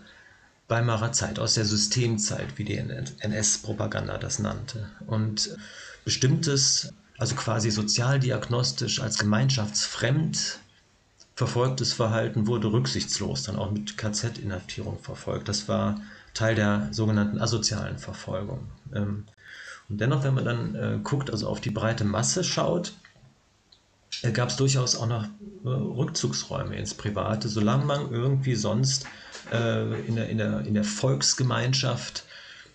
Weimarer 0.69 1.13
Zeit, 1.13 1.39
aus 1.39 1.55
der 1.55 1.65
Systemzeit, 1.65 2.57
wie 2.57 2.65
die 2.65 2.77
NS-Propaganda 2.77 4.19
das 4.19 4.39
nannte. 4.39 4.89
Und 5.07 5.57
bestimmtes, 6.05 6.93
also 7.19 7.35
quasi 7.35 7.71
sozialdiagnostisch 7.71 9.01
als 9.01 9.19
gemeinschaftsfremd 9.19 10.61
verfolgtes 11.35 11.93
Verhalten 11.93 12.47
wurde 12.47 12.71
rücksichtslos 12.71 13.43
dann 13.45 13.57
auch 13.57 13.71
mit 13.73 13.97
KZ-Inhaftierung 13.97 14.99
verfolgt. 15.01 15.49
Das 15.49 15.69
war 15.69 16.01
Teil 16.35 16.55
der 16.55 16.89
sogenannten 16.93 17.41
asozialen 17.41 17.99
Verfolgung. 17.99 18.69
Ähm, 18.95 19.25
und 19.89 20.01
dennoch, 20.01 20.23
wenn 20.23 20.35
man 20.35 20.45
dann 20.45 20.75
äh, 20.75 20.99
guckt, 21.03 21.31
also 21.31 21.49
auf 21.49 21.61
die 21.61 21.71
breite 21.71 22.05
Masse 22.05 22.45
schaut, 22.45 22.93
gab 24.29 24.51
es 24.51 24.57
durchaus 24.57 24.97
auch 24.97 25.07
noch 25.07 25.25
äh, 25.25 25.69
Rückzugsräume 25.69 26.77
ins 26.77 26.95
Private, 26.95 27.49
solange 27.49 27.85
man 27.85 28.11
irgendwie 28.11 28.55
sonst 28.55 29.07
in, 29.51 30.15
der, 30.15 30.29
in, 30.29 30.39
der, 30.39 30.61
in 30.61 30.75
der 30.75 30.85
Volksgemeinschaft 30.85 32.25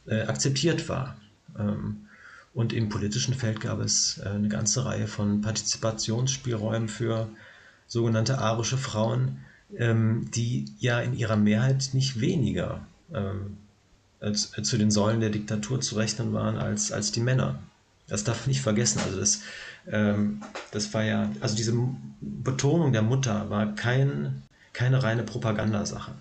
akzeptiert 0.09 0.89
war. 0.89 1.15
Ähm, 1.57 2.07
und 2.53 2.73
im 2.73 2.89
politischen 2.89 3.33
Feld 3.33 3.61
gab 3.61 3.79
es 3.79 4.19
eine 4.19 4.49
ganze 4.49 4.83
Reihe 4.83 5.07
von 5.07 5.39
Partizipationsspielräumen 5.41 6.89
für 6.89 7.29
sogenannte 7.87 8.39
arische 8.39 8.77
Frauen, 8.77 9.39
ähm, 9.77 10.29
die 10.33 10.65
ja 10.79 10.99
in 10.99 11.13
ihrer 11.13 11.35
Mehrheit 11.35 11.89
nicht 11.93 12.19
weniger 12.19 12.85
ähm, 13.13 13.57
als, 14.19 14.53
als 14.53 14.69
zu 14.69 14.77
den 14.77 14.91
Säulen 14.91 15.19
der 15.19 15.29
Diktatur 15.29 15.81
zu 15.81 15.95
rechnen 15.95 16.33
waren 16.33 16.57
als, 16.57 16.91
als 16.91 17.11
die 17.11 17.19
Männer. 17.19 17.59
Das 18.07 18.23
darf 18.23 18.41
man 18.41 18.49
nicht 18.49 18.61
vergessen. 18.61 19.01
Also 19.03 19.19
das, 19.19 19.41
ähm, 19.91 20.41
das 20.71 20.93
war 20.93 21.03
ja, 21.03 21.29
also 21.41 21.55
diese 21.55 21.73
Betonung 22.21 22.91
der 22.93 23.01
Mutter 23.01 23.49
war 23.49 23.75
kein, 23.75 24.43
keine 24.73 25.03
reine 25.03 25.23
Propagandasache. 25.23 26.11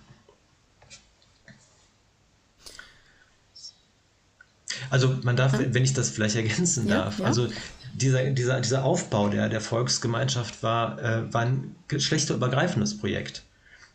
Also 4.89 5.17
man 5.23 5.35
darf, 5.35 5.57
wenn 5.57 5.83
ich 5.83 5.93
das 5.93 6.09
vielleicht 6.09 6.35
ergänzen 6.35 6.87
ja, 6.87 7.05
darf, 7.05 7.19
ja. 7.19 7.25
also 7.25 7.47
dieser, 7.93 8.29
dieser, 8.31 8.61
dieser 8.61 8.83
Aufbau 8.83 9.29
der, 9.29 9.49
der 9.49 9.61
Volksgemeinschaft 9.61 10.61
war, 10.63 11.01
äh, 11.01 11.33
war 11.33 11.41
ein 11.41 11.75
geschlechterübergreifendes 11.87 12.97
Projekt. 12.97 13.43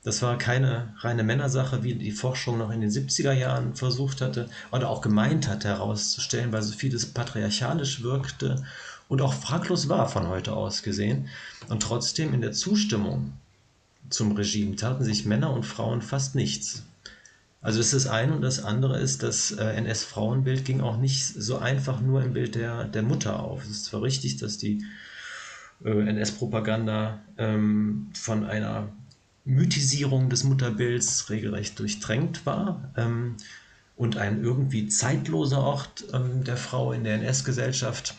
Das 0.02 0.22
war 0.22 0.38
keine 0.38 0.94
reine 1.00 1.22
Männersache, 1.22 1.82
wie 1.82 1.94
die 1.94 2.10
Forschung 2.10 2.56
noch 2.56 2.70
in 2.70 2.80
den 2.80 2.90
70er 2.90 3.32
Jahren 3.32 3.74
versucht 3.74 4.22
hatte 4.22 4.48
oder 4.72 4.88
auch 4.88 5.02
gemeint 5.02 5.46
hatte 5.46 5.68
herauszustellen, 5.68 6.52
weil 6.52 6.62
so 6.62 6.74
vieles 6.74 7.12
patriarchalisch 7.12 8.02
wirkte 8.02 8.64
und 9.10 9.20
auch 9.22 9.34
fraglos 9.34 9.88
war 9.88 10.08
von 10.08 10.28
heute 10.28 10.52
aus 10.52 10.84
gesehen. 10.84 11.28
Und 11.68 11.82
trotzdem 11.82 12.32
in 12.32 12.40
der 12.40 12.52
Zustimmung 12.52 13.32
zum 14.08 14.32
Regime 14.32 14.76
taten 14.76 15.04
sich 15.04 15.26
Männer 15.26 15.52
und 15.52 15.66
Frauen 15.66 16.00
fast 16.00 16.36
nichts. 16.36 16.84
Also 17.60 17.78
das 17.78 17.92
ist 17.92 18.06
das 18.06 18.12
eine 18.12 18.34
und 18.34 18.42
das 18.42 18.62
andere 18.62 19.00
ist, 19.00 19.24
das 19.24 19.50
äh, 19.50 19.64
NS-Frauenbild 19.64 20.64
ging 20.64 20.80
auch 20.80 20.96
nicht 20.96 21.26
so 21.26 21.58
einfach 21.58 22.00
nur 22.00 22.22
im 22.22 22.34
Bild 22.34 22.54
der, 22.54 22.84
der 22.84 23.02
Mutter 23.02 23.40
auf. 23.40 23.64
Es 23.64 23.70
ist 23.70 23.84
zwar 23.86 24.02
richtig, 24.02 24.36
dass 24.36 24.58
die 24.58 24.84
äh, 25.84 25.90
NS-Propaganda 25.90 27.18
ähm, 27.36 28.10
von 28.14 28.44
einer 28.44 28.90
Mythisierung 29.44 30.30
des 30.30 30.44
Mutterbilds 30.44 31.28
regelrecht 31.30 31.76
durchtränkt 31.80 32.46
war 32.46 32.92
ähm, 32.96 33.36
und 33.96 34.16
ein 34.16 34.44
irgendwie 34.44 34.86
zeitloser 34.86 35.58
Ort 35.58 36.04
ähm, 36.12 36.44
der 36.44 36.56
Frau 36.56 36.92
in 36.92 37.02
der 37.02 37.16
NS-Gesellschaft 37.16 38.14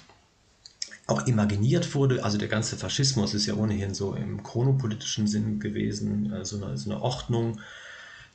auch 1.07 1.27
imaginiert 1.27 1.93
wurde. 1.95 2.23
Also 2.23 2.37
der 2.37 2.47
ganze 2.47 2.77
Faschismus 2.77 3.33
ist 3.33 3.45
ja 3.45 3.55
ohnehin 3.55 3.93
so 3.93 4.13
im 4.13 4.43
chronopolitischen 4.43 5.27
Sinn 5.27 5.59
gewesen, 5.59 6.31
äh, 6.31 6.45
so, 6.45 6.63
eine, 6.63 6.77
so 6.77 6.91
eine 6.91 7.01
Ordnung 7.01 7.59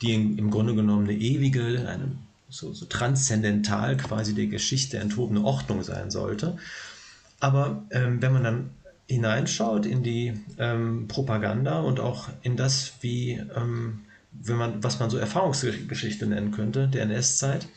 die 0.03 0.15
im 0.15 0.51
Grunde 0.51 0.75
genommen 0.75 1.09
eine 1.09 1.19
ewige, 1.19 1.89
eine 1.89 2.13
so, 2.49 2.73
so 2.73 2.87
transzendental 2.87 3.97
quasi 3.97 4.35
der 4.35 4.47
Geschichte 4.47 4.99
enthobene 4.99 5.43
Ordnung 5.43 5.83
sein 5.83 6.11
sollte. 6.11 6.59
Aber 7.41 7.85
ähm, 7.91 8.23
wenn 8.23 8.33
man 8.33 8.45
dann 8.45 8.71
hineinschaut 9.09 9.87
in 9.87 10.03
die 10.03 10.41
ähm, 10.59 11.07
Propaganda 11.09 11.81
und 11.81 12.01
auch 12.01 12.29
in 12.43 12.57
das, 12.57 12.95
wie, 13.01 13.33
ähm, 13.33 14.01
wenn 14.33 14.57
man, 14.57 14.83
was 14.83 15.01
man 15.01 15.11
so 15.11 15.17
Erfahrungsgeschichte 15.17 16.27
nennen 16.27 16.51
könnte, 16.51 16.89
der 16.89 17.03
NS-Zeit, 17.03 17.69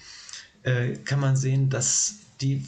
äh, 0.63 0.93
kann 0.93 1.19
man 1.19 1.35
sehen, 1.35 1.69
dass 1.69 2.15
die 2.41 2.63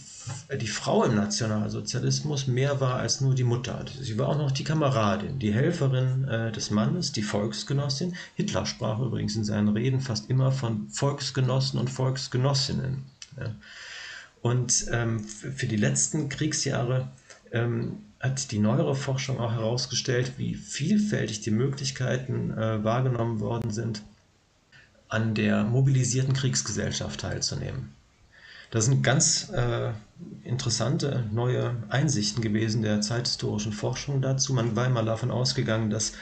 die 0.55 0.67
Frau 0.67 1.03
im 1.03 1.15
Nationalsozialismus 1.15 2.47
mehr 2.47 2.80
war 2.80 2.95
als 2.95 3.22
nur 3.22 3.34
die 3.36 3.43
Mutter. 3.43 3.86
Sie 3.99 4.17
war 4.17 4.30
auch 4.30 4.38
noch 4.38 4.51
die 4.51 4.63
Kameradin, 4.63 5.39
die 5.39 5.53
Helferin 5.53 6.28
äh, 6.28 6.51
des 6.51 6.72
Mannes, 6.72 7.11
die 7.11 7.24
Volksgenossin. 7.24 8.15
Hitler 8.36 8.65
sprach 8.65 8.99
übrigens 8.99 9.36
in 9.36 9.43
seinen 9.43 9.69
Reden 9.69 10.01
fast 10.01 10.30
immer 10.30 10.51
von 10.51 10.89
Volksgenossen 10.89 11.80
und 11.80 11.89
Volksgenossinnen. 11.89 13.03
Ja. 13.39 13.55
Und 14.41 14.86
ähm, 14.91 15.19
für 15.19 15.67
die 15.67 15.78
letzten 15.78 16.30
Kriegsjahre 16.30 17.07
ähm, 17.51 17.99
hat 18.19 18.51
die 18.51 18.59
neuere 18.59 18.95
Forschung 18.95 19.39
auch 19.39 19.53
herausgestellt, 19.53 20.34
wie 20.38 20.55
vielfältig 20.55 21.41
die 21.41 21.51
Möglichkeiten 21.51 22.51
äh, 22.51 22.84
wahrgenommen 22.84 23.39
worden 23.39 23.72
sind, 23.72 24.03
an 25.09 25.36
der 25.36 25.63
mobilisierten 25.63 26.34
Kriegsgesellschaft 26.34 27.22
teilzunehmen. 27.22 27.93
Das 28.72 28.86
sind 28.86 29.03
ganz 29.03 29.49
äh, 29.49 29.91
interessante 30.43 31.26
neue 31.32 31.76
Einsichten 31.89 32.41
gewesen 32.41 32.82
der 32.82 33.01
zeithistorischen 33.01 33.74
Forschung 33.74 34.22
dazu. 34.22 34.53
Man 34.53 34.76
war 34.76 34.88
immer 34.88 35.03
davon 35.03 35.30
ausgegangen, 35.30 35.89
dass 35.89 36.13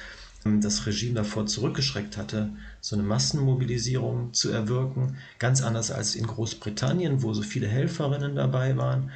ähm, 0.46 0.60
das 0.60 0.86
Regime 0.88 1.14
davor 1.14 1.46
zurückgeschreckt 1.46 2.18
hatte, 2.18 2.50
so 2.82 2.96
eine 2.96 3.04
Massenmobilisierung 3.04 4.34
zu 4.34 4.50
erwirken. 4.50 5.18
Ganz 5.38 5.62
anders 5.62 5.92
als 5.92 6.16
in 6.16 6.26
Großbritannien, 6.26 7.22
wo 7.22 7.34
so 7.34 7.44
viele 7.44 7.68
Helferinnen 7.68 8.36
dabei 8.36 8.76
waren. 8.76 9.12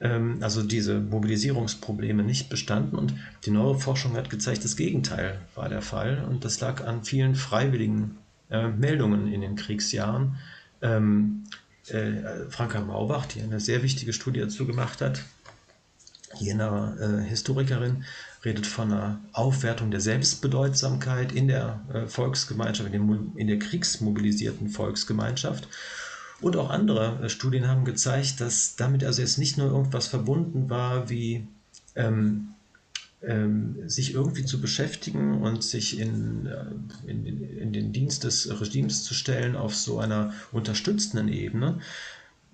Ähm, 0.00 0.38
also 0.42 0.62
diese 0.62 1.00
Mobilisierungsprobleme 1.00 2.22
nicht 2.22 2.50
bestanden. 2.50 2.96
Und 2.96 3.14
die 3.46 3.50
neue 3.50 3.78
Forschung 3.78 4.14
hat 4.14 4.28
gezeigt, 4.28 4.62
das 4.62 4.76
Gegenteil 4.76 5.40
war 5.54 5.70
der 5.70 5.82
Fall. 5.82 6.22
Und 6.28 6.44
das 6.44 6.60
lag 6.60 6.84
an 6.86 7.02
vielen 7.02 7.34
freiwilligen 7.34 8.18
äh, 8.50 8.68
Meldungen 8.68 9.32
in 9.32 9.40
den 9.40 9.56
Kriegsjahren. 9.56 10.36
Ähm, 10.82 11.44
äh, 11.88 12.48
Franka 12.50 12.80
Maubach, 12.80 13.26
die 13.26 13.42
eine 13.42 13.60
sehr 13.60 13.82
wichtige 13.82 14.12
Studie 14.12 14.40
dazu 14.40 14.66
gemacht 14.66 15.00
hat, 15.00 15.22
jener 16.38 16.96
äh, 17.00 17.22
Historikerin, 17.22 18.04
redet 18.44 18.66
von 18.66 18.92
einer 18.92 19.20
Aufwertung 19.32 19.90
der 19.90 20.00
Selbstbedeutsamkeit 20.00 21.32
in 21.32 21.48
der 21.48 21.80
äh, 21.92 22.06
Volksgemeinschaft, 22.06 22.92
in, 22.92 22.92
dem, 22.92 23.32
in, 23.36 23.46
der 23.46 23.58
kriegsmobilisierten 23.58 24.68
Volksgemeinschaft. 24.68 25.68
Und 26.40 26.56
auch 26.56 26.70
andere 26.70 27.20
äh, 27.22 27.28
Studien 27.28 27.68
haben 27.68 27.84
gezeigt, 27.84 28.40
dass 28.40 28.76
damit 28.76 29.04
also 29.04 29.22
jetzt 29.22 29.38
nicht 29.38 29.56
nur 29.56 29.68
irgendwas 29.68 30.08
verbunden 30.08 30.68
war 30.68 31.08
wie 31.08 31.46
ähm, 31.94 32.53
ähm, 33.26 33.88
sich 33.88 34.14
irgendwie 34.14 34.44
zu 34.44 34.60
beschäftigen 34.60 35.42
und 35.42 35.64
sich 35.64 35.98
in, 35.98 36.46
äh, 36.46 36.66
in, 37.10 37.26
in, 37.26 37.72
den 37.72 37.92
Dienst 37.92 38.22
des 38.24 38.60
Regimes 38.60 39.04
zu 39.04 39.14
stellen 39.14 39.56
auf 39.56 39.74
so 39.74 39.98
einer 39.98 40.34
unterstützenden 40.52 41.28
Ebene. 41.28 41.78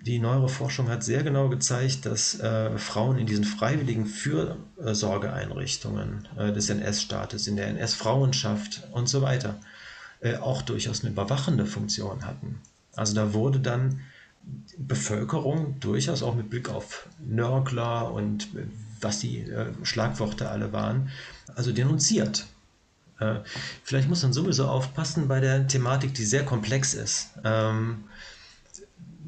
Die 0.06 0.18
neuere 0.18 0.48
Forschung 0.48 0.88
hat 0.88 1.04
sehr 1.04 1.22
genau 1.22 1.50
gezeigt, 1.50 2.06
dass 2.06 2.40
äh, 2.40 2.78
Frauen 2.78 3.18
in 3.18 3.26
diesen 3.26 3.44
freiwilligen 3.44 4.06
Fürsorgeeinrichtungen 4.06 6.26
äh, 6.38 6.52
des 6.52 6.70
NS-Staates, 6.70 7.46
in 7.46 7.56
der 7.56 7.68
NS-Frauenschaft 7.68 8.88
und 8.92 9.10
so 9.10 9.20
weiter, 9.20 9.60
äh, 10.20 10.36
auch 10.36 10.62
durchaus 10.62 11.02
eine 11.02 11.10
überwachende 11.10 11.66
Funktion 11.66 12.24
hatten. 12.24 12.62
Also 12.94 13.14
da 13.14 13.34
wurde 13.34 13.60
dann 13.60 14.00
Bevölkerung 14.78 15.78
durchaus 15.80 16.22
auch 16.22 16.34
mit 16.34 16.48
Blick 16.48 16.70
auf 16.70 17.06
Nörgler 17.18 18.10
und 18.12 18.48
was 19.00 19.20
die 19.20 19.40
äh, 19.40 19.72
Schlagworte 19.82 20.48
alle 20.48 20.72
waren, 20.72 21.10
also 21.54 21.72
denunziert. 21.72 22.46
Äh, 23.18 23.36
vielleicht 23.84 24.08
muss 24.08 24.22
man 24.22 24.32
sowieso 24.32 24.66
aufpassen 24.66 25.28
bei 25.28 25.40
der 25.40 25.66
Thematik, 25.66 26.14
die 26.14 26.24
sehr 26.24 26.44
komplex 26.44 26.94
ist. 26.94 27.30
Ähm, 27.44 28.04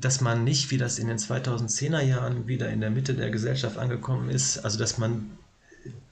dass 0.02 0.20
man 0.20 0.42
nicht, 0.42 0.70
wie 0.70 0.78
das 0.78 0.98
in 0.98 1.06
den 1.06 1.18
2010er 1.18 2.00
Jahren 2.00 2.48
wieder 2.48 2.70
in 2.70 2.80
der 2.80 2.90
Mitte 2.90 3.14
der 3.14 3.30
Gesellschaft 3.30 3.78
angekommen 3.78 4.30
ist, 4.30 4.58
also 4.58 4.78
dass 4.78 4.98
man 4.98 5.30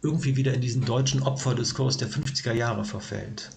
irgendwie 0.03 0.37
wieder 0.37 0.55
in 0.55 0.61
diesen 0.61 0.85
deutschen 0.85 1.23
Opferdiskurs 1.23 1.97
der 1.97 2.09
50er 2.09 2.53
Jahre 2.53 2.85
verfällt. 2.85 3.51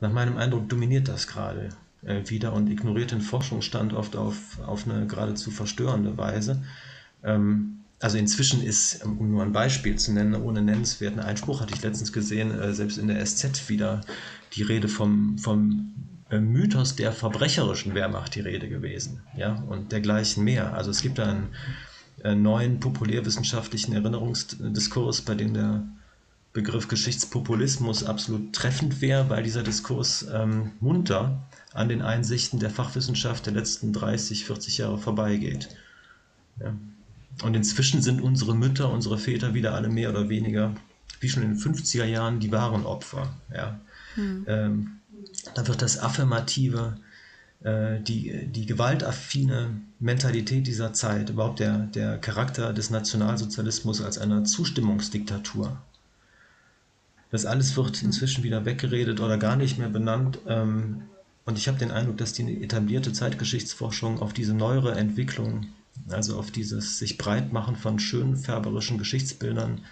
Nach 0.00 0.12
meinem 0.12 0.36
Eindruck 0.36 0.68
dominiert 0.68 1.08
das 1.08 1.26
gerade 1.26 1.70
äh, 2.02 2.22
wieder 2.26 2.52
und 2.52 2.70
ignoriert 2.70 3.10
den 3.10 3.20
Forschungsstand 3.20 3.92
oft 3.92 4.16
auf, 4.16 4.58
auf 4.66 4.88
eine 4.88 5.06
geradezu 5.06 5.50
verstörende 5.50 6.16
Weise. 6.16 6.62
Ähm, 7.22 7.79
also 8.00 8.16
inzwischen 8.16 8.62
ist, 8.62 9.04
um 9.04 9.30
nur 9.30 9.42
ein 9.42 9.52
Beispiel 9.52 9.96
zu 9.96 10.12
nennen, 10.12 10.34
ohne 10.34 10.62
nennenswerten 10.62 11.20
Einspruch, 11.20 11.60
hatte 11.60 11.74
ich 11.74 11.82
letztens 11.82 12.12
gesehen, 12.12 12.50
äh, 12.50 12.72
selbst 12.72 12.96
in 12.96 13.08
der 13.08 13.24
SZ 13.24 13.68
wieder 13.68 14.00
die 14.54 14.62
Rede 14.62 14.88
vom, 14.88 15.36
vom 15.38 15.92
äh, 16.30 16.40
Mythos 16.40 16.96
der 16.96 17.12
verbrecherischen 17.12 17.94
Wehrmacht 17.94 18.34
die 18.34 18.40
Rede 18.40 18.68
gewesen. 18.70 19.20
Ja, 19.36 19.56
und 19.68 19.92
dergleichen 19.92 20.44
mehr. 20.44 20.72
Also 20.72 20.90
es 20.90 21.02
gibt 21.02 21.20
einen 21.20 21.48
äh, 22.24 22.34
neuen 22.34 22.80
populärwissenschaftlichen 22.80 23.92
Erinnerungsdiskurs, 23.92 25.20
bei 25.20 25.34
dem 25.34 25.52
der 25.52 25.84
Begriff 26.54 26.88
Geschichtspopulismus 26.88 28.02
absolut 28.02 28.54
treffend 28.54 29.02
wäre, 29.02 29.28
weil 29.28 29.42
dieser 29.42 29.62
Diskurs 29.62 30.26
ähm, 30.32 30.72
munter 30.80 31.46
an 31.74 31.88
den 31.88 32.00
Einsichten 32.00 32.58
der 32.58 32.70
Fachwissenschaft 32.70 33.46
der 33.46 33.52
letzten 33.52 33.92
30, 33.92 34.46
40 34.46 34.78
Jahre 34.78 34.98
vorbeigeht. 34.98 35.68
Ja. 36.58 36.74
Und 37.42 37.54
inzwischen 37.54 38.02
sind 38.02 38.20
unsere 38.20 38.54
Mütter, 38.54 38.90
unsere 38.90 39.18
Väter 39.18 39.54
wieder 39.54 39.74
alle 39.74 39.88
mehr 39.88 40.10
oder 40.10 40.28
weniger, 40.28 40.74
wie 41.20 41.28
schon 41.28 41.42
in 41.42 41.50
den 41.50 41.58
50er 41.58 42.04
Jahren, 42.04 42.40
die 42.40 42.52
wahren 42.52 42.84
Opfer. 42.84 43.32
Ja. 43.54 43.78
Hm. 44.14 44.44
Ähm, 44.48 44.90
da 45.54 45.66
wird 45.66 45.82
das 45.82 45.98
Affirmative, 45.98 46.96
äh, 47.62 48.00
die, 48.00 48.46
die 48.46 48.66
gewaltaffine 48.66 49.80
Mentalität 49.98 50.66
dieser 50.66 50.92
Zeit, 50.92 51.30
überhaupt 51.30 51.60
der, 51.60 51.78
der 51.78 52.18
Charakter 52.18 52.72
des 52.72 52.90
Nationalsozialismus 52.90 54.02
als 54.02 54.18
einer 54.18 54.44
Zustimmungsdiktatur. 54.44 55.76
Das 57.30 57.46
alles 57.46 57.76
wird 57.76 57.96
hm. 57.98 58.06
inzwischen 58.06 58.44
wieder 58.44 58.64
weggeredet 58.64 59.20
oder 59.20 59.38
gar 59.38 59.56
nicht 59.56 59.78
mehr 59.78 59.88
benannt. 59.88 60.38
Ähm, 60.46 61.02
und 61.46 61.58
ich 61.58 61.68
habe 61.68 61.78
den 61.78 61.90
Eindruck, 61.90 62.18
dass 62.18 62.32
die 62.32 62.62
etablierte 62.62 63.12
Zeitgeschichtsforschung 63.12 64.20
auf 64.20 64.32
diese 64.32 64.54
neuere 64.54 64.92
Entwicklung, 64.92 65.66
also 66.08 66.38
auf 66.38 66.50
dieses 66.50 66.98
sich 66.98 67.18
breitmachen 67.18 67.76
von 67.76 67.98
schönen 67.98 68.36
färberischen 68.36 68.98
Geschichtsbildern, 68.98 69.84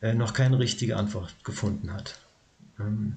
äh, 0.00 0.14
noch 0.14 0.34
keine 0.34 0.58
richtige 0.58 0.96
Antwort 0.96 1.34
gefunden 1.44 1.92
hat. 1.92 2.18
Ähm, 2.78 3.16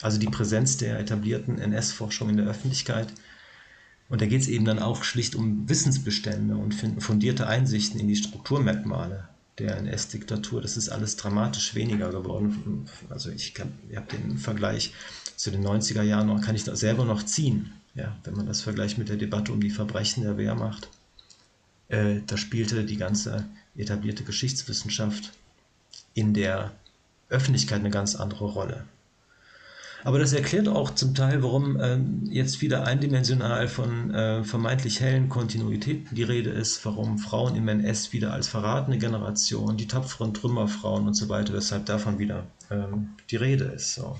also 0.00 0.18
die 0.18 0.28
Präsenz 0.28 0.76
der 0.76 0.98
etablierten 0.98 1.58
NS-Forschung 1.58 2.30
in 2.30 2.38
der 2.38 2.46
Öffentlichkeit. 2.46 3.12
Und 4.08 4.20
da 4.20 4.26
geht 4.26 4.42
es 4.42 4.48
eben 4.48 4.64
dann 4.64 4.78
auch 4.78 5.04
schlicht 5.04 5.34
um 5.34 5.68
Wissensbestände 5.68 6.56
und 6.56 6.74
fundierte 6.74 7.46
Einsichten 7.46 7.98
in 8.00 8.08
die 8.08 8.16
Strukturmerkmale 8.16 9.28
der 9.58 9.76
NS-Diktatur. 9.78 10.60
Das 10.60 10.76
ist 10.76 10.88
alles 10.88 11.16
dramatisch 11.16 11.74
weniger 11.74 12.10
geworden. 12.10 12.86
Also 13.10 13.30
ich, 13.30 13.54
ich 13.54 13.96
habe 13.96 14.16
den 14.16 14.38
Vergleich 14.38 14.92
zu 15.36 15.50
den 15.50 15.64
90er 15.64 16.02
Jahren 16.02 16.26
noch, 16.26 16.40
kann 16.40 16.54
ich 16.54 16.64
da 16.64 16.76
selber 16.76 17.04
noch 17.04 17.22
ziehen, 17.22 17.72
ja, 17.94 18.16
wenn 18.24 18.34
man 18.34 18.46
das 18.46 18.62
vergleicht 18.62 18.98
mit 18.98 19.08
der 19.08 19.16
Debatte 19.16 19.52
um 19.52 19.60
die 19.60 19.70
Verbrechen 19.70 20.24
der 20.24 20.36
Wehrmacht. 20.36 20.88
Äh, 21.92 22.22
da 22.26 22.38
spielte 22.38 22.84
die 22.84 22.96
ganze 22.96 23.44
etablierte 23.76 24.24
Geschichtswissenschaft 24.24 25.32
in 26.14 26.32
der 26.32 26.72
Öffentlichkeit 27.28 27.80
eine 27.80 27.90
ganz 27.90 28.16
andere 28.16 28.46
Rolle. 28.46 28.84
Aber 30.02 30.18
das 30.18 30.32
erklärt 30.32 30.68
auch 30.68 30.90
zum 30.94 31.14
Teil, 31.14 31.42
warum 31.42 31.78
ähm, 31.80 32.22
jetzt 32.30 32.62
wieder 32.62 32.84
eindimensional 32.84 33.68
von 33.68 34.12
äh, 34.12 34.42
vermeintlich 34.42 35.00
hellen 35.00 35.28
Kontinuitäten 35.28 36.16
die 36.16 36.22
Rede 36.22 36.50
ist, 36.50 36.84
warum 36.86 37.18
Frauen 37.18 37.56
im 37.56 37.68
NS 37.68 38.12
wieder 38.12 38.32
als 38.32 38.48
verratene 38.48 38.96
Generation, 38.96 39.76
die 39.76 39.86
tapferen 39.86 40.32
Trümmerfrauen 40.32 41.06
und 41.06 41.14
so 41.14 41.28
weiter, 41.28 41.52
weshalb 41.52 41.86
davon 41.86 42.18
wieder 42.18 42.46
ähm, 42.70 43.10
die 43.30 43.36
Rede 43.36 43.64
ist. 43.64 43.94
So. 43.94 44.16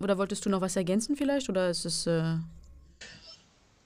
Oder 0.00 0.18
wolltest 0.18 0.44
du 0.44 0.50
noch 0.50 0.60
was 0.60 0.76
ergänzen 0.76 1.16
vielleicht? 1.16 1.48
Oder 1.48 1.70
ist 1.70 1.86
es. 1.86 2.06
Äh 2.06 2.36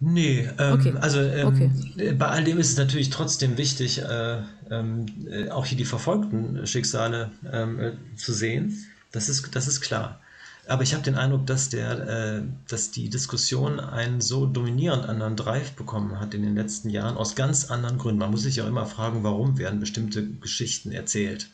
Nee, 0.03 0.49
ähm, 0.59 0.73
okay. 0.73 0.95
also 0.99 1.21
ähm, 1.21 1.49
okay. 1.49 2.13
bei 2.15 2.27
all 2.27 2.43
dem 2.43 2.59
ist 2.59 2.71
es 2.71 2.79
natürlich 2.79 3.11
trotzdem 3.11 3.59
wichtig, 3.59 4.01
äh, 4.01 4.39
ähm, 4.71 5.07
äh, 5.31 5.51
auch 5.51 5.67
hier 5.67 5.77
die 5.77 5.85
verfolgten 5.85 6.67
Schicksale 6.67 7.31
ähm, 7.53 7.79
äh, 7.79 7.93
zu 8.17 8.33
sehen. 8.33 8.87
Das 9.13 9.29
ist, 9.29 9.55
das 9.55 9.69
ist 9.69 9.83
klar. 9.83 10.19
Aber 10.67 10.83
ich 10.85 10.95
habe 10.95 11.03
den 11.03 11.17
Eindruck, 11.17 11.47
dass, 11.47 11.69
der, 11.69 12.09
äh, 12.09 12.43
dass 12.69 12.93
die 12.93 13.11
Diskussion 13.11 13.79
einen 13.79 14.23
so 14.23 14.47
dominierend 14.47 15.05
anderen 15.05 15.37
Drive 15.37 15.73
bekommen 15.73 16.19
hat 16.19 16.33
in 16.33 16.43
den 16.43 16.55
letzten 16.55 16.89
Jahren, 16.89 17.17
aus 17.17 17.35
ganz 17.35 17.71
anderen 17.71 17.99
Gründen. 17.99 18.21
Man 18.21 18.31
muss 18.31 18.43
sich 18.43 18.57
ja 18.57 18.67
immer 18.67 18.87
fragen, 18.87 19.23
warum 19.23 19.59
werden 19.59 19.81
bestimmte 19.81 20.27
Geschichten 20.27 20.93
erzählt 20.93 21.51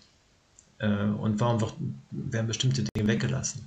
äh, 0.78 0.88
und 0.88 1.40
warum 1.40 1.60
werden 2.10 2.46
bestimmte 2.46 2.84
Dinge 2.84 3.08
weggelassen. 3.08 3.66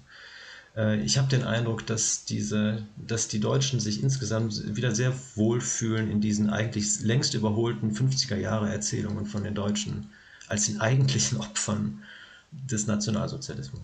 Äh, 0.79 1.01
ich 1.01 1.17
habe 1.17 1.27
den 1.27 1.43
Eindruck, 1.43 1.85
dass, 1.85 2.23
diese, 2.25 2.83
dass 2.97 3.27
die 3.27 3.39
Deutschen 3.39 3.79
sich 3.79 4.01
insgesamt 4.01 4.75
wieder 4.75 4.95
sehr 4.95 5.13
wohlfühlen 5.35 6.09
in 6.09 6.21
diesen 6.21 6.49
eigentlich 6.49 7.01
längst 7.01 7.33
überholten 7.33 7.91
50er-Jahre-Erzählungen 7.91 9.25
von 9.25 9.43
den 9.43 9.53
Deutschen 9.53 10.09
als 10.47 10.65
den 10.67 10.79
eigentlichen 10.79 11.37
Opfern 11.41 12.03
des 12.51 12.87
Nationalsozialismus. 12.87 13.81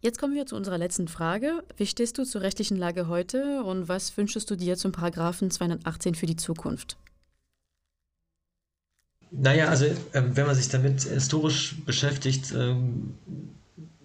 Jetzt 0.00 0.20
kommen 0.20 0.34
wir 0.34 0.46
zu 0.46 0.54
unserer 0.54 0.78
letzten 0.78 1.08
Frage. 1.08 1.64
Wie 1.76 1.86
stehst 1.86 2.18
du 2.18 2.24
zur 2.24 2.42
rechtlichen 2.42 2.76
Lage 2.76 3.08
heute 3.08 3.64
und 3.64 3.88
was 3.88 4.16
wünschst 4.16 4.48
du 4.48 4.54
dir 4.54 4.76
zum 4.76 4.92
Paragraphen 4.92 5.50
218 5.50 6.14
für 6.14 6.26
die 6.26 6.36
Zukunft? 6.36 6.96
Naja, 9.30 9.68
also 9.68 9.86
ähm, 10.14 10.36
wenn 10.36 10.46
man 10.46 10.54
sich 10.54 10.68
damit 10.68 11.02
historisch 11.02 11.76
beschäftigt, 11.84 12.52
ähm, 12.52 13.14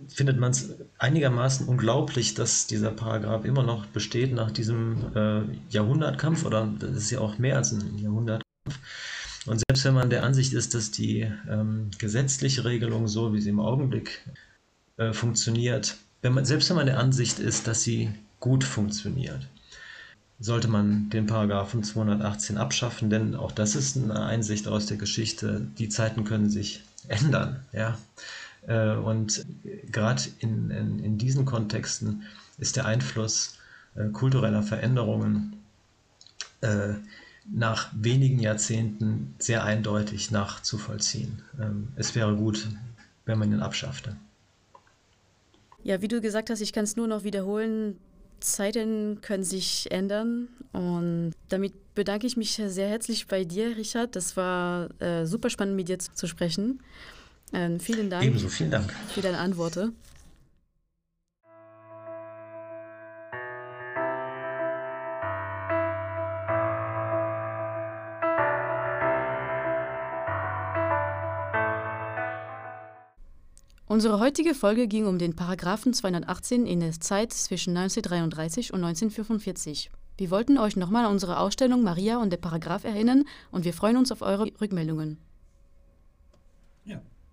findet 0.07 0.38
man 0.38 0.51
es 0.51 0.76
einigermaßen 0.97 1.67
unglaublich, 1.67 2.34
dass 2.34 2.67
dieser 2.67 2.91
Paragraph 2.91 3.45
immer 3.45 3.63
noch 3.63 3.86
besteht 3.86 4.34
nach 4.34 4.51
diesem 4.51 5.15
äh, 5.15 5.41
Jahrhundertkampf 5.69 6.45
oder 6.45 6.69
das 6.80 6.91
ist 6.91 7.11
ja 7.11 7.19
auch 7.19 7.38
mehr 7.38 7.57
als 7.57 7.71
ein 7.71 7.97
Jahrhundertkampf. 7.97 8.43
Und 9.45 9.61
selbst 9.67 9.86
wenn 9.86 9.93
man 9.93 10.09
der 10.09 10.24
Ansicht 10.24 10.53
ist, 10.53 10.74
dass 10.74 10.91
die 10.91 11.32
ähm, 11.49 11.89
gesetzliche 11.97 12.63
Regelung 12.65 13.07
so, 13.07 13.34
wie 13.34 13.41
sie 13.41 13.49
im 13.49 13.59
Augenblick 13.59 14.26
äh, 14.97 15.13
funktioniert, 15.13 15.97
wenn 16.21 16.34
man, 16.34 16.45
selbst 16.45 16.69
wenn 16.69 16.78
man 16.78 16.86
der 16.86 16.99
Ansicht 16.99 17.39
ist, 17.39 17.67
dass 17.67 17.84
sie 17.84 18.09
gut 18.39 18.63
funktioniert, 18.63 19.47
sollte 20.44 20.68
man 20.68 21.10
den 21.10 21.26
Paragraphen 21.26 21.84
218 21.84 22.58
abschaffen, 22.58 23.10
denn 23.10 23.34
auch 23.34 23.54
das 23.54 23.76
ist 23.76 23.96
eine 23.96 24.26
Einsicht 24.26 24.68
aus 24.68 24.86
der 24.86 24.98
Geschichte. 24.98 25.66
Die 25.78 25.88
Zeiten 25.88 26.26
können 26.26 26.50
sich 26.50 26.84
ändern. 27.08 27.62
Ja? 27.72 27.98
Äh, 28.68 28.96
und 28.96 29.46
gerade 29.89 30.22
in, 30.39 30.70
in, 30.70 31.00
in, 31.00 31.18
diesen 31.18 31.46
Kontexten 31.46 32.24
ist 32.58 32.76
der 32.76 32.86
Einfluss 32.86 33.58
äh, 33.96 34.10
kultureller 34.10 34.64
Veränderungen 34.64 35.62
äh, 36.60 36.96
nach 37.50 37.89
wenigen 37.96 38.39
Jahrzehnten 38.39 39.36
sehr 39.39 39.64
eindeutig 39.64 40.30
nachzuvollziehen. 40.30 41.41
Ähm, 41.58 41.88
es 41.96 42.16
wäre 42.16 42.36
gut, 42.36 42.68
wenn 43.24 43.39
man 43.39 43.50
ihn 43.54 43.62
abschaffte. 43.62 44.18
Ja, 45.84 46.02
wie 46.02 46.10
du 46.10 46.20
gesagt 46.20 46.50
hast, 46.50 46.60
ich 46.60 46.74
kann 46.74 46.84
es 46.84 46.98
nur 46.98 47.08
noch 47.08 47.24
wiederholen. 47.24 47.98
Zeiten 48.44 49.20
können 49.22 49.44
sich 49.44 49.91
ändern 49.91 50.48
und 50.72 51.34
damit 51.50 51.74
bedanke 51.96 52.28
ich 52.28 52.38
mich 52.38 52.54
sehr 52.54 52.89
herzlich 52.89 53.28
bei 53.28 53.44
dir, 53.44 53.78
Richard. 53.78 54.16
Das 54.16 54.36
war 54.36 54.89
äh, 55.02 55.26
super 55.26 55.50
spannend, 55.50 55.76
mit 55.76 55.89
dir 55.89 56.00
zu, 56.00 56.14
zu 56.14 56.28
sprechen. 56.28 56.82
Ähm, 57.54 57.80
vielen 57.80 58.10
Dank. 58.10 58.24
Ebenso, 58.24 58.50
vielen 58.50 58.72
Dank. 58.72 58.91
Für 59.10 59.22
deine 59.22 59.38
Antworten. 59.38 59.96
Unsere 73.94 74.20
heutige 74.20 74.56
Folge 74.56 74.88
ging 74.88 75.06
um 75.06 75.20
den 75.20 75.36
Paragraphen 75.36 75.94
218 75.94 76.66
in 76.66 76.80
der 76.80 77.00
Zeit 77.00 77.32
zwischen 77.32 77.78
1933 77.78 78.74
und 78.74 78.84
1945. 78.84 79.91
Wir 80.18 80.32
wollten 80.32 80.58
euch 80.58 80.76
nochmal 80.76 81.06
an 81.06 81.12
unsere 81.12 81.38
Ausstellung 81.38 81.84
Maria 81.84 82.18
und 82.18 82.32
der 82.32 82.38
Paragraph 82.38 82.86
erinnern 82.86 83.26
und 83.52 83.66
wir 83.66 83.74
freuen 83.74 83.98
uns 83.98 84.12
auf 84.12 84.24
eure 84.24 84.50
Rückmeldungen. 84.60 85.20